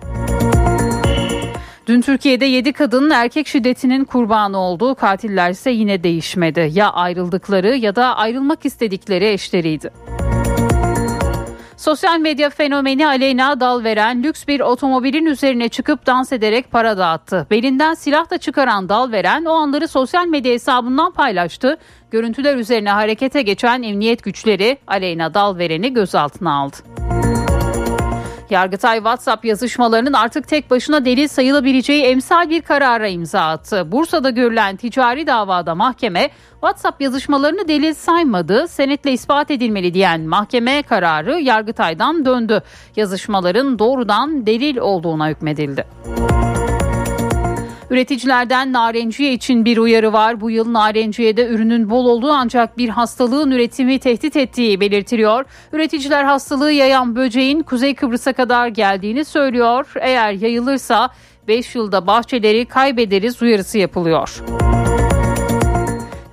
Dün 1.89 2.01
Türkiye'de 2.01 2.45
7 2.45 2.73
kadının 2.73 3.09
erkek 3.09 3.47
şiddetinin 3.47 4.05
kurbanı 4.05 4.57
olduğu 4.57 4.95
katiller 4.95 5.51
ise 5.51 5.71
yine 5.71 6.03
değişmedi. 6.03 6.69
Ya 6.73 6.89
ayrıldıkları 6.89 7.75
ya 7.75 7.95
da 7.95 8.15
ayrılmak 8.15 8.65
istedikleri 8.65 9.27
eşleriydi. 9.27 9.89
Sosyal 11.77 12.19
medya 12.19 12.49
fenomeni 12.49 13.07
Aleyna 13.07 13.59
Dalveren 13.59 14.23
lüks 14.23 14.47
bir 14.47 14.59
otomobilin 14.59 15.25
üzerine 15.25 15.69
çıkıp 15.69 16.05
dans 16.05 16.31
ederek 16.31 16.71
para 16.71 16.97
dağıttı. 16.97 17.47
Belinden 17.51 17.93
silah 17.93 18.29
da 18.29 18.37
çıkaran 18.37 18.89
Dalveren 18.89 19.45
o 19.45 19.51
anları 19.51 19.87
sosyal 19.87 20.25
medya 20.25 20.53
hesabından 20.53 21.11
paylaştı. 21.11 21.77
Görüntüler 22.11 22.55
üzerine 22.55 22.91
harekete 22.91 23.41
geçen 23.41 23.83
emniyet 23.83 24.23
güçleri 24.23 24.77
Aleyna 24.87 25.33
Dalveren'i 25.33 25.93
gözaltına 25.93 26.53
aldı. 26.53 26.77
Yargıtay 28.51 28.97
WhatsApp 28.97 29.45
yazışmalarının 29.45 30.13
artık 30.13 30.47
tek 30.47 30.71
başına 30.71 31.05
delil 31.05 31.27
sayılabileceği 31.27 32.03
emsal 32.03 32.49
bir 32.49 32.61
karara 32.61 33.07
imza 33.07 33.41
attı. 33.41 33.91
Bursa'da 33.91 34.29
görülen 34.29 34.75
ticari 34.75 35.27
davada 35.27 35.75
mahkeme 35.75 36.29
WhatsApp 36.51 37.01
yazışmalarını 37.01 37.67
delil 37.67 37.93
saymadı, 37.93 38.67
senetle 38.67 39.11
ispat 39.11 39.51
edilmeli 39.51 39.93
diyen 39.93 40.21
mahkeme 40.21 40.83
kararı 40.83 41.39
Yargıtay'dan 41.39 42.25
döndü. 42.25 42.61
Yazışmaların 42.95 43.79
doğrudan 43.79 44.45
delil 44.45 44.77
olduğuna 44.77 45.29
hükmedildi. 45.29 45.85
Üreticilerden 47.89 48.73
narenciye 48.73 49.33
için 49.33 49.65
bir 49.65 49.77
uyarı 49.77 50.13
var. 50.13 50.41
Bu 50.41 50.51
yıl 50.51 50.73
narenciyede 50.73 51.47
ürünün 51.47 51.89
bol 51.89 52.05
olduğu 52.05 52.31
ancak 52.31 52.77
bir 52.77 52.89
hastalığın 52.89 53.51
üretimi 53.51 53.99
tehdit 53.99 54.35
ettiği 54.35 54.79
belirtiliyor. 54.79 55.45
Üreticiler 55.73 56.23
hastalığı 56.23 56.71
yayan 56.71 57.15
böceğin 57.15 57.63
Kuzey 57.63 57.95
Kıbrıs'a 57.95 58.33
kadar 58.33 58.67
geldiğini 58.67 59.25
söylüyor. 59.25 59.91
Eğer 60.01 60.31
yayılırsa 60.31 61.09
5 61.47 61.75
yılda 61.75 62.07
bahçeleri 62.07 62.65
kaybederiz 62.65 63.41
uyarısı 63.41 63.77
yapılıyor. 63.77 64.43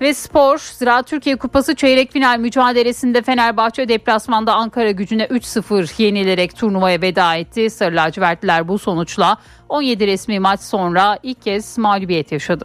Ve 0.01 0.14
spor, 0.14 0.59
Ziraat 0.59 1.07
Türkiye 1.07 1.36
Kupası 1.36 1.74
çeyrek 1.74 2.12
final 2.12 2.38
mücadelesinde 2.38 3.22
Fenerbahçe 3.22 3.88
deplasmanda 3.88 4.55
Ankara 4.55 4.90
gücüne 4.90 5.24
3-0 5.24 6.03
yenilerek 6.03 6.57
turnuvaya 6.57 7.01
veda 7.03 7.34
etti. 7.34 7.70
Sarı 7.70 7.97
lacivertliler 7.97 8.68
bu 8.68 8.78
sonuçla 8.78 9.36
17 9.68 10.07
resmi 10.07 10.40
maç 10.40 10.61
sonra 10.61 11.18
ilk 11.22 11.42
kez 11.42 11.78
mağlubiyet 11.78 12.32
yaşadı. 12.32 12.64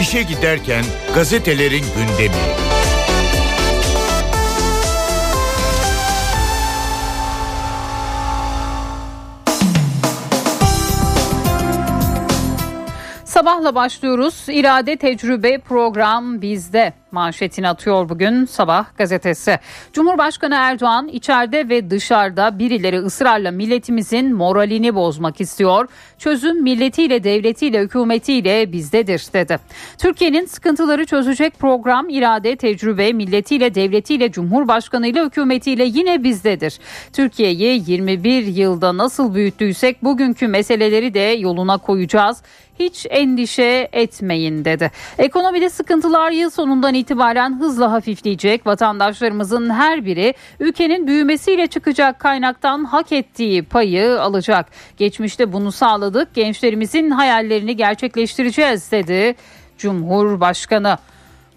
İşe 0.00 0.22
giderken 0.22 0.84
gazetelerin 1.14 1.84
gündemi. 1.96 2.66
Sabahla 13.36 13.74
başlıyoruz. 13.74 14.44
İrade 14.48 14.96
tecrübe 14.96 15.58
program 15.58 16.42
bizde 16.42 16.92
manşetini 17.16 17.68
atıyor 17.68 18.08
bugün 18.08 18.44
Sabah 18.44 18.84
gazetesi. 18.96 19.58
Cumhurbaşkanı 19.92 20.54
Erdoğan 20.54 21.08
içeride 21.08 21.68
ve 21.68 21.90
dışarıda 21.90 22.58
birileri 22.58 22.98
ısrarla 22.98 23.50
milletimizin 23.50 24.34
moralini 24.34 24.94
bozmak 24.94 25.40
istiyor. 25.40 25.88
Çözüm 26.18 26.62
milletiyle, 26.62 27.24
devletiyle, 27.24 27.80
hükümetiyle 27.80 28.72
bizdedir 28.72 29.26
dedi. 29.32 29.58
Türkiye'nin 29.98 30.46
sıkıntıları 30.46 31.06
çözecek 31.06 31.58
program 31.58 32.08
irade, 32.08 32.56
tecrübe, 32.56 33.12
milletiyle, 33.12 33.74
devletiyle, 33.74 34.32
cumhurbaşkanıyla, 34.32 35.24
hükümetiyle 35.26 35.84
yine 35.84 36.24
bizdedir. 36.24 36.78
Türkiye'yi 37.12 37.82
21 37.86 38.46
yılda 38.46 38.96
nasıl 38.96 39.34
büyüttüysek 39.34 40.04
bugünkü 40.04 40.48
meseleleri 40.48 41.14
de 41.14 41.20
yoluna 41.20 41.78
koyacağız 41.78 42.42
hiç 42.78 43.06
endişe 43.10 43.88
etmeyin 43.92 44.64
dedi. 44.64 44.90
Ekonomide 45.18 45.70
sıkıntılar 45.70 46.30
yıl 46.30 46.50
sonundan 46.50 46.94
itibaren 46.94 47.05
hızla 47.60 47.92
hafifleyecek. 47.92 48.66
Vatandaşlarımızın 48.66 49.70
her 49.70 50.04
biri 50.04 50.34
ülkenin 50.60 51.06
büyümesiyle 51.06 51.66
çıkacak 51.66 52.20
kaynaktan 52.20 52.84
hak 52.84 53.12
ettiği 53.12 53.62
payı 53.62 54.20
alacak. 54.20 54.66
Geçmişte 54.96 55.52
bunu 55.52 55.72
sağladık. 55.72 56.34
Gençlerimizin 56.34 57.10
hayallerini 57.10 57.76
gerçekleştireceğiz 57.76 58.92
dedi 58.92 59.34
Cumhurbaşkanı. 59.78 60.98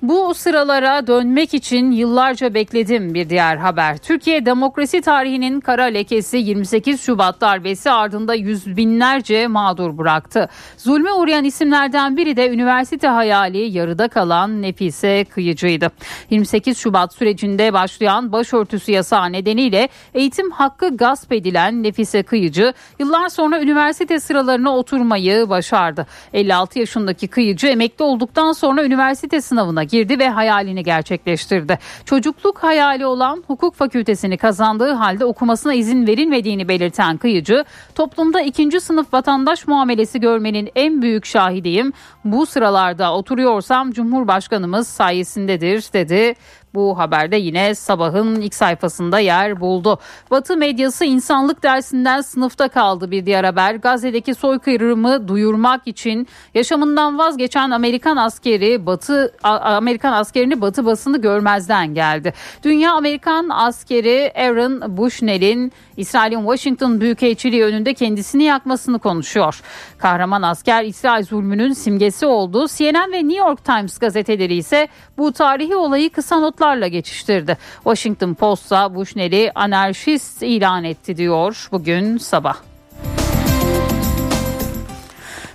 Bu 0.02 0.34
sıralara 0.34 1.08
dönmek 1.08 1.54
için 1.54 1.92
yıllarca 1.92 2.54
bekledim 2.54 3.14
bir 3.14 3.30
diğer 3.30 3.58
haber. 3.58 3.98
Türkiye 3.98 4.46
demokrasi 4.46 5.02
tarihinin 5.02 5.60
kara 5.60 5.84
lekesi 5.84 6.38
28 6.38 7.02
Şubat 7.02 7.42
darbesi 7.42 7.92
ardında 7.92 8.34
yüz 8.34 8.78
binlerce 8.78 9.48
mağdur 9.48 9.98
bıraktı. 9.98 10.50
Zulme 10.78 11.14
uğrayan 11.14 11.44
isimlerden 11.44 12.18
biri 12.18 12.36
de 12.38 12.50
üniversite 12.50 13.08
hayali 13.08 13.78
yarıda 13.78 14.08
kalan 14.08 14.62
Nefise 14.62 15.26
Kıyıcı'ydı. 15.26 15.92
28 16.30 16.78
Şubat 16.78 17.14
sürecinde 17.14 17.74
başlayan 17.74 18.32
başörtüsü 18.32 18.92
yasağı 18.92 19.32
nedeniyle 19.32 19.90
eğitim 20.14 20.52
hakkı 20.52 20.98
gasp 20.98 21.32
edilen 21.34 21.84
Nefise 21.84 22.24
Kıyıcı 22.24 22.74
yıllar 23.00 23.30
sonra 23.30 23.62
üniversite 23.62 24.20
sıralarına 24.20 24.78
oturmayı 24.78 25.50
başardı. 25.50 26.08
56 26.34 26.80
yaşındaki 26.80 27.28
Kıyıcı 27.28 27.68
emekli 27.68 28.04
olduktan 28.04 28.52
sonra 28.52 28.84
üniversite 28.84 29.42
sınavına 29.42 29.89
girdi 29.90 30.20
ve 30.20 30.30
hayalini 30.30 30.84
gerçekleştirdi. 30.84 31.80
Çocukluk 32.06 32.64
hayali 32.64 33.06
olan 33.06 33.44
hukuk 33.48 33.76
fakültesini 33.76 34.38
kazandığı 34.38 34.94
halde 34.94 35.26
okumasına 35.26 35.74
izin 35.74 36.08
verilmediğini 36.08 36.68
belirten 36.68 37.18
Kıyıcı, 37.18 37.66
toplumda 37.96 38.42
ikinci 38.42 38.82
sınıf 38.82 39.14
vatandaş 39.14 39.68
muamelesi 39.68 40.20
görmenin 40.20 40.70
en 40.76 41.02
büyük 41.02 41.26
şahidiyim. 41.26 41.94
Bu 42.26 42.46
sıralarda 42.46 43.14
oturuyorsam 43.14 43.92
Cumhurbaşkanımız 43.92 44.88
sayesindedir 44.88 45.84
dedi. 45.94 46.36
Bu 46.74 46.98
haberde 46.98 47.36
yine 47.36 47.76
sabahın 47.76 48.36
ilk 48.42 48.56
sayfasında 48.56 49.20
yer 49.20 49.60
buldu. 49.60 50.00
Batı 50.32 50.58
medyası 50.58 51.06
insanlık 51.06 51.64
dersinden 51.64 52.22
sınıfta 52.22 52.68
kaldı 52.68 53.12
bir 53.12 53.26
diğer 53.26 53.44
haber. 53.44 53.76
Gazze'deki 53.76 54.36
soykırımı 54.36 55.28
duyurmak 55.28 55.88
için 55.88 56.28
yaşamından 56.54 57.18
vazgeçen 57.18 57.72
Amerikan 57.72 58.18
askeri 58.18 58.86
Batı 58.86 59.34
Amerikan 59.44 60.14
askerini 60.14 60.62
Batı 60.62 60.86
basını 60.86 61.22
görmezden 61.22 61.94
geldi. 61.94 62.34
Dünya 62.64 62.94
Amerikan 62.94 63.50
askeri 63.50 64.34
Aaron 64.36 64.98
Bushnell'in 64.98 65.72
İsrail'in 65.98 66.40
Washington 66.42 67.02
Büyükelçiliği 67.02 67.64
önünde 67.64 67.94
kendisini 67.94 68.44
yakmasını 68.44 69.00
konuşuyor. 69.00 69.62
Kahraman 69.98 70.42
asker 70.42 70.84
İsrail 70.84 71.24
zulmünün 71.24 71.74
simgesi 71.74 72.09
oldu. 72.26 72.68
CNN 72.68 73.12
ve 73.12 73.28
New 73.28 73.38
York 73.38 73.66
Times 73.66 73.98
gazeteleri 73.98 74.56
ise 74.56 74.88
bu 75.18 75.32
tarihi 75.32 75.76
olayı 75.76 76.10
kısa 76.10 76.40
notlarla 76.40 76.88
geçiştirdi. 76.88 77.58
Washington 77.84 78.34
Post'a 78.34 78.96
Bushnell'i 78.96 79.52
anarşist 79.56 80.44
ilan 80.44 80.84
etti 80.84 81.18
diyor 81.18 81.68
bugün 81.72 82.18
sabah. 82.18 82.56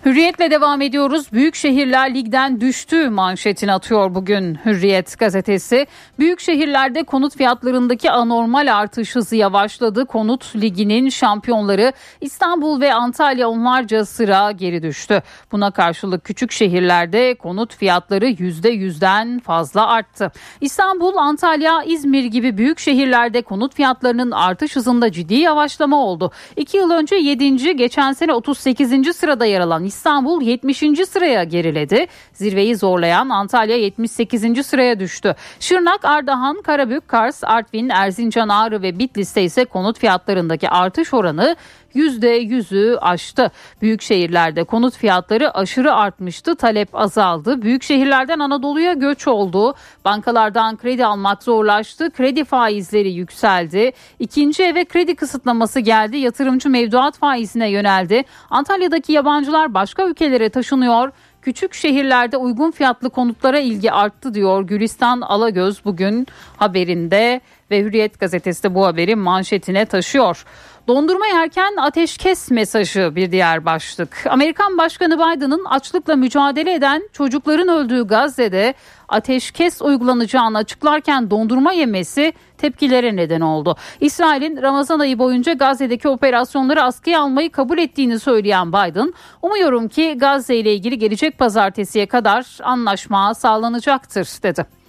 Hürriyetle 0.04 0.50
devam 0.50 0.80
ediyoruz. 0.80 1.32
Büyük 1.32 1.54
şehirler 1.54 2.14
ligden 2.14 2.60
düştü 2.60 3.10
manşetini 3.10 3.72
atıyor 3.72 4.14
bugün 4.14 4.58
Hürriyet 4.64 5.18
gazetesi. 5.18 5.86
Büyük 6.18 6.40
şehirlerde 6.40 7.02
konut 7.02 7.36
fiyatlarındaki 7.36 8.10
anormal 8.10 8.74
artış 8.76 9.14
hızı 9.14 9.36
yavaşladı. 9.36 10.06
Konut 10.06 10.56
liginin 10.56 11.08
şampiyonları 11.08 11.92
İstanbul 12.20 12.80
ve 12.80 12.94
Antalya 12.94 13.48
onlarca 13.48 14.04
sıra 14.04 14.50
geri 14.50 14.82
düştü. 14.82 15.22
Buna 15.52 15.70
karşılık 15.70 16.24
küçük 16.24 16.52
şehirlerde 16.52 17.34
konut 17.34 17.76
fiyatları 17.76 18.26
%100'den 18.26 19.38
fazla 19.38 19.86
arttı. 19.86 20.32
İstanbul, 20.60 21.16
Antalya, 21.16 21.82
İzmir 21.82 22.24
gibi 22.24 22.58
büyük 22.58 22.78
şehirlerde 22.78 23.42
konut 23.42 23.74
fiyatlarının 23.74 24.30
artış 24.30 24.76
hızında 24.76 25.12
ciddi 25.12 25.34
yavaşlama 25.34 26.04
oldu. 26.04 26.30
İki 26.56 26.76
yıl 26.76 26.90
önce 26.90 27.16
7. 27.16 27.76
geçen 27.76 28.12
sene 28.12 28.32
38. 28.32 29.16
sırada 29.16 29.46
yer 29.46 29.60
alan 29.60 29.84
İstanbul 29.94 30.42
70. 30.42 30.78
sıraya 31.08 31.44
geriledi. 31.44 32.06
Zirveyi 32.32 32.76
zorlayan 32.76 33.28
Antalya 33.28 33.76
78. 33.76 34.66
sıraya 34.66 35.00
düştü. 35.00 35.34
Şırnak, 35.60 36.04
Ardahan, 36.04 36.62
Karabük, 36.62 37.08
Kars, 37.08 37.44
Artvin, 37.44 37.88
Erzincan, 37.88 38.48
Ağrı 38.48 38.82
ve 38.82 38.98
Bitlis'te 38.98 39.42
ise 39.42 39.64
konut 39.64 39.98
fiyatlarındaki 39.98 40.68
artış 40.68 41.14
oranı 41.14 41.56
%100'ü 41.94 42.96
aştı. 42.96 43.50
Büyük 43.82 44.02
şehirlerde 44.02 44.64
konut 44.64 44.96
fiyatları 44.96 45.56
aşırı 45.56 45.94
artmıştı, 45.94 46.56
talep 46.56 46.94
azaldı. 46.94 47.62
Büyük 47.62 47.82
şehirlerden 47.82 48.38
Anadolu'ya 48.38 48.92
göç 48.92 49.28
oldu. 49.28 49.74
Bankalardan 50.04 50.76
kredi 50.76 51.06
almak 51.06 51.42
zorlaştı, 51.42 52.10
kredi 52.10 52.44
faizleri 52.44 53.12
yükseldi. 53.12 53.92
İkinci 54.18 54.62
eve 54.62 54.84
kredi 54.84 55.14
kısıtlaması 55.14 55.80
geldi, 55.80 56.16
yatırımcı 56.16 56.70
mevduat 56.70 57.18
faizine 57.18 57.70
yöneldi. 57.70 58.22
Antalya'daki 58.50 59.12
yabancılar 59.12 59.74
başka 59.74 60.06
ülkelere 60.06 60.48
taşınıyor. 60.48 61.12
Küçük 61.44 61.74
şehirlerde 61.74 62.36
uygun 62.36 62.70
fiyatlı 62.70 63.10
konutlara 63.10 63.58
ilgi 63.58 63.92
arttı 63.92 64.34
diyor 64.34 64.62
Gülistan 64.62 65.20
Alagöz 65.20 65.84
bugün 65.84 66.26
haberinde 66.56 67.40
ve 67.74 67.82
Hürriyet 67.82 68.20
gazetesi 68.20 68.62
de 68.62 68.74
bu 68.74 68.86
haberi 68.86 69.16
manşetine 69.16 69.86
taşıyor. 69.86 70.44
Dondurma 70.88 71.26
yerken 71.26 71.76
ateşkes 71.76 72.50
mesajı 72.50 73.12
bir 73.16 73.32
diğer 73.32 73.64
başlık. 73.64 74.26
Amerikan 74.30 74.78
Başkanı 74.78 75.14
Biden'ın 75.14 75.64
açlıkla 75.64 76.16
mücadele 76.16 76.74
eden 76.74 77.08
çocukların 77.12 77.68
öldüğü 77.68 78.06
Gazze'de 78.06 78.74
ateşkes 79.08 79.82
uygulanacağını 79.82 80.58
açıklarken 80.58 81.30
dondurma 81.30 81.72
yemesi 81.72 82.32
tepkilere 82.58 83.16
neden 83.16 83.40
oldu. 83.40 83.76
İsrail'in 84.00 84.62
Ramazan 84.62 84.98
ayı 84.98 85.18
boyunca 85.18 85.52
Gazze'deki 85.52 86.08
operasyonları 86.08 86.82
askıya 86.82 87.20
almayı 87.20 87.52
kabul 87.52 87.78
ettiğini 87.78 88.18
söyleyen 88.18 88.68
Biden, 88.68 89.14
umuyorum 89.42 89.88
ki 89.88 90.14
Gazze 90.18 90.56
ile 90.56 90.74
ilgili 90.74 90.98
gelecek 90.98 91.38
pazartesiye 91.38 92.06
kadar 92.06 92.58
anlaşma 92.62 93.34
sağlanacaktır 93.34 94.28
dedi. 94.42 94.83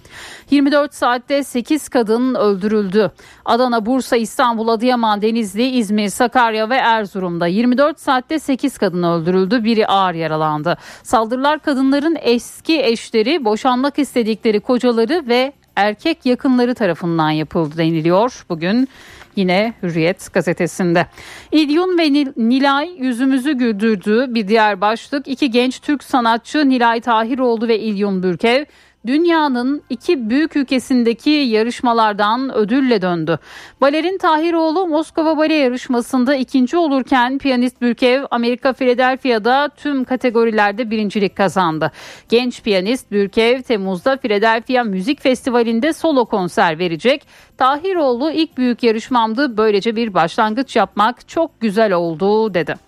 24 0.50 0.94
saatte 0.94 1.44
8 1.44 1.88
kadın 1.88 2.34
öldürüldü. 2.34 3.12
Adana, 3.44 3.86
Bursa, 3.86 4.16
İstanbul, 4.16 4.68
Adıyaman, 4.68 5.22
Denizli, 5.22 5.68
İzmir, 5.68 6.08
Sakarya 6.08 6.70
ve 6.70 6.76
Erzurum'da 6.76 7.46
24 7.46 8.00
saatte 8.00 8.38
8 8.38 8.78
kadın 8.78 9.02
öldürüldü. 9.02 9.64
Biri 9.64 9.86
ağır 9.86 10.14
yaralandı. 10.14 10.76
Saldırılar 11.02 11.58
kadınların 11.58 12.16
eski 12.20 12.82
eşleri, 12.82 13.44
boşanmak 13.44 13.98
istedikleri 13.98 14.60
kocaları 14.60 15.24
ve 15.28 15.52
erkek 15.76 16.26
yakınları 16.26 16.74
tarafından 16.74 17.30
yapıldı 17.30 17.76
deniliyor. 17.76 18.44
Bugün 18.48 18.88
Yine 19.36 19.74
Hürriyet 19.82 20.32
gazetesinde. 20.32 21.06
İlyun 21.52 21.98
ve 21.98 22.12
Nilay 22.36 22.90
yüzümüzü 22.98 23.52
güldürdü. 23.52 24.26
Bir 24.28 24.48
diğer 24.48 24.80
başlık 24.80 25.28
iki 25.28 25.50
genç 25.50 25.80
Türk 25.80 26.04
sanatçı 26.04 26.68
Nilay 26.68 27.00
Tahiroğlu 27.00 27.68
ve 27.68 27.78
İlyun 27.78 28.22
Bürkev 28.22 28.64
dünyanın 29.06 29.82
iki 29.90 30.30
büyük 30.30 30.56
ülkesindeki 30.56 31.30
yarışmalardan 31.30 32.54
ödülle 32.54 33.02
döndü. 33.02 33.38
Balerin 33.80 34.18
Tahiroğlu 34.18 34.86
Moskova 34.86 35.38
Bale 35.38 35.54
yarışmasında 35.54 36.34
ikinci 36.34 36.76
olurken 36.76 37.38
piyanist 37.38 37.80
Bürkev 37.80 38.24
Amerika 38.30 38.72
Philadelphia'da 38.72 39.68
tüm 39.76 40.04
kategorilerde 40.04 40.90
birincilik 40.90 41.36
kazandı. 41.36 41.92
Genç 42.28 42.62
piyanist 42.62 43.10
Bürkev 43.10 43.62
Temmuz'da 43.62 44.16
Philadelphia 44.16 44.84
Müzik 44.84 45.20
Festivali'nde 45.20 45.92
solo 45.92 46.24
konser 46.24 46.78
verecek. 46.78 47.26
Tahiroğlu 47.58 48.30
ilk 48.30 48.56
büyük 48.56 48.82
yarışmamdı 48.82 49.56
böylece 49.56 49.96
bir 49.96 50.14
başlangıç 50.14 50.76
yapmak 50.76 51.28
çok 51.28 51.60
güzel 51.60 51.92
oldu 51.92 52.54
dedi. 52.54 52.85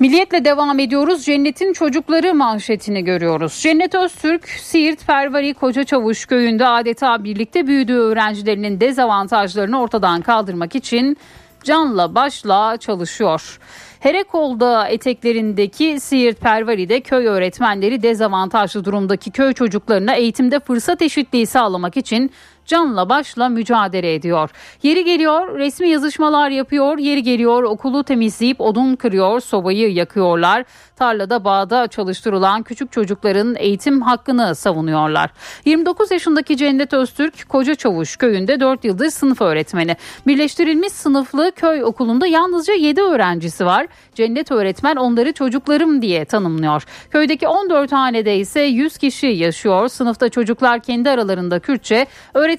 Milliyetle 0.00 0.44
devam 0.44 0.78
ediyoruz. 0.78 1.24
Cennetin 1.24 1.72
çocukları 1.72 2.34
manşetini 2.34 3.04
görüyoruz. 3.04 3.60
Cennet 3.62 3.94
Öztürk, 3.94 4.48
Siirt 4.48 5.06
Pervari 5.06 5.54
Koca 5.54 5.84
Çavuş 5.84 6.26
köyünde 6.26 6.66
adeta 6.66 7.24
birlikte 7.24 7.66
büyüdüğü 7.66 7.98
öğrencilerinin 7.98 8.80
dezavantajlarını 8.80 9.80
ortadan 9.80 10.20
kaldırmak 10.20 10.74
için 10.74 11.16
canla 11.64 12.14
başla 12.14 12.76
çalışıyor. 12.76 13.58
Herekolda 14.00 14.88
eteklerindeki 14.88 16.00
Siirt 16.00 16.40
Pervari'de 16.40 17.00
köy 17.00 17.26
öğretmenleri 17.26 18.02
dezavantajlı 18.02 18.84
durumdaki 18.84 19.30
köy 19.30 19.52
çocuklarına 19.52 20.14
eğitimde 20.14 20.60
fırsat 20.60 21.02
eşitliği 21.02 21.46
sağlamak 21.46 21.96
için 21.96 22.30
canla 22.70 23.08
başla 23.08 23.48
mücadele 23.48 24.14
ediyor. 24.14 24.50
Yeri 24.82 25.04
geliyor 25.04 25.58
resmi 25.58 25.88
yazışmalar 25.88 26.50
yapıyor, 26.50 26.98
yeri 26.98 27.22
geliyor 27.22 27.62
okulu 27.62 28.04
temizleyip 28.04 28.60
odun 28.60 28.96
kırıyor, 28.96 29.40
sobayı 29.40 29.92
yakıyorlar. 29.92 30.64
Tarlada 30.96 31.44
bağda 31.44 31.86
çalıştırılan 31.86 32.62
küçük 32.62 32.92
çocukların 32.92 33.54
eğitim 33.58 34.02
hakkını 34.02 34.54
savunuyorlar. 34.54 35.30
29 35.64 36.10
yaşındaki 36.10 36.56
Cennet 36.56 36.92
Öztürk 36.92 37.48
Koca 37.48 37.74
Çavuş 37.74 38.16
köyünde 38.16 38.60
4 38.60 38.84
yıldır 38.84 39.10
sınıf 39.10 39.40
öğretmeni. 39.40 39.96
Birleştirilmiş 40.26 40.92
sınıflı 40.92 41.52
köy 41.56 41.84
okulunda 41.84 42.26
yalnızca 42.26 42.74
7 42.74 43.00
öğrencisi 43.02 43.66
var. 43.66 43.86
Cennet 44.14 44.50
öğretmen 44.50 44.96
onları 44.96 45.32
çocuklarım 45.32 46.02
diye 46.02 46.24
tanımlıyor. 46.24 46.84
Köydeki 47.10 47.48
14 47.48 47.92
hanede 47.92 48.36
ise 48.36 48.60
100 48.60 48.98
kişi 48.98 49.26
yaşıyor. 49.26 49.88
Sınıfta 49.88 50.28
çocuklar 50.28 50.80
kendi 50.80 51.10
aralarında 51.10 51.58
Kürtçe, 51.58 52.06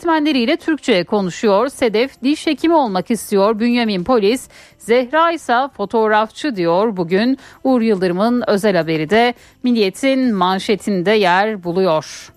öğretmenleriyle 0.02 0.58
Türkçe 0.58 1.04
konuşuyor. 1.04 1.68
Sedef 1.68 2.22
diş 2.24 2.48
hekimi 2.48 2.76
olmak 2.76 3.12
istiyor. 3.12 3.60
Bünyamin 3.60 4.04
polis, 4.04 4.50
Zehra 4.78 5.32
ise 5.32 5.58
fotoğrafçı 5.78 6.56
diyor. 6.56 6.98
Bugün 6.98 7.38
Uğur 7.64 7.82
Yıldırım'ın 7.82 8.44
özel 8.48 8.78
haberi 8.78 9.10
de 9.10 9.34
Milliyet'in 9.64 10.36
manşetinde 10.36 11.12
yer 11.12 11.64
buluyor. 11.64 12.32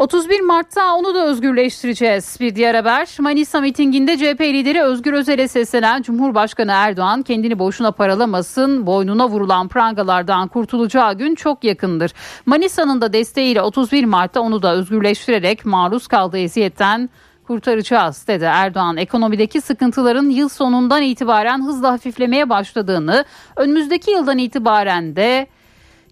31 0.00 0.40
Mart'ta 0.40 0.94
onu 0.94 1.14
da 1.14 1.26
özgürleştireceğiz. 1.26 2.36
Bir 2.40 2.54
diğer 2.54 2.74
haber 2.74 3.08
Manisa 3.18 3.60
mitinginde 3.60 4.16
CHP 4.16 4.40
lideri 4.40 4.82
Özgür 4.82 5.12
Özel'e 5.12 5.48
seslenen 5.48 6.02
Cumhurbaşkanı 6.02 6.72
Erdoğan 6.74 7.22
kendini 7.22 7.58
boşuna 7.58 7.92
paralamasın 7.92 8.86
boynuna 8.86 9.28
vurulan 9.28 9.68
prangalardan 9.68 10.48
kurtulacağı 10.48 11.14
gün 11.14 11.34
çok 11.34 11.64
yakındır. 11.64 12.12
Manisa'nın 12.46 13.00
da 13.00 13.12
desteğiyle 13.12 13.62
31 13.62 14.04
Mart'ta 14.04 14.40
onu 14.40 14.62
da 14.62 14.72
özgürleştirerek 14.72 15.64
maruz 15.64 16.06
kaldığı 16.06 16.38
eziyetten 16.38 17.10
kurtaracağız 17.46 18.26
dedi 18.28 18.44
Erdoğan. 18.44 18.96
Ekonomideki 18.96 19.60
sıkıntıların 19.60 20.30
yıl 20.30 20.48
sonundan 20.48 21.02
itibaren 21.02 21.62
hızla 21.62 21.92
hafiflemeye 21.92 22.48
başladığını, 22.48 23.24
önümüzdeki 23.56 24.10
yıldan 24.10 24.38
itibaren 24.38 25.16
de 25.16 25.46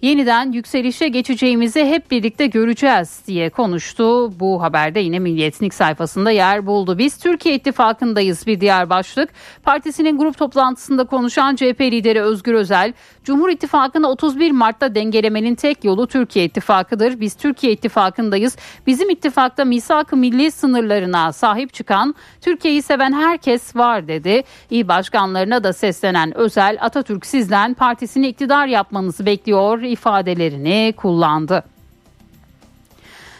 yeniden 0.03 0.53
yükselişe 0.53 1.09
geçeceğimizi 1.09 1.85
hep 1.85 2.11
birlikte 2.11 2.47
göreceğiz 2.47 3.23
diye 3.27 3.51
konuştu. 3.51 4.33
Bu 4.41 4.63
haberde 4.63 5.01
yine 5.01 5.19
Milliyet'in 5.19 5.67
ilk 5.67 5.75
sayfasında 5.75 6.31
yer 6.31 6.67
buldu. 6.67 6.99
Biz 6.99 7.19
Türkiye 7.19 7.55
İttifakı'ndayız 7.55 8.47
bir 8.47 8.61
diğer 8.61 8.91
başlık. 8.91 9.31
Partisinin 9.63 10.19
grup 10.19 10.39
toplantısında 10.39 11.05
konuşan 11.05 11.57
CHP 11.57 11.81
lideri 11.81 12.23
Özgür 12.23 12.55
Özel, 12.55 12.93
Cumhur 13.25 13.49
İttifakı'nı 13.49 14.09
31 14.09 14.51
Mart'ta 14.51 14.95
dengelemenin 14.95 15.55
tek 15.55 15.85
yolu 15.85 16.07
Türkiye 16.07 16.45
İttifakı'dır. 16.45 17.21
Biz 17.21 17.35
Türkiye 17.35 17.73
İttifakı'ndayız. 17.73 18.57
Bizim 18.87 19.11
ittifakta 19.11 19.65
misak-ı 19.65 20.17
milli 20.17 20.51
sınırlarına 20.51 21.33
sahip 21.33 21.75
çıkan, 21.75 22.15
Türkiye'yi 22.41 22.83
seven 22.83 23.13
herkes 23.13 23.77
var 23.77 24.09
dedi. 24.09 24.43
İl 24.71 24.89
başkanlarına 24.89 25.65
da 25.65 25.73
seslenen 25.73 26.39
Özel, 26.39 26.79
Atatürk 26.81 27.27
sizden 27.27 27.75
partisini 27.75 28.29
iktidar 28.29 28.67
yapmanızı 28.67 29.27
bekliyor 29.27 29.88
ifadelerini 29.89 30.95
kullandı. 30.97 31.65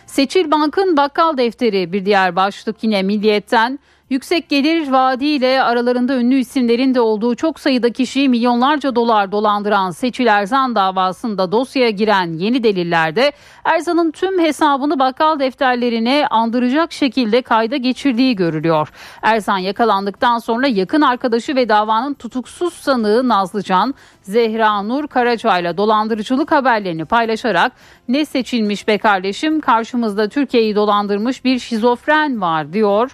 Seçil 0.07 0.51
Bank'ın 0.51 0.97
bakkal 0.97 1.37
defteri 1.37 1.93
bir 1.93 2.05
diğer 2.05 2.37
başlık 2.37 2.77
yine 2.83 3.03
Milliyet'ten 3.03 3.79
Yüksek 4.11 4.49
gelir 4.49 4.91
vaadiyle 4.91 5.63
aralarında 5.63 6.17
ünlü 6.17 6.35
isimlerin 6.35 6.95
de 6.95 7.01
olduğu 7.01 7.35
çok 7.35 7.61
sayıda 7.61 7.93
kişiyi 7.93 8.29
milyonlarca 8.29 8.95
dolar 8.95 9.33
dolandıran 9.33 9.91
Seçil 9.91 10.27
Erzan 10.27 10.75
davasında 10.75 11.53
dosyaya 11.53 11.91
giren 11.91 12.33
yeni 12.33 12.63
delillerde 12.63 13.33
Erzan'ın 13.65 14.11
tüm 14.11 14.41
hesabını 14.41 14.99
bakkal 14.99 15.39
defterlerine 15.39 16.27
andıracak 16.31 16.93
şekilde 16.93 17.43
kayda 17.43 17.77
geçirdiği 17.77 18.37
görülüyor. 18.37 18.89
Erzan 19.23 19.59
yakalandıktan 19.59 20.39
sonra 20.39 20.67
yakın 20.67 21.01
arkadaşı 21.01 21.57
ve 21.57 21.69
davanın 21.69 22.15
tutuksuz 22.15 22.75
sanığı 22.75 23.29
Nazlıcan, 23.29 23.95
Zehra 24.23 24.83
Nur 24.83 25.09
Karaca 25.09 25.59
ile 25.59 25.77
dolandırıcılık 25.77 26.53
haberlerini 26.53 27.05
paylaşarak 27.05 27.73
ne 28.09 28.25
seçilmiş 28.25 28.89
be 28.89 28.99
kardeşim 28.99 29.61
karşımızda 29.61 30.29
Türkiye'yi 30.29 30.77
dolandırmış 30.77 31.45
bir 31.45 31.59
şizofren 31.59 32.41
var 32.41 32.73
diyor. 32.73 33.11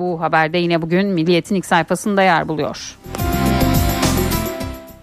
Bu 0.00 0.20
haberde 0.20 0.58
yine 0.58 0.82
bugün 0.82 1.06
Milliyet'in 1.06 1.54
ilk 1.54 1.66
sayfasında 1.66 2.22
yer 2.22 2.48
buluyor. 2.48 2.98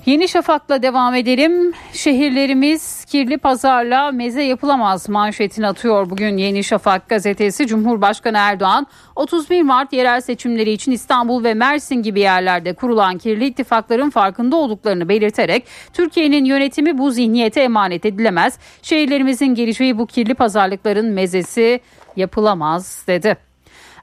Yeni 0.06 0.28
Şafak'la 0.28 0.82
devam 0.82 1.16
edelim. 1.16 1.74
Şehirlerimiz 1.94 3.06
kirli 3.06 3.38
pazarla 3.38 4.12
meze 4.12 4.44
yapılamaz 4.44 5.10
manşetini 5.10 5.68
atıyor 5.68 6.10
bugün 6.10 6.38
Yeni 6.38 6.64
Şafak 6.64 7.10
gazetesi. 7.10 7.68
Cumhurbaşkanı 7.68 8.38
Erdoğan 8.38 8.88
31 9.16 9.62
Mart 9.62 9.94
yerel 9.94 10.22
seçimleri 10.22 10.72
için 10.72 10.92
İstanbul 10.92 11.44
ve 11.44 11.54
Mersin 11.54 11.96
gibi 11.96 12.20
yerlerde 12.20 12.74
kurulan 12.74 13.18
kirli 13.18 13.46
ittifakların 13.46 14.10
farkında 14.10 14.56
olduklarını 14.56 15.10
belirterek 15.10 15.68
Türkiye'nin 15.94 16.46
yönetimi 16.46 16.98
bu 16.98 17.12
zihniyete 17.12 17.62
emanet 17.62 18.06
edilemez. 18.06 18.60
Şehirlerimizin 18.82 19.56
geleceği 19.56 19.98
bu 19.98 20.08
kirli 20.08 20.34
pazarlıkların 20.34 21.06
mezesi 21.06 21.80
yapılamaz 22.16 23.04
dedi. 23.08 23.47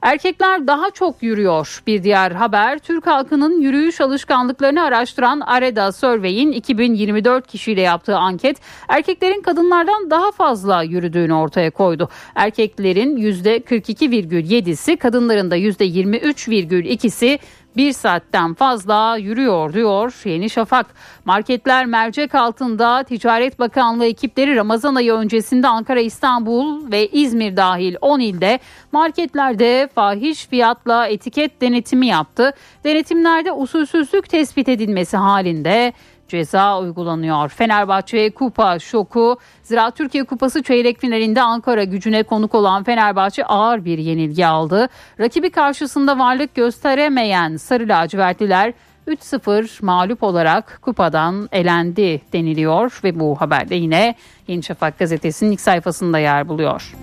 Erkekler 0.05 0.67
daha 0.67 0.91
çok 0.91 1.23
yürüyor. 1.23 1.81
Bir 1.87 2.03
diğer 2.03 2.31
haber 2.31 2.79
Türk 2.79 3.07
halkının 3.07 3.61
yürüyüş 3.61 4.01
alışkanlıklarını 4.01 4.83
araştıran 4.83 5.39
Areda 5.39 5.91
Survey'in 5.91 6.51
2024 6.51 7.47
kişiyle 7.47 7.81
yaptığı 7.81 8.17
anket 8.17 8.57
erkeklerin 8.87 9.41
kadınlardan 9.41 10.09
daha 10.09 10.31
fazla 10.31 10.83
yürüdüğünü 10.83 11.33
ortaya 11.33 11.71
koydu. 11.71 12.09
Erkeklerin 12.35 13.17
%42,7'si 13.17 14.97
kadınların 14.97 15.51
da 15.51 15.57
%23,2'si 15.57 17.39
bir 17.77 17.93
saatten 17.93 18.53
fazla 18.53 19.17
yürüyor 19.17 19.73
diyor 19.73 20.21
Yeni 20.25 20.49
Şafak. 20.49 20.85
Marketler 21.25 21.85
mercek 21.85 22.35
altında 22.35 23.03
Ticaret 23.03 23.59
Bakanlığı 23.59 24.05
ekipleri 24.05 24.55
Ramazan 24.55 24.95
ayı 24.95 25.13
öncesinde 25.13 25.67
Ankara, 25.67 25.99
İstanbul 25.99 26.91
ve 26.91 27.07
İzmir 27.07 27.57
dahil 27.57 27.95
10 28.01 28.19
ilde 28.19 28.59
marketlerde 28.91 29.89
fahiş 29.95 30.47
fiyatla 30.47 31.07
etiket 31.07 31.61
denetimi 31.61 32.07
yaptı. 32.07 32.53
Denetimlerde 32.83 33.51
usulsüzlük 33.51 34.29
tespit 34.29 34.69
edilmesi 34.69 35.17
halinde 35.17 35.93
ceza 36.27 36.79
uygulanıyor. 36.79 37.49
Fenerbahçe 37.49 38.29
kupa 38.29 38.79
şoku. 38.79 39.37
Ziraat 39.63 39.97
Türkiye 39.97 40.23
Kupası 40.23 40.63
çeyrek 40.63 40.99
finalinde 40.99 41.41
Ankara 41.41 41.83
gücüne 41.83 42.23
konuk 42.23 42.55
olan 42.55 42.83
Fenerbahçe 42.83 43.45
ağır 43.45 43.85
bir 43.85 43.97
yenilgi 43.97 44.47
aldı. 44.47 44.89
Rakibi 45.19 45.49
karşısında 45.49 46.19
varlık 46.19 46.55
gösteremeyen 46.55 47.57
Sarı 47.57 47.87
Lacivertliler 47.87 48.73
3-0 49.07 49.85
mağlup 49.85 50.23
olarak 50.23 50.79
kupadan 50.81 51.49
elendi 51.51 52.21
deniliyor 52.33 52.99
ve 53.03 53.19
bu 53.19 53.41
haberde 53.41 53.75
yine 53.75 54.15
Yeni 54.47 54.63
Şafak 54.63 54.99
gazetesinin 54.99 55.51
ilk 55.51 55.61
sayfasında 55.61 56.19
yer 56.19 56.47
buluyor. 56.47 56.93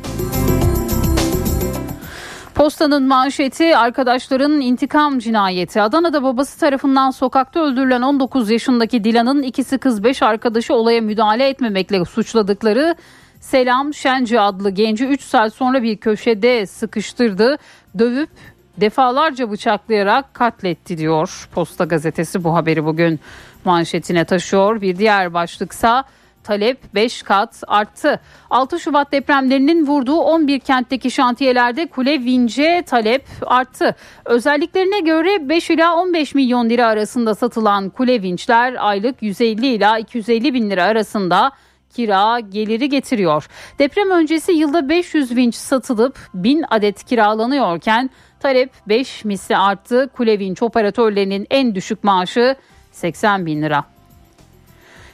Postanın 2.62 3.02
manşeti 3.02 3.76
arkadaşların 3.76 4.60
intikam 4.60 5.18
cinayeti. 5.18 5.82
Adana'da 5.82 6.22
babası 6.22 6.60
tarafından 6.60 7.10
sokakta 7.10 7.60
öldürülen 7.60 8.02
19 8.02 8.50
yaşındaki 8.50 9.04
Dilan'ın 9.04 9.42
ikisi 9.42 9.78
kız 9.78 10.04
5 10.04 10.22
arkadaşı 10.22 10.74
olaya 10.74 11.00
müdahale 11.00 11.48
etmemekle 11.48 12.04
suçladıkları 12.04 12.94
Selam 13.40 13.94
Şenci 13.94 14.40
adlı 14.40 14.70
genci 14.70 15.06
3 15.06 15.20
saat 15.20 15.54
sonra 15.54 15.82
bir 15.82 15.96
köşede 15.96 16.66
sıkıştırdı. 16.66 17.56
Dövüp 17.98 18.30
defalarca 18.76 19.50
bıçaklayarak 19.50 20.34
katletti 20.34 20.98
diyor. 20.98 21.48
Posta 21.54 21.84
gazetesi 21.84 22.44
bu 22.44 22.54
haberi 22.54 22.84
bugün 22.84 23.20
manşetine 23.64 24.24
taşıyor. 24.24 24.80
Bir 24.80 24.96
diğer 24.96 25.34
başlıksa 25.34 26.04
talep 26.44 26.94
5 26.94 27.22
kat 27.22 27.62
arttı. 27.66 28.20
6 28.50 28.80
Şubat 28.80 29.12
depremlerinin 29.12 29.86
vurduğu 29.86 30.16
11 30.16 30.60
kentteki 30.60 31.10
şantiyelerde 31.10 31.86
kule 31.86 32.12
vince 32.12 32.82
talep 32.86 33.26
arttı. 33.46 33.96
Özelliklerine 34.24 35.00
göre 35.00 35.48
5 35.48 35.70
ila 35.70 35.96
15 35.96 36.34
milyon 36.34 36.70
lira 36.70 36.86
arasında 36.86 37.34
satılan 37.34 37.90
kule 37.90 38.22
vinçler 38.22 38.74
aylık 38.78 39.22
150 39.22 39.66
ila 39.66 39.98
250 39.98 40.54
bin 40.54 40.70
lira 40.70 40.84
arasında 40.84 41.52
kira 41.94 42.40
geliri 42.40 42.88
getiriyor. 42.88 43.48
Deprem 43.78 44.10
öncesi 44.10 44.52
yılda 44.52 44.88
500 44.88 45.36
vinç 45.36 45.54
satılıp 45.54 46.18
1000 46.34 46.64
adet 46.70 47.04
kiralanıyorken 47.04 48.10
talep 48.40 48.70
5 48.88 49.24
misli 49.24 49.56
arttı. 49.56 50.10
Kule 50.16 50.38
vinç 50.38 50.62
operatörlerinin 50.62 51.46
en 51.50 51.74
düşük 51.74 52.04
maaşı 52.04 52.56
80 52.92 53.46
bin 53.46 53.62
lira. 53.62 53.91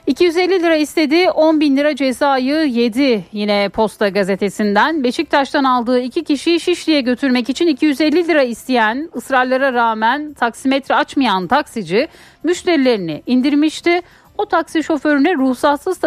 250 0.09 0.63
lira 0.63 0.77
istedi 0.77 1.31
10 1.31 1.61
bin 1.61 1.77
lira 1.77 1.97
cezayı 1.97 2.55
yedi 2.55 3.25
yine 3.33 3.69
Posta 3.69 4.09
gazetesinden. 4.09 5.05
Beşiktaş'tan 5.05 5.65
aldığı 5.65 6.01
iki 6.01 6.25
kişiyi 6.25 6.61
Şişli'ye 6.61 7.01
götürmek 7.01 7.49
için 7.49 7.67
250 7.67 8.29
lira 8.29 8.43
isteyen 8.43 9.11
ısrarlara 9.17 9.73
rağmen 9.73 10.35
taksimetre 10.35 10.95
açmayan 10.95 11.47
taksici 11.47 12.09
müşterilerini 12.43 13.23
indirmişti. 13.27 14.03
O 14.39 14.47
taksi 14.47 14.85
şoförüne 14.85 15.35
ruhsatsız 15.35 15.99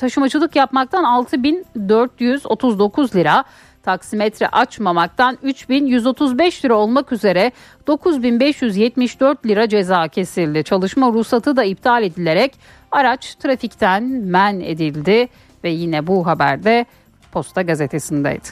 taşımacılık 0.00 0.56
yapmaktan 0.56 1.04
6439 1.04 3.16
lira 3.16 3.44
taksimetre 3.82 4.48
açmamaktan 4.48 5.38
3135 5.42 6.64
lira 6.64 6.74
olmak 6.74 7.12
üzere 7.12 7.52
9574 7.86 9.46
lira 9.46 9.68
ceza 9.68 10.08
kesildi. 10.08 10.64
Çalışma 10.64 11.12
ruhsatı 11.12 11.56
da 11.56 11.64
iptal 11.64 12.02
edilerek 12.02 12.54
araç 12.92 13.34
trafikten 13.34 14.02
men 14.04 14.60
edildi 14.60 15.28
ve 15.64 15.70
yine 15.70 16.06
bu 16.06 16.26
haberde 16.26 16.86
Posta 17.32 17.62
gazetesindeydi. 17.62 18.48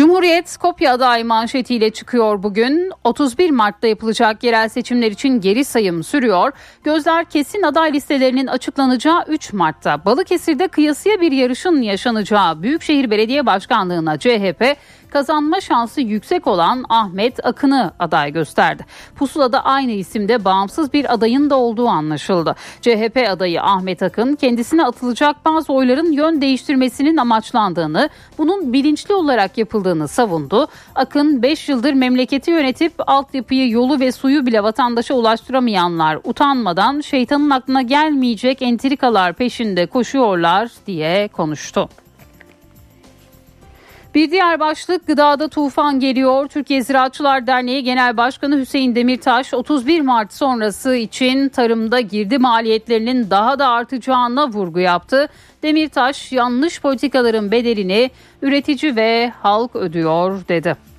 Cumhuriyet 0.00 0.48
Skopje 0.48 0.90
aday 0.90 1.24
manşetiyle 1.24 1.90
çıkıyor 1.90 2.42
bugün. 2.42 2.92
31 3.04 3.50
Mart'ta 3.50 3.86
yapılacak 3.86 4.44
yerel 4.44 4.68
seçimler 4.68 5.10
için 5.10 5.40
geri 5.40 5.64
sayım 5.64 6.04
sürüyor. 6.04 6.52
Gözler 6.84 7.24
kesin 7.24 7.62
aday 7.62 7.92
listelerinin 7.92 8.46
açıklanacağı 8.46 9.24
3 9.28 9.52
Mart'ta. 9.52 10.04
Balıkesir'de 10.04 10.68
kıyasıya 10.68 11.20
bir 11.20 11.32
yarışın 11.32 11.82
yaşanacağı 11.82 12.62
Büyükşehir 12.62 13.10
Belediye 13.10 13.46
Başkanlığı'na 13.46 14.18
CHP 14.18 14.76
kazanma 15.10 15.60
şansı 15.60 16.00
yüksek 16.00 16.46
olan 16.46 16.84
Ahmet 16.88 17.46
Akın'ı 17.46 17.92
aday 17.98 18.32
gösterdi. 18.32 18.86
Pusula'da 19.16 19.64
aynı 19.64 19.92
isimde 19.92 20.44
bağımsız 20.44 20.92
bir 20.92 21.14
adayın 21.14 21.50
da 21.50 21.56
olduğu 21.56 21.88
anlaşıldı. 21.88 22.54
CHP 22.80 23.26
adayı 23.30 23.62
Ahmet 23.62 24.02
Akın 24.02 24.36
kendisine 24.36 24.84
atılacak 24.84 25.44
bazı 25.44 25.72
oyların 25.72 26.12
yön 26.12 26.40
değiştirmesinin 26.40 27.16
amaçlandığını, 27.16 28.08
bunun 28.38 28.72
bilinçli 28.72 29.14
olarak 29.14 29.58
yapıldığını 29.58 30.08
savundu. 30.08 30.68
Akın 30.94 31.42
5 31.42 31.68
yıldır 31.68 31.92
memleketi 31.92 32.50
yönetip 32.50 32.92
altyapıyı, 33.06 33.70
yolu 33.70 34.00
ve 34.00 34.12
suyu 34.12 34.46
bile 34.46 34.62
vatandaşa 34.62 35.14
ulaştıramayanlar 35.14 36.18
utanmadan 36.24 37.00
şeytanın 37.00 37.50
aklına 37.50 37.82
gelmeyecek 37.82 38.62
entrikalar 38.62 39.32
peşinde 39.32 39.86
koşuyorlar 39.86 40.70
diye 40.86 41.28
konuştu. 41.28 41.88
Bir 44.14 44.30
diğer 44.30 44.60
başlık 44.60 45.06
gıdada 45.06 45.48
tufan 45.48 46.00
geliyor. 46.00 46.48
Türkiye 46.48 46.82
Ziraatçılar 46.82 47.46
Derneği 47.46 47.84
Genel 47.84 48.16
Başkanı 48.16 48.58
Hüseyin 48.58 48.94
Demirtaş 48.94 49.54
31 49.54 50.00
Mart 50.00 50.32
sonrası 50.32 50.94
için 50.94 51.48
tarımda 51.48 52.00
girdi 52.00 52.38
maliyetlerinin 52.38 53.30
daha 53.30 53.58
da 53.58 53.68
artacağına 53.68 54.48
vurgu 54.48 54.80
yaptı. 54.80 55.28
Demirtaş 55.62 56.32
yanlış 56.32 56.80
politikaların 56.80 57.50
bedelini 57.50 58.10
üretici 58.42 58.96
ve 58.96 59.32
halk 59.42 59.76
ödüyor 59.76 60.40
dedi. 60.48 60.89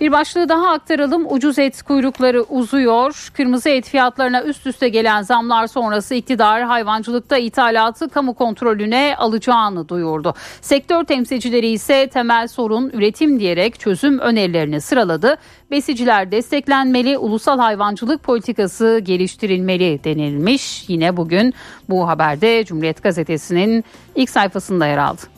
Bir 0.00 0.12
başlığı 0.12 0.48
daha 0.48 0.70
aktaralım. 0.70 1.32
Ucuz 1.32 1.58
et 1.58 1.82
kuyrukları 1.82 2.42
uzuyor. 2.42 3.30
Kırmızı 3.36 3.68
et 3.68 3.88
fiyatlarına 3.88 4.42
üst 4.42 4.66
üste 4.66 4.88
gelen 4.88 5.22
zamlar 5.22 5.66
sonrası 5.66 6.14
iktidar 6.14 6.62
hayvancılıkta 6.62 7.38
ithalatı 7.38 8.08
kamu 8.08 8.34
kontrolüne 8.34 9.14
alacağını 9.18 9.88
duyurdu. 9.88 10.34
Sektör 10.60 11.04
temsilcileri 11.04 11.68
ise 11.68 12.08
temel 12.08 12.48
sorun 12.48 12.90
üretim 12.90 13.40
diyerek 13.40 13.80
çözüm 13.80 14.18
önerilerini 14.18 14.80
sıraladı. 14.80 15.36
Besiciler 15.70 16.32
desteklenmeli, 16.32 17.18
ulusal 17.18 17.58
hayvancılık 17.58 18.22
politikası 18.22 19.00
geliştirilmeli 19.04 20.04
denilmiş. 20.04 20.88
Yine 20.88 21.16
bugün 21.16 21.54
bu 21.88 22.08
haberde 22.08 22.64
Cumhuriyet 22.64 23.02
Gazetesi'nin 23.02 23.84
ilk 24.14 24.30
sayfasında 24.30 24.86
yer 24.86 24.98
aldı. 24.98 25.37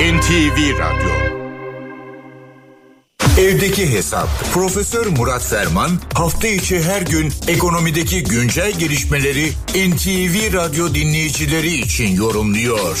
NTV 0.00 0.78
Radyo 0.78 1.10
Evdeki 3.38 3.92
Hesap 3.92 4.28
Profesör 4.54 5.06
Murat 5.06 5.42
Ferman 5.42 5.90
hafta 6.14 6.48
içi 6.48 6.82
her 6.82 7.02
gün 7.02 7.32
ekonomideki 7.48 8.24
güncel 8.24 8.72
gelişmeleri 8.72 9.50
NTV 9.74 10.54
Radyo 10.54 10.94
dinleyicileri 10.94 11.74
için 11.74 12.14
yorumluyor. 12.14 13.00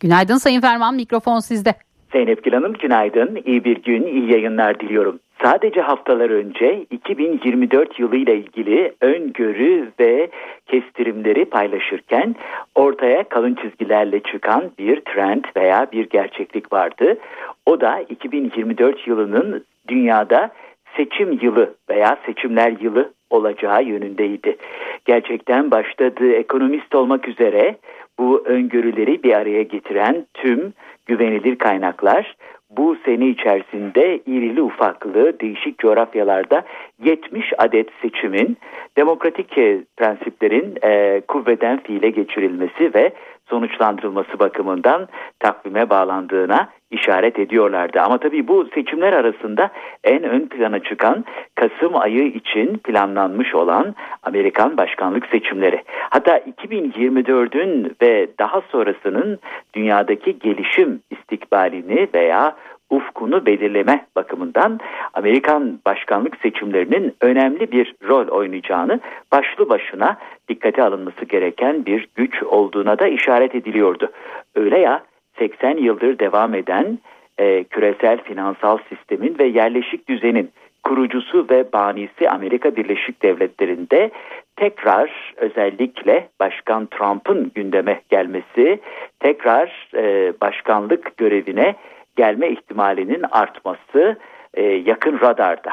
Günaydın 0.00 0.38
Sayın 0.38 0.60
Ferman 0.60 0.94
mikrofon 0.94 1.40
sizde. 1.40 1.74
Zeynep 2.12 2.44
Gül 2.44 2.52
Hanım 2.52 2.72
günaydın. 2.72 3.38
İyi 3.44 3.64
bir 3.64 3.82
gün, 3.82 4.06
iyi 4.06 4.32
yayınlar 4.32 4.80
diliyorum. 4.80 5.18
Sadece 5.42 5.80
haftalar 5.80 6.30
önce 6.30 6.86
2024 6.90 7.98
yılıyla 7.98 8.32
ilgili 8.32 8.92
öngörü 9.00 9.92
ve 10.00 10.30
kestirimleri 10.66 11.44
paylaşırken 11.44 12.34
ortaya 12.74 13.24
kalın 13.24 13.54
çizgilerle 13.54 14.20
çıkan 14.20 14.70
bir 14.78 15.00
trend 15.00 15.44
veya 15.56 15.86
bir 15.92 16.08
gerçeklik 16.10 16.72
vardı. 16.72 17.18
O 17.66 17.80
da 17.80 18.00
2024 18.00 19.06
yılının 19.06 19.64
dünyada 19.88 20.50
seçim 20.96 21.38
yılı 21.42 21.74
veya 21.90 22.18
seçimler 22.26 22.72
yılı 22.80 23.12
olacağı 23.30 23.84
yönündeydi. 23.84 24.56
Gerçekten 25.04 25.70
başladığı 25.70 26.32
ekonomist 26.32 26.94
olmak 26.94 27.28
üzere 27.28 27.76
bu 28.20 28.42
öngörüleri 28.44 29.22
bir 29.22 29.32
araya 29.32 29.62
getiren 29.62 30.26
tüm 30.34 30.72
güvenilir 31.06 31.56
kaynaklar 31.56 32.36
bu 32.70 32.96
sene 33.04 33.28
içerisinde 33.28 34.20
irili 34.26 34.62
ufaklı 34.62 35.40
değişik 35.40 35.78
coğrafyalarda 35.78 36.62
70 37.04 37.52
adet 37.58 37.88
seçimin 38.02 38.56
demokratik 38.96 39.54
prensiplerin 39.96 40.74
e, 40.82 41.20
kuvveden 41.28 41.82
fiile 41.82 42.10
geçirilmesi 42.10 42.94
ve 42.94 43.12
sonuçlandırılması 43.50 44.38
bakımından 44.38 45.08
takvime 45.38 45.90
bağlandığına 45.90 46.68
işaret 46.90 47.38
ediyorlardı. 47.38 48.00
Ama 48.00 48.18
tabii 48.18 48.48
bu 48.48 48.68
seçimler 48.74 49.12
arasında 49.12 49.70
en 50.04 50.22
ön 50.22 50.46
plana 50.46 50.78
çıkan 50.78 51.24
Kasım 51.54 51.96
ayı 51.96 52.26
için 52.26 52.78
planlanmış 52.78 53.54
olan 53.54 53.94
Amerikan 54.22 54.76
başkanlık 54.76 55.26
seçimleri. 55.26 55.82
Hatta 56.10 56.38
2024'ün 56.38 57.96
ve 58.02 58.28
daha 58.38 58.60
sonrasının 58.60 59.38
dünyadaki 59.74 60.38
gelişim 60.38 61.00
istikbalini 61.10 62.08
veya 62.14 62.56
ufkunu 62.90 63.46
belirleme 63.46 64.06
bakımından 64.16 64.80
Amerikan 65.14 65.78
başkanlık 65.86 66.36
seçimlerinin 66.42 67.14
önemli 67.20 67.72
bir 67.72 67.94
rol 68.08 68.28
oynayacağını 68.28 69.00
başlı 69.32 69.68
başına 69.68 70.16
dikkate 70.48 70.82
alınması 70.82 71.24
gereken 71.24 71.86
bir 71.86 72.08
güç 72.14 72.42
olduğuna 72.42 72.98
da 72.98 73.08
işaret 73.08 73.54
ediliyordu. 73.54 74.10
Öyle 74.54 74.78
ya 74.78 75.02
80 75.38 75.76
yıldır 75.76 76.18
devam 76.18 76.54
eden 76.54 76.98
e, 77.38 77.64
küresel 77.64 78.22
finansal 78.22 78.78
sistemin 78.88 79.38
ve 79.38 79.44
yerleşik 79.46 80.08
düzenin 80.08 80.50
kurucusu 80.82 81.46
ve 81.50 81.72
banisi 81.72 82.30
Amerika 82.30 82.76
Birleşik 82.76 83.22
Devletleri'nde 83.22 84.10
tekrar 84.56 85.34
özellikle 85.36 86.28
Başkan 86.40 86.86
Trump'ın 86.86 87.52
gündeme 87.54 88.00
gelmesi, 88.10 88.80
tekrar 89.20 89.88
e, 89.94 90.32
başkanlık 90.40 91.16
görevine 91.16 91.74
gelme 92.20 92.48
ihtimalinin 92.48 93.24
artması 93.30 94.16
e, 94.54 94.62
yakın 94.62 95.20
radarda. 95.20 95.70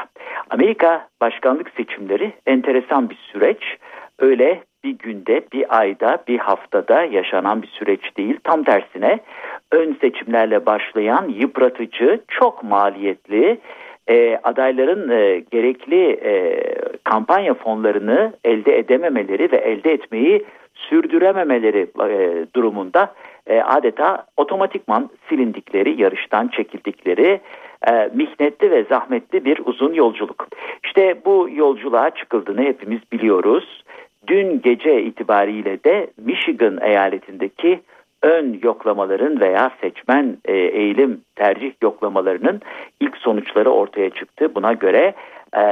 Amerika 0.50 1.08
başkanlık 1.20 1.70
seçimleri 1.76 2.32
enteresan 2.46 3.10
bir 3.10 3.18
süreç. 3.32 3.76
Öyle 4.18 4.62
bir 4.84 4.98
günde, 4.98 5.42
bir 5.52 5.78
ayda, 5.78 6.18
bir 6.28 6.38
haftada 6.38 7.02
yaşanan 7.04 7.62
bir 7.62 7.66
süreç 7.66 8.16
değil. 8.16 8.38
Tam 8.44 8.64
tersine 8.64 9.18
ön 9.72 9.96
seçimlerle 10.00 10.66
başlayan 10.66 11.28
yıpratıcı, 11.28 12.20
çok 12.28 12.62
maliyetli, 12.62 13.58
e, 14.10 14.38
adayların 14.42 15.10
e, 15.10 15.42
gerekli 15.50 16.10
e, 16.10 16.62
kampanya 17.04 17.54
fonlarını 17.54 18.32
elde 18.44 18.78
edememeleri 18.78 19.52
ve 19.52 19.56
elde 19.56 19.92
etmeyi 19.92 20.44
sürdürememeleri 20.74 21.86
e, 22.10 22.46
durumunda 22.54 23.14
e, 23.48 23.60
adeta 23.62 24.26
otomatikman 24.36 25.10
silindikleri, 25.28 26.02
yarıştan 26.02 26.48
çekildikleri 26.48 27.40
e, 27.90 28.10
mihnetli 28.14 28.70
ve 28.70 28.84
zahmetli 28.84 29.44
bir 29.44 29.60
uzun 29.64 29.92
yolculuk. 29.92 30.48
İşte 30.84 31.16
bu 31.24 31.48
yolculuğa 31.52 32.10
çıkıldığını 32.10 32.62
hepimiz 32.62 33.00
biliyoruz. 33.12 33.84
Dün 34.26 34.60
gece 34.62 35.02
itibariyle 35.02 35.84
de 35.84 36.10
Michigan 36.18 36.78
eyaletindeki 36.82 37.80
ön 38.22 38.60
yoklamaların 38.62 39.40
veya 39.40 39.70
seçmen 39.80 40.36
e, 40.44 40.52
eğilim 40.52 41.20
tercih 41.36 41.72
yoklamalarının 41.82 42.60
ilk 43.00 43.16
sonuçları 43.16 43.70
ortaya 43.70 44.10
çıktı. 44.10 44.54
Buna 44.54 44.72
göre 44.72 45.14
e, 45.56 45.62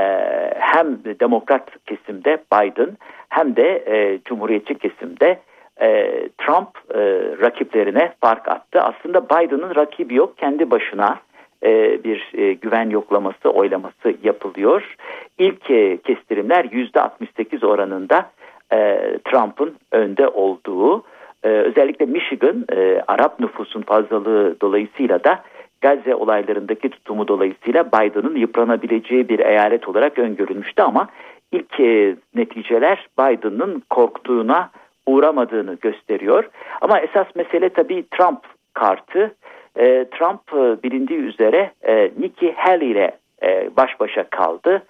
hem 0.59 0.99
demokrat 1.21 1.71
kesimde 1.87 2.39
Biden 2.53 2.91
hem 3.29 3.57
de 3.57 3.85
e, 3.87 4.19
cumhuriyetçi 4.25 4.75
kesimde 4.75 5.39
e, 5.81 6.21
Trump 6.39 6.69
e, 6.95 7.01
rakiplerine 7.41 8.13
fark 8.21 8.49
attı. 8.49 8.81
Aslında 8.81 9.25
Biden'ın 9.25 9.75
rakibi 9.75 10.15
yok 10.15 10.39
kendi 10.39 10.71
başına 10.71 11.19
e, 11.63 12.05
bir 12.05 12.33
e, 12.35 12.53
güven 12.53 12.91
yoklaması 12.91 13.51
oylaması 13.51 14.15
yapılıyor. 14.23 14.97
İlk 15.39 15.71
e, 15.71 15.97
kestirimler 15.97 16.65
%68 16.65 17.67
oranında 17.67 18.31
e, 18.73 19.01
Trump'ın 19.25 19.77
önde 19.93 20.29
olduğu 20.29 21.05
e, 21.43 21.49
özellikle 21.49 22.07
Michigan 22.07 22.65
e, 22.73 23.03
Arap 23.09 23.41
nüfusun 23.41 23.83
fazlalığı 23.83 24.61
dolayısıyla 24.61 25.25
da 25.25 25.43
Gazze 25.81 26.15
olaylarındaki 26.15 26.91
tutumu 26.91 27.29
dolayısıyla 27.29 27.87
Biden'ın 27.87 28.37
yıpranabileceği 28.37 29.29
bir 29.29 29.39
eyalet 29.39 29.89
olarak 29.89 30.19
öngörülmüştü 30.19 30.83
ama 30.83 31.09
ilk 31.53 31.81
e, 31.81 32.17
neticeler 32.35 33.09
Biden'ın 33.19 33.83
korktuğuna 33.91 34.71
uğramadığını 35.07 35.75
gösteriyor. 35.75 36.49
Ama 36.81 37.01
esas 37.01 37.27
mesele 37.35 37.69
tabii 37.69 38.05
Trump 38.11 38.41
kartı. 38.75 39.35
E, 39.77 40.05
Trump 40.05 40.41
e, 40.53 40.83
bilindiği 40.83 41.19
üzere 41.19 41.71
e, 41.83 42.11
Nikki 42.19 42.53
Haley 42.53 42.91
ile 42.91 43.19
e, 43.43 43.71
baş 43.77 44.01
başa 44.01 44.25
kaldı. 44.31 44.83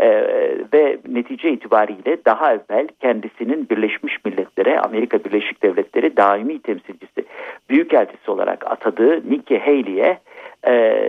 Ee, 0.00 0.24
ve 0.72 0.98
netice 1.08 1.52
itibariyle 1.52 2.24
daha 2.24 2.52
evvel 2.52 2.88
kendisinin 3.00 3.68
Birleşmiş 3.70 4.24
Milletler'e 4.24 4.80
Amerika 4.80 5.24
Birleşik 5.24 5.62
Devletleri 5.62 6.16
daimi 6.16 6.62
temsilcisi 6.62 7.24
büyükelçisi 7.70 8.30
olarak 8.30 8.66
atadığı 8.66 9.30
Nikki 9.30 9.58
Haley'e 9.58 10.18
e, 10.66 11.04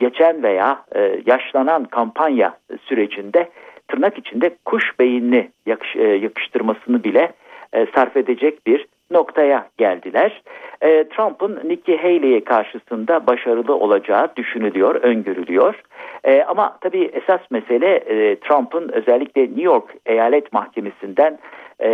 geçen 0.00 0.42
veya 0.42 0.84
e, 0.94 1.20
yaşlanan 1.26 1.84
kampanya 1.84 2.58
sürecinde 2.84 3.48
tırnak 3.88 4.18
içinde 4.18 4.56
kuş 4.64 4.98
beyinli 4.98 5.50
yakış, 5.66 5.96
e, 5.96 6.02
yakıştırmasını 6.02 7.04
bile 7.04 7.32
e, 7.72 7.86
sarf 7.94 8.16
edecek 8.16 8.66
bir 8.66 8.86
noktaya 9.10 9.68
geldiler. 9.78 10.42
E, 10.80 11.08
Trump'ın 11.08 11.60
Nikki 11.64 11.96
Haley'e 11.96 12.44
karşısında 12.44 13.26
başarılı 13.26 13.74
olacağı 13.74 14.36
düşünülüyor, 14.36 14.94
öngörülüyor. 14.94 15.82
E, 16.24 16.42
ama 16.42 16.78
tabii 16.80 17.10
esas 17.12 17.40
mesele 17.50 17.96
e, 17.96 18.36
Trump'ın 18.36 18.88
özellikle 18.92 19.42
New 19.42 19.62
York 19.62 19.94
Eyalet 20.06 20.52
Mahkemesi'nden 20.52 21.38
e, 21.82 21.90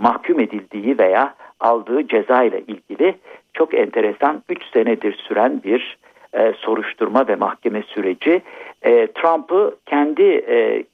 mahkum 0.00 0.40
edildiği 0.40 0.98
veya 0.98 1.34
aldığı 1.60 2.08
ceza 2.08 2.42
ile 2.42 2.60
ilgili 2.60 3.14
çok 3.54 3.74
enteresan 3.74 4.42
3 4.48 4.62
senedir 4.72 5.12
süren 5.12 5.62
bir 5.64 5.98
e, 6.32 6.52
soruşturma 6.52 7.28
ve 7.28 7.36
mahkeme 7.36 7.82
süreci 7.82 8.42
e, 8.82 9.06
Trump'ı 9.06 9.76
kendi 9.86 10.44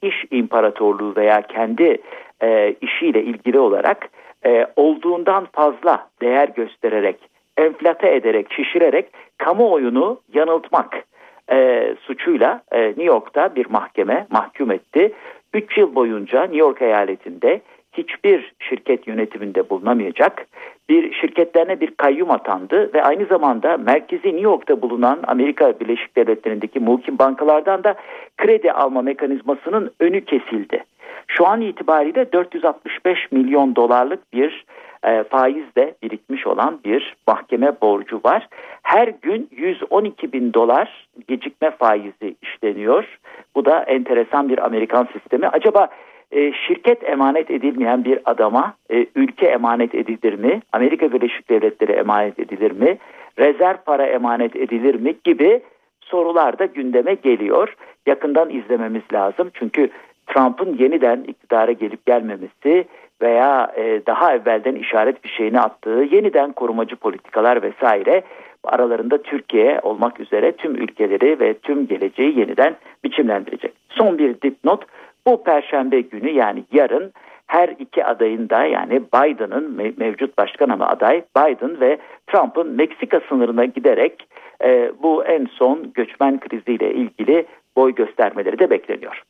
iş 0.03 0.24
imparatorluğu 0.31 1.16
veya 1.16 1.43
kendi 1.43 1.99
e, 2.43 2.74
işiyle 2.80 3.22
ilgili 3.22 3.59
olarak 3.59 4.09
e, 4.47 4.66
olduğundan 4.76 5.47
fazla 5.53 6.09
değer 6.22 6.49
göstererek, 6.49 7.16
enflate 7.57 8.14
ederek, 8.14 8.53
şişirerek 8.53 9.07
kamuoyunu 9.38 10.20
yanıltmak 10.34 11.05
e, 11.53 11.88
suçuyla 12.03 12.62
e, 12.72 12.82
New 12.82 13.05
York'ta 13.05 13.55
bir 13.55 13.66
mahkeme 13.70 14.26
mahkum 14.30 14.70
etti. 14.70 15.12
3 15.55 15.78
yıl 15.78 15.95
boyunca 15.95 16.43
New 16.43 16.59
York 16.59 16.82
eyaletinde 16.82 17.61
hiçbir 17.93 18.53
şirket 18.59 19.07
yönetiminde 19.07 19.70
bulunamayacak. 19.70 20.47
Bir 20.88 21.12
şirketlerine 21.12 21.80
bir 21.80 21.91
kayyum 21.91 22.30
atandı 22.30 22.95
ve 22.95 23.03
aynı 23.03 23.24
zamanda 23.24 23.76
merkezi 23.76 24.28
New 24.28 24.41
York'ta 24.41 24.82
bulunan 24.82 25.20
Amerika 25.26 25.80
Birleşik 25.80 26.16
Devletleri'ndeki 26.16 26.80
muhkim 26.80 27.18
bankalardan 27.18 27.84
da 27.84 27.95
kredi 28.38 28.72
alma 28.72 29.03
mekanizmasının 29.03 29.91
önü 30.01 30.24
kesildi. 30.24 30.84
Şu 31.26 31.47
an 31.47 31.61
itibariyle 31.61 32.32
465 32.32 33.32
milyon 33.32 33.76
dolarlık 33.76 34.32
bir 34.32 34.64
e, 35.05 35.22
faizle 35.22 35.95
birikmiş 36.03 36.47
olan 36.47 36.80
bir 36.84 37.16
mahkeme 37.26 37.72
borcu 37.82 38.20
var. 38.24 38.49
Her 38.82 39.09
gün 39.09 39.49
112 39.51 40.32
bin 40.32 40.53
dolar 40.53 41.09
gecikme 41.28 41.70
faizi 41.70 42.34
işleniyor. 42.43 43.18
Bu 43.55 43.64
da 43.64 43.82
enteresan 43.82 44.49
bir 44.49 44.66
Amerikan 44.66 45.09
sistemi. 45.12 45.49
Acaba 45.49 45.88
e, 46.33 46.53
şirket 46.53 47.09
emanet 47.09 47.51
edilmeyen 47.51 48.05
bir 48.05 48.18
adama 48.24 48.74
e, 48.91 49.07
ülke 49.14 49.47
emanet 49.47 49.95
edilir 49.95 50.35
mi? 50.35 50.62
Amerika 50.72 51.12
Birleşik 51.12 51.51
Devletleri 51.51 51.93
emanet 51.93 52.39
edilir 52.39 52.70
mi? 52.70 52.99
Rezerv 53.39 53.76
para 53.87 54.07
emanet 54.07 54.57
edilir 54.57 54.95
mi? 54.95 55.14
Gibi 55.24 55.61
sorular 56.01 56.59
da 56.59 56.64
gündeme 56.64 57.14
geliyor. 57.14 57.76
Yakından 58.07 58.51
izlememiz 58.51 59.03
lazım. 59.12 59.51
Çünkü 59.55 59.91
Trump'ın 60.26 60.76
yeniden 60.78 61.24
iktidara 61.28 61.72
gelip 61.72 62.07
gelmemesi 62.07 62.85
veya 63.22 63.72
e, 63.76 64.07
daha 64.07 64.35
evvelden 64.35 64.74
işaret 64.74 65.24
bir 65.24 65.28
şeyini 65.28 65.61
attığı 65.61 66.07
yeniden 66.11 66.53
korumacı 66.53 66.97
politikalar 66.97 67.62
vesaire 67.62 68.22
aralarında 68.64 69.22
Türkiye 69.22 69.81
olmak 69.83 70.20
üzere 70.20 70.53
tüm 70.53 70.74
ülkeleri 70.74 71.41
ve 71.41 71.55
tüm 71.55 71.87
geleceği 71.87 72.39
yeniden 72.39 72.76
biçimlendirecek. 73.05 73.72
Son 73.89 74.18
bir 74.18 74.41
dipnot 74.43 74.85
bu 75.26 75.44
perşembe 75.44 76.00
günü 76.00 76.30
yani 76.30 76.64
yarın 76.72 77.12
her 77.46 77.68
iki 77.68 78.04
adayın 78.04 78.48
da 78.48 78.64
yani 78.64 79.02
Biden'ın 79.14 79.94
mevcut 79.96 80.38
başkan 80.38 80.68
ama 80.68 80.86
aday 80.86 81.22
Biden 81.36 81.80
ve 81.80 81.98
Trump'ın 82.26 82.70
Meksika 82.70 83.20
sınırına 83.28 83.64
giderek 83.64 84.28
e, 84.64 84.92
bu 85.02 85.24
en 85.24 85.46
son 85.46 85.92
göçmen 85.94 86.40
kriziyle 86.40 86.94
ilgili 86.94 87.46
boy 87.76 87.94
göstermeleri 87.94 88.58
de 88.58 88.70
bekleniyor. 88.70 89.22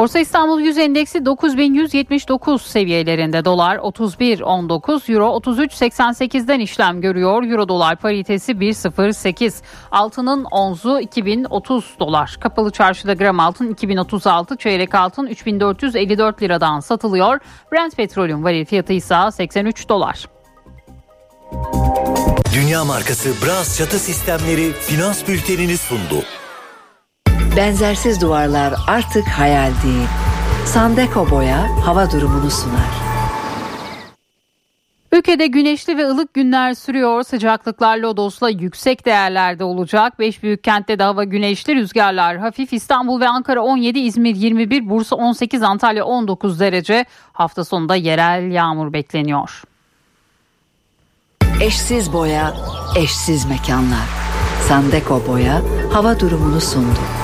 Borsa 0.00 0.18
İstanbul 0.18 0.60
Yüz 0.60 0.78
Endeksi 0.78 1.24
9179 1.24 2.62
seviyelerinde 2.62 3.44
dolar 3.44 3.76
31.19 3.76 5.12
euro 5.12 5.38
33.88'den 5.38 6.60
işlem 6.60 7.00
görüyor. 7.00 7.42
Euro 7.42 7.68
dolar 7.68 7.96
paritesi 7.96 8.52
1.08 8.52 9.54
altının 9.90 10.44
onzu 10.44 11.00
2030 11.00 11.94
dolar. 11.98 12.36
Kapalı 12.40 12.70
çarşıda 12.70 13.14
gram 13.14 13.40
altın 13.40 13.72
2036 13.72 14.56
çeyrek 14.56 14.94
altın 14.94 15.26
3454 15.26 16.42
liradan 16.42 16.80
satılıyor. 16.80 17.38
Brent 17.72 17.96
petrolün 17.96 18.44
varil 18.44 18.64
fiyatı 18.64 18.92
ise 18.92 19.16
83 19.32 19.88
dolar. 19.88 20.28
Dünya 22.54 22.84
markası 22.84 23.30
Bras 23.46 23.78
çatı 23.78 23.98
sistemleri 23.98 24.72
finans 24.72 25.28
bültenini 25.28 25.76
sundu. 25.76 26.24
Benzersiz 27.56 28.20
duvarlar 28.20 28.74
artık 28.86 29.28
hayal 29.28 29.70
değil. 29.84 30.08
Sandeko 30.66 31.30
Boya 31.30 31.86
hava 31.86 32.10
durumunu 32.10 32.50
sunar. 32.50 33.10
Ülkede 35.12 35.46
güneşli 35.46 35.96
ve 35.96 36.06
ılık 36.06 36.34
günler 36.34 36.74
sürüyor. 36.74 37.22
Sıcaklıklar 37.22 37.98
Lodos'la 37.98 38.50
yüksek 38.50 39.06
değerlerde 39.06 39.64
olacak. 39.64 40.18
5 40.18 40.42
büyük 40.42 40.64
kentte 40.64 40.98
de 40.98 41.02
hava 41.02 41.24
güneşli, 41.24 41.74
rüzgarlar 41.74 42.36
hafif. 42.36 42.72
İstanbul 42.72 43.20
ve 43.20 43.28
Ankara 43.28 43.60
17, 43.62 43.98
İzmir 44.00 44.36
21, 44.36 44.90
Bursa 44.90 45.16
18, 45.16 45.62
Antalya 45.62 46.04
19 46.04 46.60
derece. 46.60 47.04
Hafta 47.32 47.64
sonunda 47.64 47.96
yerel 47.96 48.50
yağmur 48.50 48.92
bekleniyor. 48.92 49.62
Eşsiz 51.60 52.12
boya, 52.12 52.54
eşsiz 52.96 53.44
mekanlar. 53.44 54.06
Sandeko 54.68 55.22
Boya 55.28 55.62
hava 55.92 56.20
durumunu 56.20 56.60
sundu. 56.60 57.19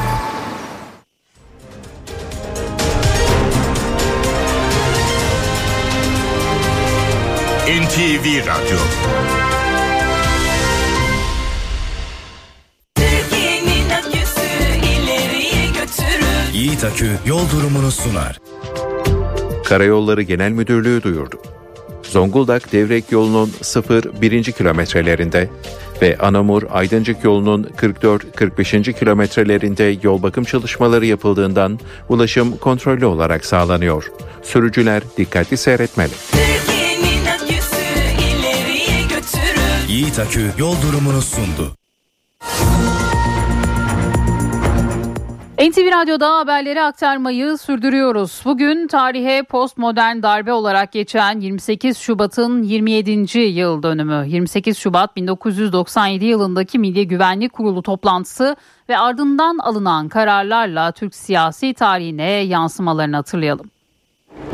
NTV 7.96 8.46
Radyo. 8.46 8.78
Yiğit 16.52 16.84
Akü 16.84 17.10
yol 17.26 17.50
durumunu 17.50 17.90
sunar. 17.90 18.38
Karayolları 19.64 20.22
Genel 20.22 20.50
Müdürlüğü 20.50 21.02
duyurdu. 21.02 21.36
Zonguldak 22.02 22.72
Devrek 22.72 23.12
yolunun 23.12 23.48
0-1. 23.62 24.52
kilometrelerinde 24.52 25.48
ve 26.02 26.18
Anamur 26.18 26.62
Aydıncık 26.70 27.24
yolunun 27.24 27.62
44-45. 27.62 28.92
kilometrelerinde 28.92 29.96
yol 30.02 30.22
bakım 30.22 30.44
çalışmaları 30.44 31.06
yapıldığından 31.06 31.78
ulaşım 32.08 32.56
kontrollü 32.56 33.06
olarak 33.06 33.44
sağlanıyor. 33.44 34.12
Sürücüler 34.42 35.02
dikkatli 35.16 35.56
seyretmeli. 35.56 36.12
Türkiye'nin 36.32 36.75
Yiğit 39.96 40.18
Akü 40.18 40.50
yol 40.58 40.74
durumunu 40.82 41.22
sundu. 41.22 41.72
NTV 45.58 45.92
Radyo'da 45.92 46.36
haberleri 46.36 46.82
aktarmayı 46.82 47.58
sürdürüyoruz. 47.58 48.42
Bugün 48.44 48.86
tarihe 48.86 49.42
postmodern 49.42 50.22
darbe 50.22 50.52
olarak 50.52 50.92
geçen 50.92 51.40
28 51.40 51.98
Şubat'ın 51.98 52.62
27. 52.62 53.38
yıl 53.38 53.82
dönümü. 53.82 54.24
28 54.28 54.78
Şubat 54.78 55.16
1997 55.16 56.24
yılındaki 56.24 56.78
Milli 56.78 57.08
Güvenlik 57.08 57.52
Kurulu 57.52 57.82
toplantısı 57.82 58.56
ve 58.88 58.98
ardından 58.98 59.58
alınan 59.58 60.08
kararlarla 60.08 60.92
Türk 60.92 61.14
siyasi 61.14 61.74
tarihine 61.74 62.30
yansımalarını 62.30 63.16
hatırlayalım. 63.16 63.70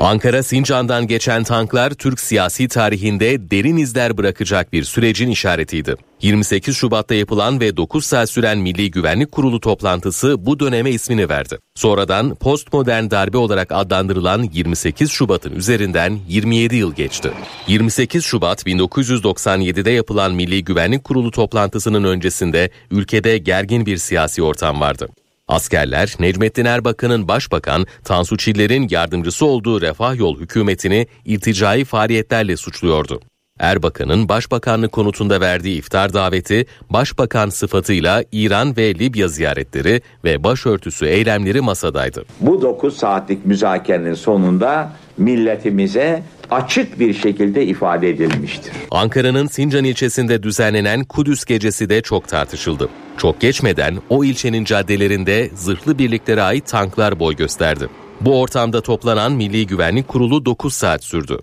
Ankara 0.00 0.42
Sincan'dan 0.42 1.06
geçen 1.06 1.44
tanklar 1.44 1.90
Türk 1.90 2.20
siyasi 2.20 2.68
tarihinde 2.68 3.50
derin 3.50 3.76
izler 3.76 4.18
bırakacak 4.18 4.72
bir 4.72 4.84
sürecin 4.84 5.30
işaretiydi. 5.30 5.96
28 6.22 6.76
Şubat'ta 6.76 7.14
yapılan 7.14 7.60
ve 7.60 7.76
9 7.76 8.04
saat 8.04 8.30
süren 8.30 8.58
Milli 8.58 8.90
Güvenlik 8.90 9.32
Kurulu 9.32 9.60
toplantısı 9.60 10.46
bu 10.46 10.60
döneme 10.60 10.90
ismini 10.90 11.28
verdi. 11.28 11.58
Sonradan 11.74 12.34
postmodern 12.34 13.10
darbe 13.10 13.36
olarak 13.36 13.72
adlandırılan 13.72 14.42
28 14.52 15.10
Şubat'ın 15.10 15.54
üzerinden 15.54 16.18
27 16.28 16.76
yıl 16.76 16.94
geçti. 16.94 17.30
28 17.66 18.24
Şubat 18.24 18.66
1997'de 18.66 19.90
yapılan 19.90 20.32
Milli 20.32 20.64
Güvenlik 20.64 21.04
Kurulu 21.04 21.30
toplantısının 21.30 22.04
öncesinde 22.04 22.70
ülkede 22.90 23.38
gergin 23.38 23.86
bir 23.86 23.96
siyasi 23.96 24.42
ortam 24.42 24.80
vardı. 24.80 25.08
Askerler 25.52 26.14
Necmettin 26.20 26.64
Erbakan'ın 26.64 27.28
başbakan, 27.28 27.86
Tansu 28.04 28.36
Çiller'in 28.36 28.88
yardımcısı 28.90 29.46
olduğu 29.46 29.80
Refah 29.80 30.18
Yol 30.18 30.40
hükümetini 30.40 31.06
irticai 31.24 31.84
faaliyetlerle 31.84 32.56
suçluyordu. 32.56 33.20
Erbakan'ın 33.58 34.28
başbakanlık 34.28 34.92
konutunda 34.92 35.40
verdiği 35.40 35.78
iftar 35.78 36.12
daveti, 36.12 36.66
başbakan 36.90 37.48
sıfatıyla 37.48 38.24
İran 38.32 38.76
ve 38.76 38.94
Libya 38.94 39.28
ziyaretleri 39.28 40.00
ve 40.24 40.44
başörtüsü 40.44 41.06
eylemleri 41.06 41.60
masadaydı. 41.60 42.24
Bu 42.40 42.62
9 42.62 42.96
saatlik 42.96 43.46
müzakerenin 43.46 44.14
sonunda 44.14 44.92
milletimize 45.18 46.22
açık 46.52 47.00
bir 47.00 47.14
şekilde 47.14 47.66
ifade 47.66 48.10
edilmiştir. 48.10 48.72
Ankara'nın 48.90 49.46
Sincan 49.46 49.84
ilçesinde 49.84 50.42
düzenlenen 50.42 51.04
Kudüs 51.04 51.44
Gecesi 51.44 51.88
de 51.88 52.00
çok 52.00 52.28
tartışıldı. 52.28 52.88
Çok 53.16 53.40
geçmeden 53.40 53.98
o 54.08 54.24
ilçenin 54.24 54.64
caddelerinde 54.64 55.50
zırhlı 55.54 55.98
birliklere 55.98 56.42
ait 56.42 56.66
tanklar 56.66 57.20
boy 57.20 57.36
gösterdi. 57.36 57.88
Bu 58.20 58.40
ortamda 58.40 58.80
toplanan 58.80 59.32
Milli 59.32 59.66
Güvenlik 59.66 60.08
Kurulu 60.08 60.44
9 60.44 60.74
saat 60.74 61.04
sürdü. 61.04 61.38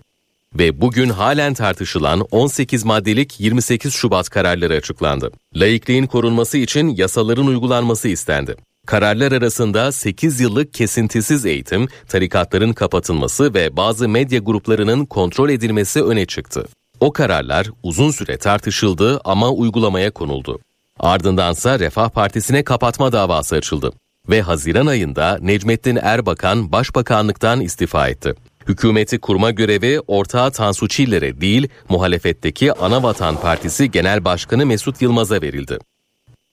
Ve 0.58 0.80
bugün 0.80 1.08
halen 1.08 1.54
tartışılan 1.54 2.20
18 2.30 2.84
maddelik 2.84 3.40
28 3.40 3.94
Şubat 3.94 4.28
kararları 4.28 4.74
açıklandı. 4.74 5.30
Laikliğin 5.56 6.06
korunması 6.06 6.58
için 6.58 6.88
yasaların 6.88 7.46
uygulanması 7.46 8.08
istendi. 8.08 8.56
Kararlar 8.86 9.32
arasında 9.32 9.92
8 9.92 10.40
yıllık 10.40 10.74
kesintisiz 10.74 11.46
eğitim, 11.46 11.88
tarikatların 12.08 12.72
kapatılması 12.72 13.54
ve 13.54 13.76
bazı 13.76 14.08
medya 14.08 14.38
gruplarının 14.38 15.06
kontrol 15.06 15.50
edilmesi 15.50 16.02
öne 16.02 16.26
çıktı. 16.26 16.64
O 17.00 17.12
kararlar 17.12 17.70
uzun 17.82 18.10
süre 18.10 18.36
tartışıldı 18.36 19.20
ama 19.24 19.50
uygulamaya 19.50 20.10
konuldu. 20.10 20.58
Ardındansa 20.98 21.78
Refah 21.78 22.08
Partisi'ne 22.08 22.62
kapatma 22.64 23.12
davası 23.12 23.56
açıldı 23.56 23.92
ve 24.28 24.42
Haziran 24.42 24.86
ayında 24.86 25.38
Necmettin 25.40 25.98
Erbakan 26.02 26.72
başbakanlıktan 26.72 27.60
istifa 27.60 28.08
etti. 28.08 28.34
Hükümeti 28.68 29.18
kurma 29.18 29.50
görevi 29.50 30.00
ortağı 30.06 30.50
Tansu 30.50 30.88
Çiller'e 30.88 31.40
değil, 31.40 31.68
muhalefetteki 31.88 32.72
Anavatan 32.72 33.36
Partisi 33.40 33.90
Genel 33.90 34.24
Başkanı 34.24 34.66
Mesut 34.66 35.02
Yılmaz'a 35.02 35.42
verildi. 35.42 35.78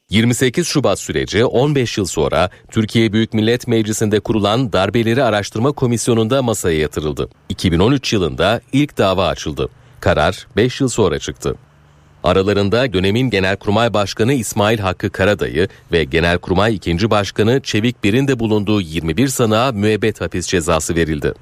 28 0.10 0.68
Şubat 0.68 1.00
süreci 1.00 1.46
15 1.46 1.98
yıl 1.98 2.06
sonra 2.06 2.50
Türkiye 2.72 3.14
Büyük 3.14 3.34
Millet 3.34 3.68
Meclisi'nde 3.68 4.20
kurulan 4.20 4.74
Darbeleri 4.74 5.24
Araştırma 5.24 5.72
Komisyonu'nda 5.72 6.42
masaya 6.42 6.80
yatırıldı. 6.80 7.30
2013 7.50 8.14
yılında 8.14 8.62
ilk 8.74 8.98
dava 8.98 9.28
açıldı. 9.28 9.70
Karar 10.00 10.48
5 10.56 10.82
yıl 10.82 10.88
sonra 10.88 11.20
çıktı. 11.20 11.56
Aralarında 12.24 12.94
dönemin 12.94 13.30
Genelkurmay 13.30 13.94
Başkanı 13.94 14.34
İsmail 14.34 14.80
Hakkı 14.80 15.10
Karadayı 15.10 15.68
ve 15.92 16.04
Genelkurmay 16.04 16.76
2. 16.76 17.10
Başkanı 17.10 17.62
Çevik 17.62 18.04
Bir'in 18.04 18.28
de 18.28 18.40
bulunduğu 18.40 18.82
21 18.82 19.28
sanığa 19.28 19.72
müebbet 19.72 20.22
hapis 20.22 20.48
cezası 20.48 20.96
verildi. 20.96 21.34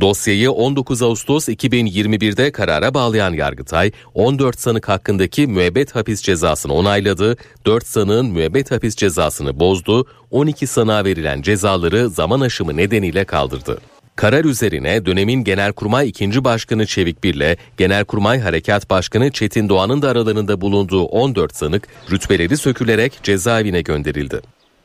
Dosyayı 0.00 0.50
19 0.50 1.02
Ağustos 1.02 1.48
2021'de 1.48 2.52
karara 2.52 2.94
bağlayan 2.94 3.32
Yargıtay, 3.32 3.90
14 4.14 4.60
sanık 4.60 4.88
hakkındaki 4.88 5.46
müebbet 5.46 5.94
hapis 5.94 6.22
cezasını 6.22 6.72
onayladı, 6.72 7.36
4 7.66 7.86
sanığın 7.86 8.26
müebbet 8.26 8.70
hapis 8.70 8.96
cezasını 8.96 9.60
bozdu, 9.60 10.06
12 10.30 10.66
sanığa 10.66 11.04
verilen 11.04 11.42
cezaları 11.42 12.08
zaman 12.08 12.40
aşımı 12.40 12.76
nedeniyle 12.76 13.24
kaldırdı. 13.24 13.78
Karar 14.16 14.44
üzerine 14.44 15.06
dönemin 15.06 15.44
Genelkurmay 15.44 16.08
2. 16.08 16.44
Başkanı 16.44 16.86
Çevik 16.86 17.24
Bir'le 17.24 17.56
Genelkurmay 17.76 18.40
Harekat 18.40 18.90
Başkanı 18.90 19.30
Çetin 19.30 19.68
Doğan'ın 19.68 20.02
da 20.02 20.08
aralarında 20.08 20.60
bulunduğu 20.60 21.04
14 21.04 21.56
sanık 21.56 21.88
rütbeleri 22.10 22.56
sökülerek 22.56 23.18
cezaevine 23.22 23.80
gönderildi. 23.80 24.40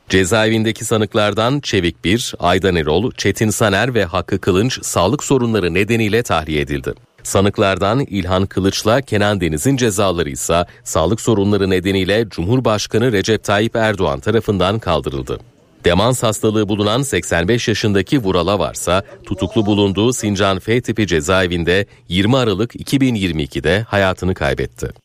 Cezaevindeki 0.08 0.84
sanıklardan 0.84 1.60
Çevik 1.60 2.04
Bir, 2.04 2.34
Aydan 2.38 2.76
Erol, 2.76 3.12
Çetin 3.12 3.50
Saner 3.50 3.94
ve 3.94 4.04
Hakkı 4.04 4.38
Kılınç 4.38 4.78
sağlık 4.82 5.24
sorunları 5.24 5.74
nedeniyle 5.74 6.22
tahliye 6.22 6.60
edildi. 6.60 6.94
Sanıklardan 7.22 8.00
İlhan 8.00 8.46
Kılıç'la 8.46 9.00
Kenan 9.00 9.40
Deniz'in 9.40 9.76
cezaları 9.76 10.30
ise 10.30 10.64
sağlık 10.84 11.20
sorunları 11.20 11.70
nedeniyle 11.70 12.28
Cumhurbaşkanı 12.28 13.12
Recep 13.12 13.44
Tayyip 13.44 13.76
Erdoğan 13.76 14.20
tarafından 14.20 14.78
kaldırıldı. 14.78 15.38
Demans 15.84 16.22
hastalığı 16.22 16.68
bulunan 16.68 17.02
85 17.02 17.68
yaşındaki 17.68 18.18
Vural 18.18 18.58
varsa 18.58 19.02
tutuklu 19.24 19.66
bulunduğu 19.66 20.12
Sincan 20.12 20.58
F 20.58 20.80
tipi 20.80 21.06
cezaevinde 21.06 21.86
20 22.08 22.36
Aralık 22.36 22.74
2022'de 22.74 23.86
hayatını 23.88 24.34
kaybetti. 24.34 25.01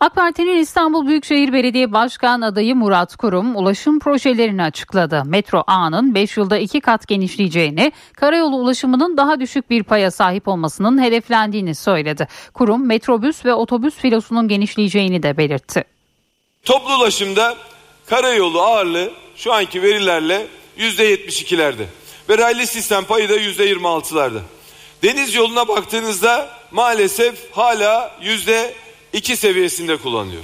AK 0.00 0.14
Parti'nin 0.14 0.56
İstanbul 0.56 1.06
Büyükşehir 1.06 1.52
Belediye 1.52 1.92
Başkan 1.92 2.40
adayı 2.40 2.76
Murat 2.76 3.16
Kurum 3.16 3.56
ulaşım 3.56 3.98
projelerini 3.98 4.62
açıkladı. 4.62 5.22
Metro 5.26 5.64
A'nın 5.66 6.14
5 6.14 6.36
yılda 6.36 6.58
2 6.58 6.80
kat 6.80 7.08
genişleyeceğini, 7.08 7.92
karayolu 8.16 8.56
ulaşımının 8.56 9.16
daha 9.16 9.40
düşük 9.40 9.70
bir 9.70 9.82
paya 9.82 10.10
sahip 10.10 10.48
olmasının 10.48 11.02
hedeflendiğini 11.02 11.74
söyledi. 11.74 12.28
Kurum 12.54 12.86
metrobüs 12.86 13.44
ve 13.44 13.54
otobüs 13.54 13.94
filosunun 13.94 14.48
genişleyeceğini 14.48 15.22
de 15.22 15.36
belirtti. 15.36 15.84
Toplu 16.64 16.96
ulaşımda 16.96 17.56
karayolu 18.06 18.60
ağırlığı 18.60 19.10
şu 19.36 19.52
anki 19.52 19.82
verilerle 19.82 20.46
%72'lerde 20.78 21.84
ve 22.28 22.38
raylı 22.38 22.66
sistem 22.66 23.04
payı 23.04 23.28
da 23.28 23.36
%26'larda. 23.36 24.40
Deniz 25.02 25.34
yoluna 25.34 25.68
baktığınızda 25.68 26.48
maalesef 26.70 27.56
hala 27.56 28.18
yüzde 28.22 28.74
iki 29.12 29.36
seviyesinde 29.36 29.96
kullanıyor. 29.96 30.42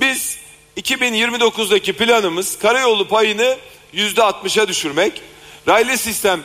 Biz 0.00 0.38
2029'daki 0.76 1.92
planımız 1.92 2.58
karayolu 2.58 3.08
payını 3.08 3.56
yüzde 3.92 4.20
60'a 4.20 4.68
düşürmek, 4.68 5.22
raylı 5.68 5.98
sistem 5.98 6.40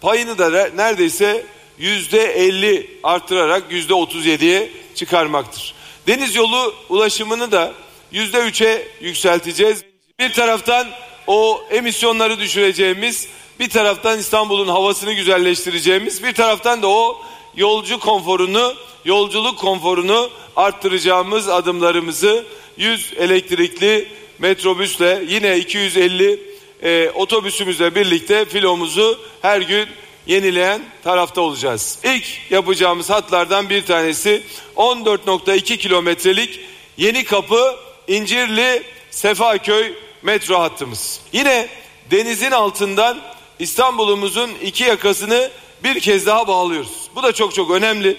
payını 0.00 0.38
da 0.38 0.68
neredeyse 0.68 1.46
yüzde 1.78 2.22
50 2.22 2.90
arttırarak 3.02 3.62
yüzde 3.70 3.92
37'ye 3.92 4.70
çıkarmaktır. 4.94 5.74
Deniz 6.06 6.34
yolu 6.34 6.74
ulaşımını 6.88 7.52
da 7.52 7.72
yüzde 8.12 8.38
3'e 8.38 8.88
yükselteceğiz. 9.00 9.84
Bir 10.18 10.32
taraftan 10.32 10.88
o 11.26 11.60
emisyonları 11.70 12.40
düşüreceğimiz, 12.40 13.28
bir 13.60 13.70
taraftan 13.70 14.18
İstanbul'un 14.18 14.68
havasını 14.68 15.12
güzelleştireceğimiz, 15.12 16.22
bir 16.22 16.34
taraftan 16.34 16.82
da 16.82 16.88
o 16.88 17.22
yolcu 17.56 17.98
konforunu, 17.98 18.74
yolculuk 19.04 19.58
konforunu 19.58 20.30
arttıracağımız 20.58 21.48
adımlarımızı 21.48 22.44
100 22.76 23.12
elektrikli 23.16 24.08
metrobüsle 24.38 25.24
yine 25.28 25.58
250 25.58 26.40
e, 26.82 27.10
otobüsümüzle 27.14 27.94
birlikte 27.94 28.44
filomuzu 28.44 29.18
her 29.42 29.60
gün 29.60 29.88
yenileyen 30.26 30.82
tarafta 31.04 31.40
olacağız. 31.40 31.98
İlk 32.04 32.24
yapacağımız 32.50 33.10
hatlardan 33.10 33.70
bir 33.70 33.86
tanesi 33.86 34.42
14.2 34.76 35.76
kilometrelik 35.76 36.60
Yeni 36.96 37.24
Kapı 37.24 37.76
İncirli 38.08 38.82
Sefaköy 39.10 39.92
metro 40.22 40.58
hattımız. 40.58 41.20
Yine 41.32 41.68
denizin 42.10 42.50
altından 42.50 43.18
İstanbul'umuzun 43.58 44.50
iki 44.62 44.84
yakasını 44.84 45.50
bir 45.84 46.00
kez 46.00 46.26
daha 46.26 46.48
bağlıyoruz. 46.48 47.10
Bu 47.16 47.22
da 47.22 47.32
çok 47.32 47.54
çok 47.54 47.70
önemli. 47.70 48.16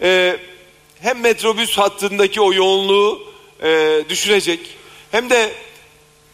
Ee, 0.00 0.36
hem 1.04 1.20
metrobüs 1.20 1.78
hattındaki 1.78 2.40
o 2.40 2.52
yoğunluğu 2.52 3.22
e, 3.62 4.00
düşürecek 4.08 4.60
hem 5.10 5.30
de 5.30 5.52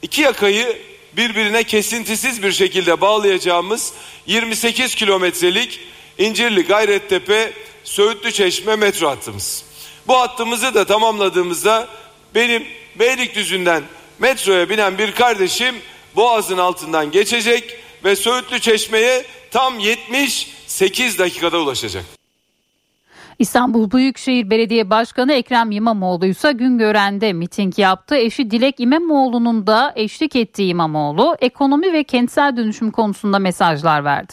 iki 0.03 0.23
yakayı 0.23 0.79
birbirine 1.13 1.65
kesintisiz 1.65 2.43
bir 2.43 2.53
şekilde 2.53 3.01
bağlayacağımız 3.01 3.93
28 4.27 4.95
kilometrelik 4.95 5.81
İncirli 6.19 6.63
Gayrettepe 6.63 7.53
Söğütlü 7.85 8.33
Çeşme 8.33 8.77
metro 8.77 9.09
hattımız. 9.09 9.65
Bu 10.07 10.21
hattımızı 10.21 10.75
da 10.75 10.85
tamamladığımızda 10.85 11.89
benim 12.35 12.67
Beylikdüzü'nden 12.99 13.83
metroya 14.19 14.69
binen 14.69 14.99
bir 14.99 15.13
kardeşim 15.13 15.75
Boğaz'ın 16.17 16.59
altından 16.59 17.11
geçecek 17.11 17.79
ve 18.05 18.17
Söğütlü 18.17 18.61
Çeşme'ye 18.61 19.25
tam 19.51 19.79
78 19.79 21.19
dakikada 21.19 21.59
ulaşacak. 21.59 22.20
İstanbul 23.41 23.91
Büyükşehir 23.91 24.51
Belediye 24.51 24.91
Başkanı 24.91 25.33
Ekrem 25.33 25.71
İmamoğlu 25.71 26.27
ise 26.27 26.53
Güngören'de 26.53 27.33
miting 27.33 27.79
yaptı. 27.79 28.15
Eşi 28.15 28.51
Dilek 28.51 28.75
İmamoğlu'nun 28.79 29.67
da 29.67 29.93
eşlik 29.97 30.37
ettiği 30.37 30.69
İmamoğlu 30.69 31.37
ekonomi 31.41 31.93
ve 31.93 32.05
kentsel 32.05 32.57
dönüşüm 32.57 32.91
konusunda 32.91 33.39
mesajlar 33.39 34.05
verdi. 34.05 34.33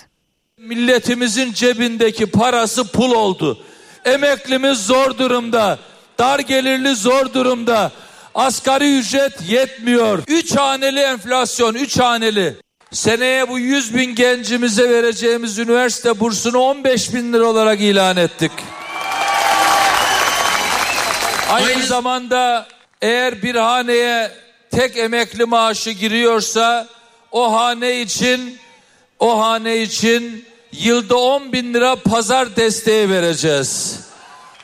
Milletimizin 0.57 1.53
cebindeki 1.53 2.25
parası 2.25 2.91
pul 2.91 3.11
oldu. 3.11 3.57
Emeklimiz 4.05 4.85
zor 4.85 5.17
durumda. 5.17 5.79
Dar 6.19 6.39
gelirli 6.39 6.95
zor 6.95 7.33
durumda. 7.33 7.91
Asgari 8.35 8.99
ücret 8.99 9.49
yetmiyor. 9.49 10.23
Üç 10.27 10.55
haneli 10.55 10.99
enflasyon, 10.99 11.73
üç 11.73 11.99
haneli. 11.99 12.55
Seneye 12.91 13.49
bu 13.49 13.59
100 13.59 13.95
bin 13.95 14.15
gencimize 14.15 14.89
vereceğimiz 14.89 15.59
üniversite 15.59 16.19
bursunu 16.19 16.57
15 16.57 17.13
bin 17.13 17.33
lira 17.33 17.45
olarak 17.45 17.81
ilan 17.81 18.17
ettik. 18.17 18.51
Aynı 21.49 21.85
zamanda 21.85 22.67
eğer 23.01 23.43
bir 23.43 23.55
haneye 23.55 24.31
tek 24.71 24.97
emekli 24.97 25.45
maaşı 25.45 25.91
giriyorsa 25.91 26.87
o 27.31 27.53
hane 27.53 28.01
için 28.01 28.57
o 29.19 29.39
hane 29.39 29.81
için 29.81 30.45
yılda 30.71 31.17
10 31.17 31.53
bin 31.53 31.73
lira 31.73 31.95
pazar 31.95 32.55
desteği 32.55 33.09
vereceğiz. 33.09 33.99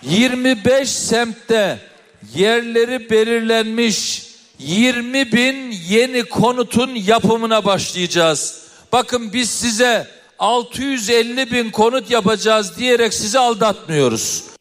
25 0.02 0.90
semtte 0.90 1.80
yerleri 2.36 3.10
belirlenmiş 3.10 4.24
20 4.60 5.32
bin 5.32 5.72
yeni 5.72 6.24
konutun 6.24 6.96
yapımına 6.96 7.66
başlayacağız. 7.66 8.64
Bakın 8.92 9.34
biz 9.34 9.50
size 9.50 10.08
650 10.40 11.52
bin 11.52 11.72
konut 11.72 12.12
yapacağız 12.12 12.78
diyerek 12.78 13.14
sizi 13.14 13.40
aldatmıyoruz. 13.40 14.53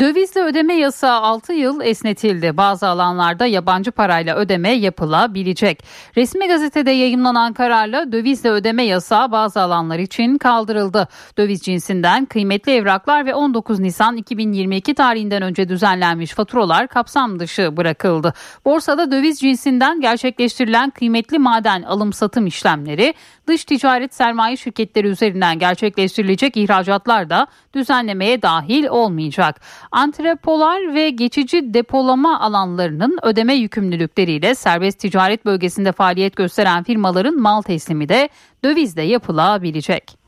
Dövizle 0.00 0.42
ödeme 0.42 0.74
yasağı 0.74 1.20
6 1.20 1.52
yıl 1.52 1.80
esnetildi. 1.80 2.56
Bazı 2.56 2.88
alanlarda 2.88 3.46
yabancı 3.46 3.90
parayla 3.90 4.36
ödeme 4.36 4.70
yapılabilecek. 4.70 5.84
Resmi 6.16 6.48
gazetede 6.48 6.90
yayımlanan 6.90 7.52
kararla 7.52 8.12
dövizle 8.12 8.50
ödeme 8.50 8.84
yasağı 8.84 9.32
bazı 9.32 9.60
alanlar 9.60 9.98
için 9.98 10.38
kaldırıldı. 10.38 11.08
Döviz 11.38 11.60
cinsinden 11.60 12.24
kıymetli 12.24 12.72
evraklar 12.72 13.26
ve 13.26 13.34
19 13.34 13.80
Nisan 13.80 14.16
2022 14.16 14.94
tarihinden 14.94 15.42
önce 15.42 15.68
düzenlenmiş 15.68 16.30
faturalar 16.30 16.88
kapsam 16.88 17.38
dışı 17.38 17.76
bırakıldı. 17.76 18.34
Borsada 18.64 19.10
döviz 19.10 19.40
cinsinden 19.40 20.00
gerçekleştirilen 20.00 20.90
kıymetli 20.90 21.38
maden 21.38 21.82
alım 21.82 22.12
satım 22.12 22.46
işlemleri, 22.46 23.14
dış 23.46 23.64
ticaret 23.64 24.14
sermaye 24.14 24.56
şirketleri 24.56 25.06
üzerinden 25.06 25.58
gerçekleştirilecek 25.58 26.56
ihracatlar 26.56 27.30
da 27.30 27.46
düzenlemeye 27.74 28.42
dahil 28.42 28.86
olmayacak. 28.86 29.60
Antrepolar 29.92 30.94
ve 30.94 31.10
geçici 31.10 31.74
depolama 31.74 32.40
alanlarının 32.40 33.18
ödeme 33.22 33.54
yükümlülükleriyle 33.54 34.54
serbest 34.54 34.98
ticaret 34.98 35.44
bölgesinde 35.44 35.92
faaliyet 35.92 36.36
gösteren 36.36 36.82
firmaların 36.82 37.40
mal 37.40 37.62
teslimi 37.62 38.08
de 38.08 38.28
dövizle 38.64 39.02
yapılabilecek. 39.02 40.18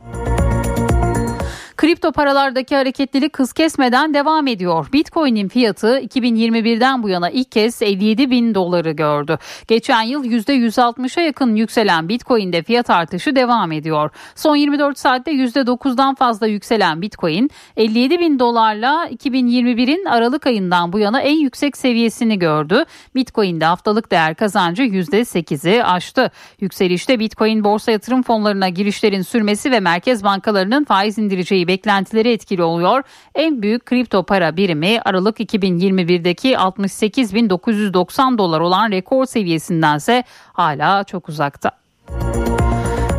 Kripto 1.76 2.12
paralardaki 2.12 2.76
hareketlilik 2.76 3.38
hız 3.38 3.52
kesmeden 3.52 4.14
devam 4.14 4.46
ediyor. 4.46 4.86
Bitcoin'in 4.92 5.48
fiyatı 5.48 5.98
2021'den 5.98 7.02
bu 7.02 7.08
yana 7.08 7.30
ilk 7.30 7.52
kez 7.52 7.82
57 7.82 8.30
bin 8.30 8.54
doları 8.54 8.90
gördü. 8.90 9.38
Geçen 9.68 10.02
yıl 10.02 10.24
%160'a 10.24 11.22
yakın 11.22 11.54
yükselen 11.54 12.08
Bitcoin'de 12.08 12.62
fiyat 12.62 12.90
artışı 12.90 13.36
devam 13.36 13.72
ediyor. 13.72 14.10
Son 14.34 14.56
24 14.56 14.98
saatte 14.98 15.30
%9'dan 15.30 16.14
fazla 16.14 16.46
yükselen 16.46 17.02
Bitcoin 17.02 17.50
57 17.76 18.18
bin 18.18 18.38
dolarla 18.38 19.08
2021'in 19.08 20.04
Aralık 20.04 20.46
ayından 20.46 20.92
bu 20.92 20.98
yana 20.98 21.20
en 21.20 21.36
yüksek 21.36 21.76
seviyesini 21.76 22.38
gördü. 22.38 22.84
Bitcoin'de 23.14 23.64
haftalık 23.64 24.10
değer 24.10 24.34
kazancı 24.34 24.82
%8'i 24.82 25.84
aştı. 25.84 26.30
Yükselişte 26.60 27.20
Bitcoin 27.20 27.64
borsa 27.64 27.92
yatırım 27.92 28.22
fonlarına 28.22 28.68
girişlerin 28.68 29.22
sürmesi 29.22 29.70
ve 29.70 29.80
merkez 29.80 30.24
bankalarının 30.24 30.84
faiz 30.84 31.18
indireceği 31.18 31.65
beklentileri 31.66 32.32
etkili 32.32 32.62
oluyor. 32.62 33.02
En 33.34 33.62
büyük 33.62 33.86
kripto 33.86 34.22
para 34.22 34.56
birimi 34.56 35.01
Aralık 35.05 35.40
2021'deki 35.40 36.52
68.990 36.52 38.38
dolar 38.38 38.60
olan 38.60 38.90
rekor 38.90 39.26
seviyesindense 39.26 40.24
hala 40.52 41.05
çok 41.05 41.28
uzakta. 41.28 41.70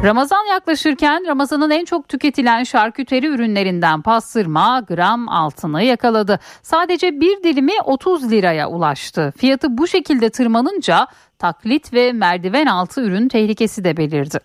Ramazan 0.03 0.45
yaklaşırken 0.45 1.23
Ramazan'ın 1.27 1.69
en 1.69 1.85
çok 1.85 2.09
tüketilen 2.09 2.63
şarküteri 2.63 3.25
ürünlerinden 3.25 4.01
pastırma 4.01 4.79
gram 4.87 5.29
altını 5.29 5.83
yakaladı. 5.83 6.39
Sadece 6.61 7.19
bir 7.19 7.43
dilimi 7.43 7.81
30 7.85 8.31
liraya 8.31 8.69
ulaştı. 8.69 9.33
Fiyatı 9.37 9.77
bu 9.77 9.87
şekilde 9.87 10.29
tırmanınca 10.29 11.07
taklit 11.39 11.93
ve 11.93 12.13
merdiven 12.13 12.65
altı 12.65 13.01
ürün 13.01 13.27
tehlikesi 13.27 13.83
de 13.83 13.97
belirdi. 13.97 14.39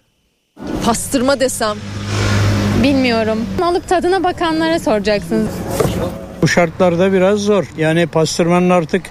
Pastırma 0.85 1.41
desem 1.41 1.77
Bilmiyorum. 2.83 3.39
Alıp 3.63 3.89
tadına 3.89 4.25
bakanlara 4.25 4.79
soracaksınız. 4.79 5.49
Bu 6.43 6.49
şartlarda 6.49 7.13
biraz 7.13 7.39
zor. 7.39 7.65
Yani 7.77 8.07
pastırmanın 8.07 8.71
artık 8.71 9.03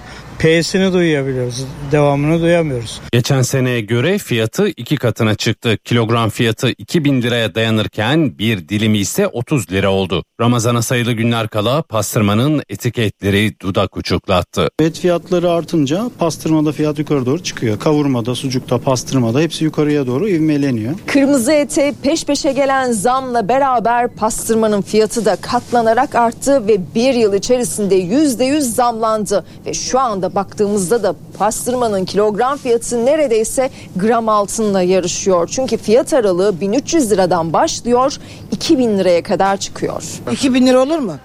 P'sini 0.42 0.92
duyabiliyoruz. 0.92 1.66
Devamını 1.92 2.40
duyamıyoruz. 2.42 3.00
Geçen 3.12 3.42
seneye 3.42 3.80
göre 3.80 4.18
fiyatı 4.18 4.68
iki 4.68 4.96
katına 4.96 5.34
çıktı. 5.34 5.78
Kilogram 5.84 6.30
fiyatı 6.30 6.68
2000 6.68 7.22
liraya 7.22 7.54
dayanırken 7.54 8.38
bir 8.38 8.68
dilimi 8.68 8.98
ise 8.98 9.26
30 9.26 9.72
lira 9.72 9.90
oldu. 9.90 10.24
Ramazana 10.40 10.82
sayılı 10.82 11.12
günler 11.12 11.48
kala 11.48 11.82
pastırmanın 11.82 12.62
etiketleri 12.68 13.60
dudak 13.60 13.96
uçuklattı. 13.96 14.68
Et 14.78 14.98
fiyatları 14.98 15.50
artınca 15.50 16.10
pastırmada 16.18 16.72
fiyat 16.72 16.98
yukarı 16.98 17.26
doğru 17.26 17.42
çıkıyor. 17.42 17.78
Kavurmada, 17.78 18.34
sucukta, 18.34 18.78
pastırmada 18.78 19.40
hepsi 19.40 19.64
yukarıya 19.64 20.06
doğru 20.06 20.28
ivmeleniyor. 20.28 20.94
Kırmızı 21.06 21.52
ete 21.52 21.94
peş 22.02 22.24
peşe 22.24 22.52
gelen 22.52 22.92
zamla 22.92 23.48
beraber 23.48 24.14
pastırmanın 24.14 24.82
fiyatı 24.82 25.24
da 25.24 25.36
katlanarak 25.36 26.14
arttı 26.14 26.68
ve 26.68 26.78
bir 26.94 27.14
yıl 27.14 27.34
içerisinde 27.34 27.94
yüzde 27.94 28.44
yüz 28.44 28.74
zamlandı. 28.74 29.44
Ve 29.66 29.74
şu 29.74 29.98
anda 29.98 30.31
baktığımızda 30.34 31.02
da 31.02 31.14
pastırmanın 31.38 32.04
kilogram 32.04 32.58
fiyatı 32.58 33.06
neredeyse 33.06 33.70
gram 33.96 34.28
altınla 34.28 34.82
yarışıyor. 34.82 35.48
Çünkü 35.52 35.76
fiyat 35.76 36.14
aralığı 36.14 36.60
1300 36.60 37.10
liradan 37.10 37.52
başlıyor 37.52 38.16
2000 38.52 38.98
liraya 38.98 39.22
kadar 39.22 39.56
çıkıyor. 39.56 40.02
2000 40.32 40.66
lira 40.66 40.78
olur 40.82 40.98
mu? 40.98 41.16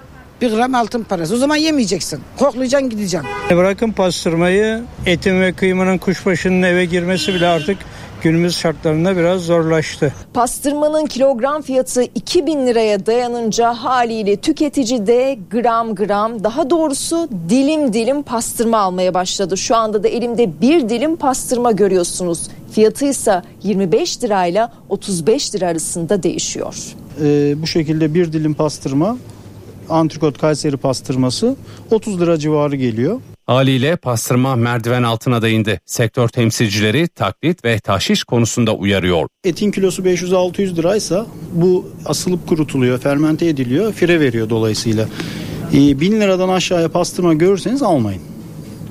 Bir 0.41 0.51
gram 0.51 0.75
altın 0.75 1.03
parası. 1.03 1.34
O 1.35 1.38
zaman 1.38 1.55
yemeyeceksin. 1.55 2.19
Koklayacaksın 2.39 2.89
gideceksin. 2.89 3.29
Bırakın 3.49 3.91
pastırmayı 3.91 4.81
etin 5.05 5.41
ve 5.41 5.53
kıymanın 5.53 5.97
kuşbaşının 5.97 6.63
eve 6.63 6.85
girmesi 6.85 7.34
bile 7.34 7.47
artık 7.47 7.77
günümüz 8.23 8.57
şartlarında 8.57 9.18
biraz 9.18 9.41
zorlaştı. 9.41 10.14
Pastırmanın 10.34 11.06
kilogram 11.06 11.61
fiyatı 11.61 12.03
2000 12.03 12.68
liraya 12.68 13.06
dayanınca 13.06 13.73
haliyle 13.73 14.35
tüketici 14.35 15.07
de 15.07 15.38
gram 15.52 15.95
gram 15.95 16.44
daha 16.44 16.69
doğrusu 16.69 17.30
dilim 17.49 17.94
dilim 17.94 18.23
pastırma 18.23 18.77
almaya 18.77 19.14
başladı. 19.14 19.57
Şu 19.57 19.76
anda 19.76 20.03
da 20.03 20.07
elimde 20.07 20.61
bir 20.61 20.89
dilim 20.89 21.15
pastırma 21.15 21.72
görüyorsunuz. 21.72 22.49
Fiyatı 22.72 23.06
ise 23.06 23.41
25 23.64 24.23
lirayla 24.23 24.73
35 24.89 25.56
lira 25.56 25.68
arasında 25.68 26.23
değişiyor. 26.23 26.76
Ee, 27.22 27.56
bu 27.61 27.68
şekilde 27.68 28.14
bir 28.14 28.34
dilim 28.34 28.53
pastırma, 28.53 29.18
antrikot 29.89 30.38
Kayseri 30.38 30.77
pastırması 30.77 31.56
30 31.91 32.22
lira 32.22 32.38
civarı 32.38 32.76
geliyor. 32.76 33.22
Haliyle 33.48 33.95
pastırma 33.95 34.56
merdiven 34.56 35.03
altına 35.03 35.41
da 35.41 35.49
indi. 35.49 35.80
Sektör 35.86 36.28
temsilcileri 36.28 37.07
taklit 37.07 37.65
ve 37.65 37.80
tahşiş 37.80 38.24
konusunda 38.24 38.74
uyarıyor. 38.76 39.28
Etin 39.44 39.72
kilosu 39.72 40.02
500-600 40.03 40.76
liraysa 40.76 41.26
bu 41.53 41.90
asılıp 42.06 42.48
kurutuluyor, 42.48 42.99
fermente 42.99 43.48
ediliyor, 43.48 43.94
fire 43.94 44.19
veriyor 44.19 44.49
dolayısıyla. 44.49 45.06
Ee, 45.74 45.99
1000 45.99 46.22
liradan 46.22 46.49
aşağıya 46.49 46.90
pastırma 46.90 47.34
görürseniz 47.34 47.82
almayın. 47.82 48.22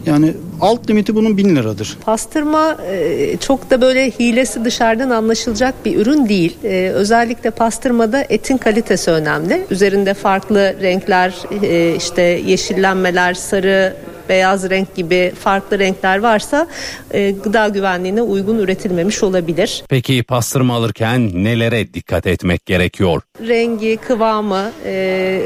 Yani 0.07 0.35
alt 0.61 0.91
limiti 0.91 1.15
bunun 1.15 1.37
1000 1.37 1.57
liradır. 1.57 1.97
Pastırma 2.05 2.77
e, 2.91 3.37
çok 3.37 3.71
da 3.71 3.81
böyle 3.81 4.11
hilesi 4.11 4.65
dışarıdan 4.65 5.11
anlaşılacak 5.11 5.85
bir 5.85 5.97
ürün 5.97 6.29
değil. 6.29 6.57
E, 6.65 6.91
özellikle 6.95 7.51
pastırmada 7.51 8.27
etin 8.29 8.57
kalitesi 8.57 9.11
önemli. 9.11 9.67
Üzerinde 9.71 10.15
farklı 10.15 10.77
renkler, 10.83 11.35
e, 11.63 11.95
işte 11.97 12.23
yeşillenmeler, 12.23 13.35
sarı, 13.35 13.97
beyaz 14.29 14.71
renk 14.71 14.95
gibi 14.95 15.33
farklı 15.41 15.79
renkler 15.79 16.19
varsa 16.19 16.67
e, 17.11 17.31
gıda 17.31 17.69
güvenliğine 17.69 18.23
uygun 18.23 18.59
üretilmemiş 18.59 19.23
olabilir. 19.23 19.85
Peki 19.89 20.23
pastırma 20.23 20.75
alırken 20.75 21.45
nelere 21.45 21.95
dikkat 21.95 22.27
etmek 22.27 22.67
gerekiyor? 22.67 23.23
Rengi, 23.41 23.97
kıvamı, 23.97 24.71
e, 24.85 25.41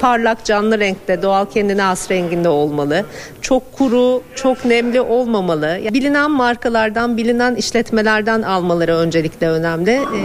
parlak 0.00 0.44
canlı 0.44 0.80
renkte 0.80 1.22
doğal 1.22 1.46
kendine 1.46 1.82
has 1.82 2.10
renginde 2.10 2.48
olmalı. 2.48 3.04
Çok 3.42 3.72
kuru, 3.72 4.22
çok 4.34 4.64
nemli 4.64 5.00
olmamalı. 5.00 5.78
Bilinen 5.92 6.30
markalardan, 6.30 7.16
bilinen 7.16 7.54
işletmelerden 7.54 8.42
almaları 8.42 8.96
öncelikle 8.96 9.48
önemli. 9.48 9.90
E, 9.90 10.20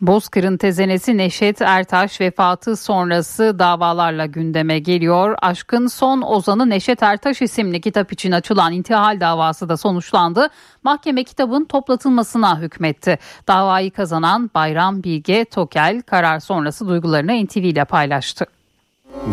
Bozkır'ın 0.00 0.56
tezenesi 0.56 1.16
Neşet 1.16 1.62
Ertaş 1.62 2.20
vefatı 2.20 2.76
sonrası 2.76 3.58
davalarla 3.58 4.26
gündeme 4.26 4.78
geliyor. 4.78 5.36
Aşkın 5.42 5.86
Son 5.86 6.22
Ozanı 6.22 6.70
Neşet 6.70 7.02
Ertaş 7.02 7.42
isimli 7.42 7.80
kitap 7.80 8.12
için 8.12 8.32
açılan 8.32 8.72
intihal 8.72 9.20
davası 9.20 9.68
da 9.68 9.76
sonuçlandı. 9.76 10.48
Mahkeme 10.82 11.24
kitabın 11.24 11.64
toplatılmasına 11.64 12.60
hükmetti. 12.60 13.18
Davayı 13.48 13.90
kazanan 13.90 14.50
Bayram 14.54 15.02
Bilge 15.02 15.44
Tokel 15.44 16.02
karar 16.02 16.40
sonrası 16.40 16.88
duygularını 16.88 17.44
NTV 17.44 17.58
ile 17.58 17.84
paylaştı. 17.84 18.46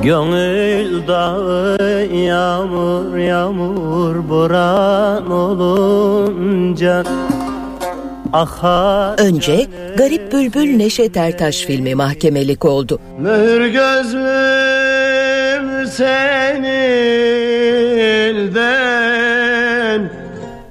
Gönül 0.03 1.07
dağı 1.07 2.06
yağmur 2.06 3.18
yağmur 3.18 4.30
boran 4.30 5.31
olunca 5.31 7.03
Önce 9.18 9.68
Garip 9.98 10.32
Bülbül 10.32 10.78
Neşet 10.78 11.18
Ertaş 11.18 11.58
filmi 11.58 11.95
mahkemelik 11.95 12.66
oldu. 12.66 12.99
Mühür 13.20 13.68
gözlüm 13.68 14.28
senilden 15.88 16.98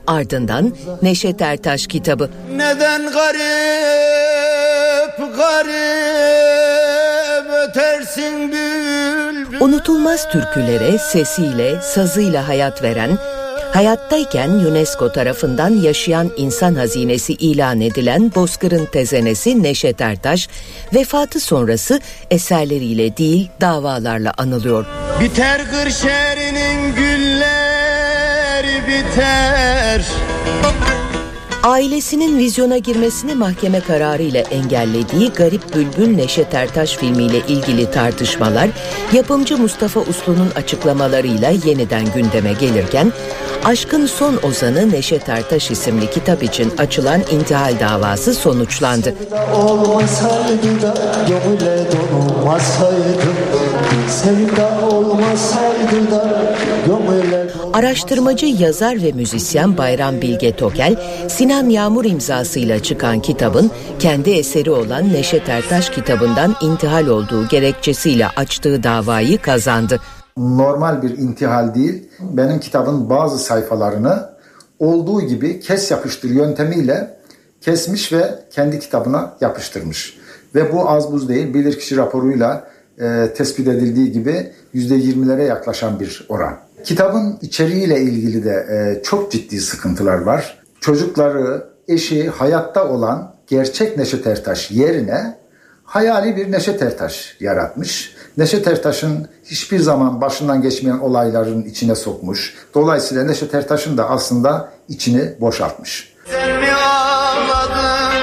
Ardından 0.06 0.72
Neşet 1.02 1.42
Ertaş 1.42 1.86
kitabı. 1.86 2.30
Neden 2.56 3.02
garip 3.02 3.76
garip 5.36 6.26
ötersin 7.68 8.52
bülbül 8.52 9.60
Unutulmaz 9.60 10.30
türkülere 10.30 10.98
sesiyle, 10.98 11.80
sazıyla 11.82 12.48
hayat 12.48 12.82
veren, 12.82 13.18
hayattayken 13.72 14.50
UNESCO 14.50 15.12
tarafından 15.12 15.70
yaşayan 15.70 16.30
insan 16.36 16.74
hazinesi 16.74 17.32
ilan 17.32 17.80
edilen 17.80 18.32
Bozkır'ın 18.34 18.86
tezenesi 18.86 19.62
Neşet 19.62 20.00
Ertaş, 20.00 20.48
vefatı 20.94 21.40
sonrası 21.40 22.00
eserleriyle 22.30 23.16
değil 23.16 23.50
davalarla 23.60 24.32
anılıyor. 24.38 24.86
Biter 25.20 25.70
Kırşehir'in 25.70 26.94
gülleri 26.94 28.82
biter 28.86 30.02
Ailesinin 31.66 32.38
vizyona 32.38 32.78
girmesini 32.78 33.34
mahkeme 33.34 33.80
kararı 33.80 34.22
ile 34.22 34.38
engellediği 34.38 35.30
Garip 35.30 35.74
Bülbül 35.74 36.16
Neşet 36.16 36.54
Ertaş 36.54 36.96
filmiyle 36.96 37.38
ilgili 37.48 37.90
tartışmalar 37.90 38.68
yapımcı 39.12 39.58
Mustafa 39.58 40.00
Uslu'nun 40.00 40.50
açıklamalarıyla 40.56 41.50
yeniden 41.50 42.04
gündeme 42.14 42.52
gelirken 42.52 43.12
Aşkın 43.64 44.06
Son 44.06 44.38
Ozanı 44.42 44.90
Neşet 44.92 45.28
Ertaş 45.28 45.70
isimli 45.70 46.10
kitap 46.10 46.42
için 46.42 46.72
açılan 46.78 47.20
intihal 47.30 47.80
davası 47.80 48.34
sonuçlandı. 48.34 49.14
Sevda 54.08 54.86
olmasaydı 54.90 56.10
da 56.10 56.46
Araştırmacı, 57.72 58.46
yazar 58.46 59.02
ve 59.02 59.12
müzisyen 59.12 59.78
Bayram 59.78 60.20
Bilge 60.20 60.56
Tokel, 60.56 60.96
Sinan 61.28 61.68
Yağmur 61.68 62.04
imzasıyla 62.04 62.82
çıkan 62.82 63.20
kitabın 63.20 63.70
kendi 63.98 64.30
eseri 64.30 64.70
olan 64.70 65.12
Neşet 65.12 65.48
Ertaş 65.48 65.90
kitabından 65.90 66.56
intihal 66.62 67.06
olduğu 67.06 67.48
gerekçesiyle 67.48 68.26
açtığı 68.26 68.82
davayı 68.82 69.38
kazandı. 69.38 70.00
Normal 70.36 71.02
bir 71.02 71.18
intihal 71.18 71.74
değil, 71.74 72.08
benim 72.20 72.60
kitabın 72.60 73.10
bazı 73.10 73.38
sayfalarını 73.38 74.30
olduğu 74.78 75.20
gibi 75.20 75.60
kes 75.60 75.90
yapıştır 75.90 76.30
yöntemiyle 76.30 77.16
kesmiş 77.60 78.12
ve 78.12 78.34
kendi 78.50 78.78
kitabına 78.78 79.36
yapıştırmış. 79.40 80.18
Ve 80.54 80.72
bu 80.72 80.90
az 80.90 81.12
buz 81.12 81.28
değil, 81.28 81.54
bilirkişi 81.54 81.96
raporuyla 81.96 82.68
e, 83.00 83.34
tespit 83.36 83.68
edildiği 83.68 84.12
gibi 84.12 84.52
%20'lere 84.74 85.44
yaklaşan 85.44 86.00
bir 86.00 86.26
oran. 86.28 86.65
Kitabın 86.86 87.38
içeriğiyle 87.42 88.00
ilgili 88.00 88.44
de 88.44 88.66
e, 88.70 89.02
çok 89.02 89.32
ciddi 89.32 89.60
sıkıntılar 89.60 90.18
var. 90.18 90.58
Çocukları, 90.80 91.66
eşi 91.88 92.28
hayatta 92.28 92.88
olan 92.88 93.34
gerçek 93.46 93.96
Neşet 93.96 94.26
Ertaş 94.26 94.70
yerine 94.70 95.38
hayali 95.84 96.36
bir 96.36 96.52
Neşet 96.52 96.82
Ertaş 96.82 97.36
yaratmış. 97.40 98.16
Neşet 98.36 98.66
Ertaş'ın 98.66 99.28
hiçbir 99.44 99.78
zaman 99.78 100.20
başından 100.20 100.62
geçmeyen 100.62 100.98
olayların 100.98 101.62
içine 101.62 101.94
sokmuş. 101.94 102.54
Dolayısıyla 102.74 103.24
Neşet 103.24 103.54
Ertaş'ın 103.54 103.98
da 103.98 104.10
aslında 104.10 104.72
içini 104.88 105.34
boşaltmış. 105.40 106.14
Sen 106.30 106.60
mi 106.60 106.72
ağladın 106.72 108.16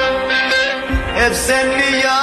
Hep 1.15 1.35
sen 1.35 1.68
mi 1.68 2.02
yandın 2.03 2.22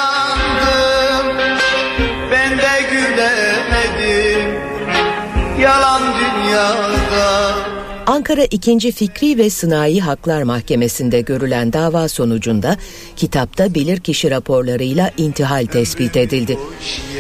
Ankara 8.20 8.44
2. 8.44 8.92
Fikri 8.92 9.38
ve 9.38 9.50
Sınai 9.50 10.00
Haklar 10.00 10.42
Mahkemesi'nde 10.42 11.20
görülen 11.20 11.72
dava 11.72 12.08
sonucunda 12.08 12.76
kitapta 13.16 13.74
bilirkişi 13.74 14.30
raporlarıyla 14.30 15.10
intihal 15.16 15.66
tespit 15.66 16.16
edildi. 16.16 16.58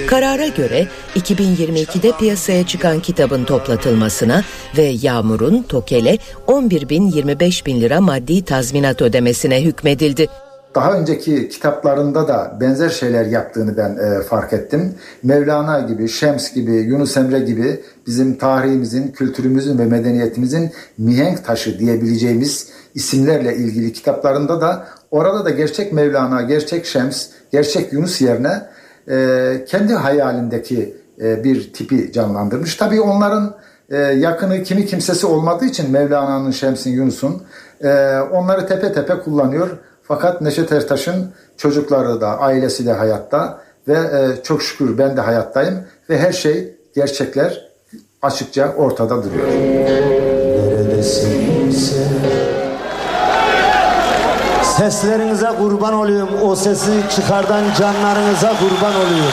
Karara 0.06 0.46
göre 0.46 0.86
2022'de 1.16 2.12
piyasaya 2.18 2.66
çıkan 2.66 3.00
kitabın 3.00 3.44
toplatılmasına 3.44 4.44
ve 4.76 4.82
Yağmur'un 5.02 5.62
Tokel'e 5.62 6.18
11 6.46 6.88
bin 6.88 7.10
25 7.10 7.66
bin 7.66 7.80
lira 7.80 8.00
maddi 8.00 8.44
tazminat 8.44 9.02
ödemesine 9.02 9.64
hükmedildi. 9.64 10.28
Daha 10.74 10.92
önceki 10.92 11.48
kitaplarında 11.48 12.28
da 12.28 12.56
benzer 12.60 12.88
şeyler 12.88 13.24
yaptığını 13.24 13.76
ben 13.76 13.96
e, 13.96 14.22
fark 14.22 14.52
ettim. 14.52 14.94
Mevlana 15.22 15.80
gibi, 15.80 16.08
Şems 16.08 16.52
gibi, 16.54 16.72
Yunus 16.72 17.16
Emre 17.16 17.40
gibi 17.40 17.80
bizim 18.06 18.38
tarihimizin, 18.38 19.08
kültürümüzün 19.08 19.78
ve 19.78 19.84
medeniyetimizin 19.84 20.70
mihenk 20.98 21.44
taşı 21.44 21.78
diyebileceğimiz 21.78 22.68
isimlerle 22.94 23.56
ilgili 23.56 23.92
kitaplarında 23.92 24.60
da 24.60 24.86
orada 25.10 25.44
da 25.44 25.50
gerçek 25.50 25.92
Mevlana, 25.92 26.42
gerçek 26.42 26.86
Şems, 26.86 27.26
gerçek 27.52 27.92
Yunus 27.92 28.20
yerine 28.20 28.62
e, 29.10 29.64
kendi 29.68 29.94
hayalindeki 29.94 30.96
e, 31.20 31.44
bir 31.44 31.72
tipi 31.72 32.12
canlandırmış. 32.12 32.74
Tabii 32.74 33.00
onların 33.00 33.56
e, 33.90 33.96
yakını 33.98 34.62
kimi 34.62 34.86
kimsesi 34.86 35.26
olmadığı 35.26 35.64
için 35.64 35.90
Mevlana'nın, 35.90 36.50
Şems'in, 36.50 36.90
Yunus'un 36.90 37.42
e, 37.84 38.18
onları 38.32 38.66
tepe 38.66 38.92
tepe 38.92 39.18
kullanıyor. 39.18 39.68
Fakat 40.10 40.40
Neşet 40.40 40.72
Ertaş'ın 40.72 41.32
çocukları 41.56 42.20
da, 42.20 42.38
ailesi 42.38 42.86
de 42.86 42.92
hayatta 42.92 43.60
ve 43.88 43.94
e, 43.94 44.42
çok 44.42 44.62
şükür 44.62 44.98
ben 44.98 45.16
de 45.16 45.20
hayattayım 45.20 45.84
ve 46.10 46.18
her 46.18 46.32
şey, 46.32 46.74
gerçekler 46.94 47.68
açıkça 48.22 48.74
ortada 48.76 49.22
duruyor. 49.24 49.48
Seslerinize 54.62 55.48
kurban 55.58 55.94
olayım. 55.94 56.28
O 56.44 56.56
sesi 56.56 56.92
çıkardan 57.16 57.64
canlarınıza 57.78 58.52
kurban 58.58 58.94
olayım. 58.94 59.32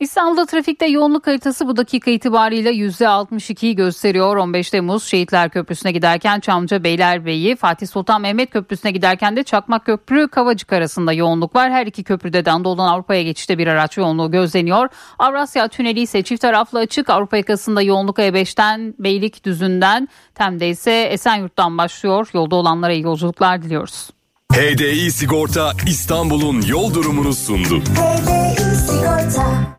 İstanbul'da 0.00 0.46
trafikte 0.46 0.86
yoğunluk 0.86 1.26
haritası 1.26 1.68
bu 1.68 1.76
dakika 1.76 2.10
itibariyle 2.10 2.70
%62'yi 2.70 3.76
gösteriyor. 3.76 4.36
15 4.36 4.70
Temmuz 4.70 5.04
Şehitler 5.04 5.50
Köprüsü'ne 5.50 5.92
giderken 5.92 6.40
Çamlıca 6.40 6.84
Beylerbeyi, 6.84 7.56
Fatih 7.56 7.86
Sultan 7.86 8.20
Mehmet 8.20 8.50
Köprüsü'ne 8.50 8.90
giderken 8.90 9.36
de 9.36 9.42
Çakmak 9.42 9.86
Köprü 9.86 10.28
Kavacık 10.28 10.72
arasında 10.72 11.12
yoğunluk 11.12 11.54
var. 11.54 11.70
Her 11.70 11.86
iki 11.86 12.04
köprüde 12.04 12.44
de 12.44 12.50
Anadolu'dan 12.50 12.86
Avrupa'ya 12.86 13.22
geçişte 13.22 13.58
bir 13.58 13.66
araç 13.66 13.96
yoğunluğu 13.96 14.30
gözleniyor. 14.30 14.88
Avrasya 15.18 15.68
Tüneli 15.68 16.00
ise 16.00 16.22
çift 16.22 16.42
taraflı 16.42 16.78
açık. 16.78 17.10
Avrupa 17.10 17.36
yakasında 17.36 17.82
yoğunluk 17.82 18.18
E5'ten 18.18 18.94
Beylikdüzü'nden 18.98 20.08
Tem'de 20.34 20.68
ise 20.68 20.92
Esenyurt'tan 20.92 21.78
başlıyor. 21.78 22.28
Yolda 22.34 22.56
olanlara 22.56 22.92
iyi 22.92 23.02
yolculuklar 23.02 23.62
diliyoruz. 23.62 24.10
HDI 24.52 25.12
Sigorta 25.12 25.72
İstanbul'un 25.86 26.62
yol 26.62 26.94
durumunu 26.94 27.32
sundu. 27.32 27.82
Sigorta 28.86 29.78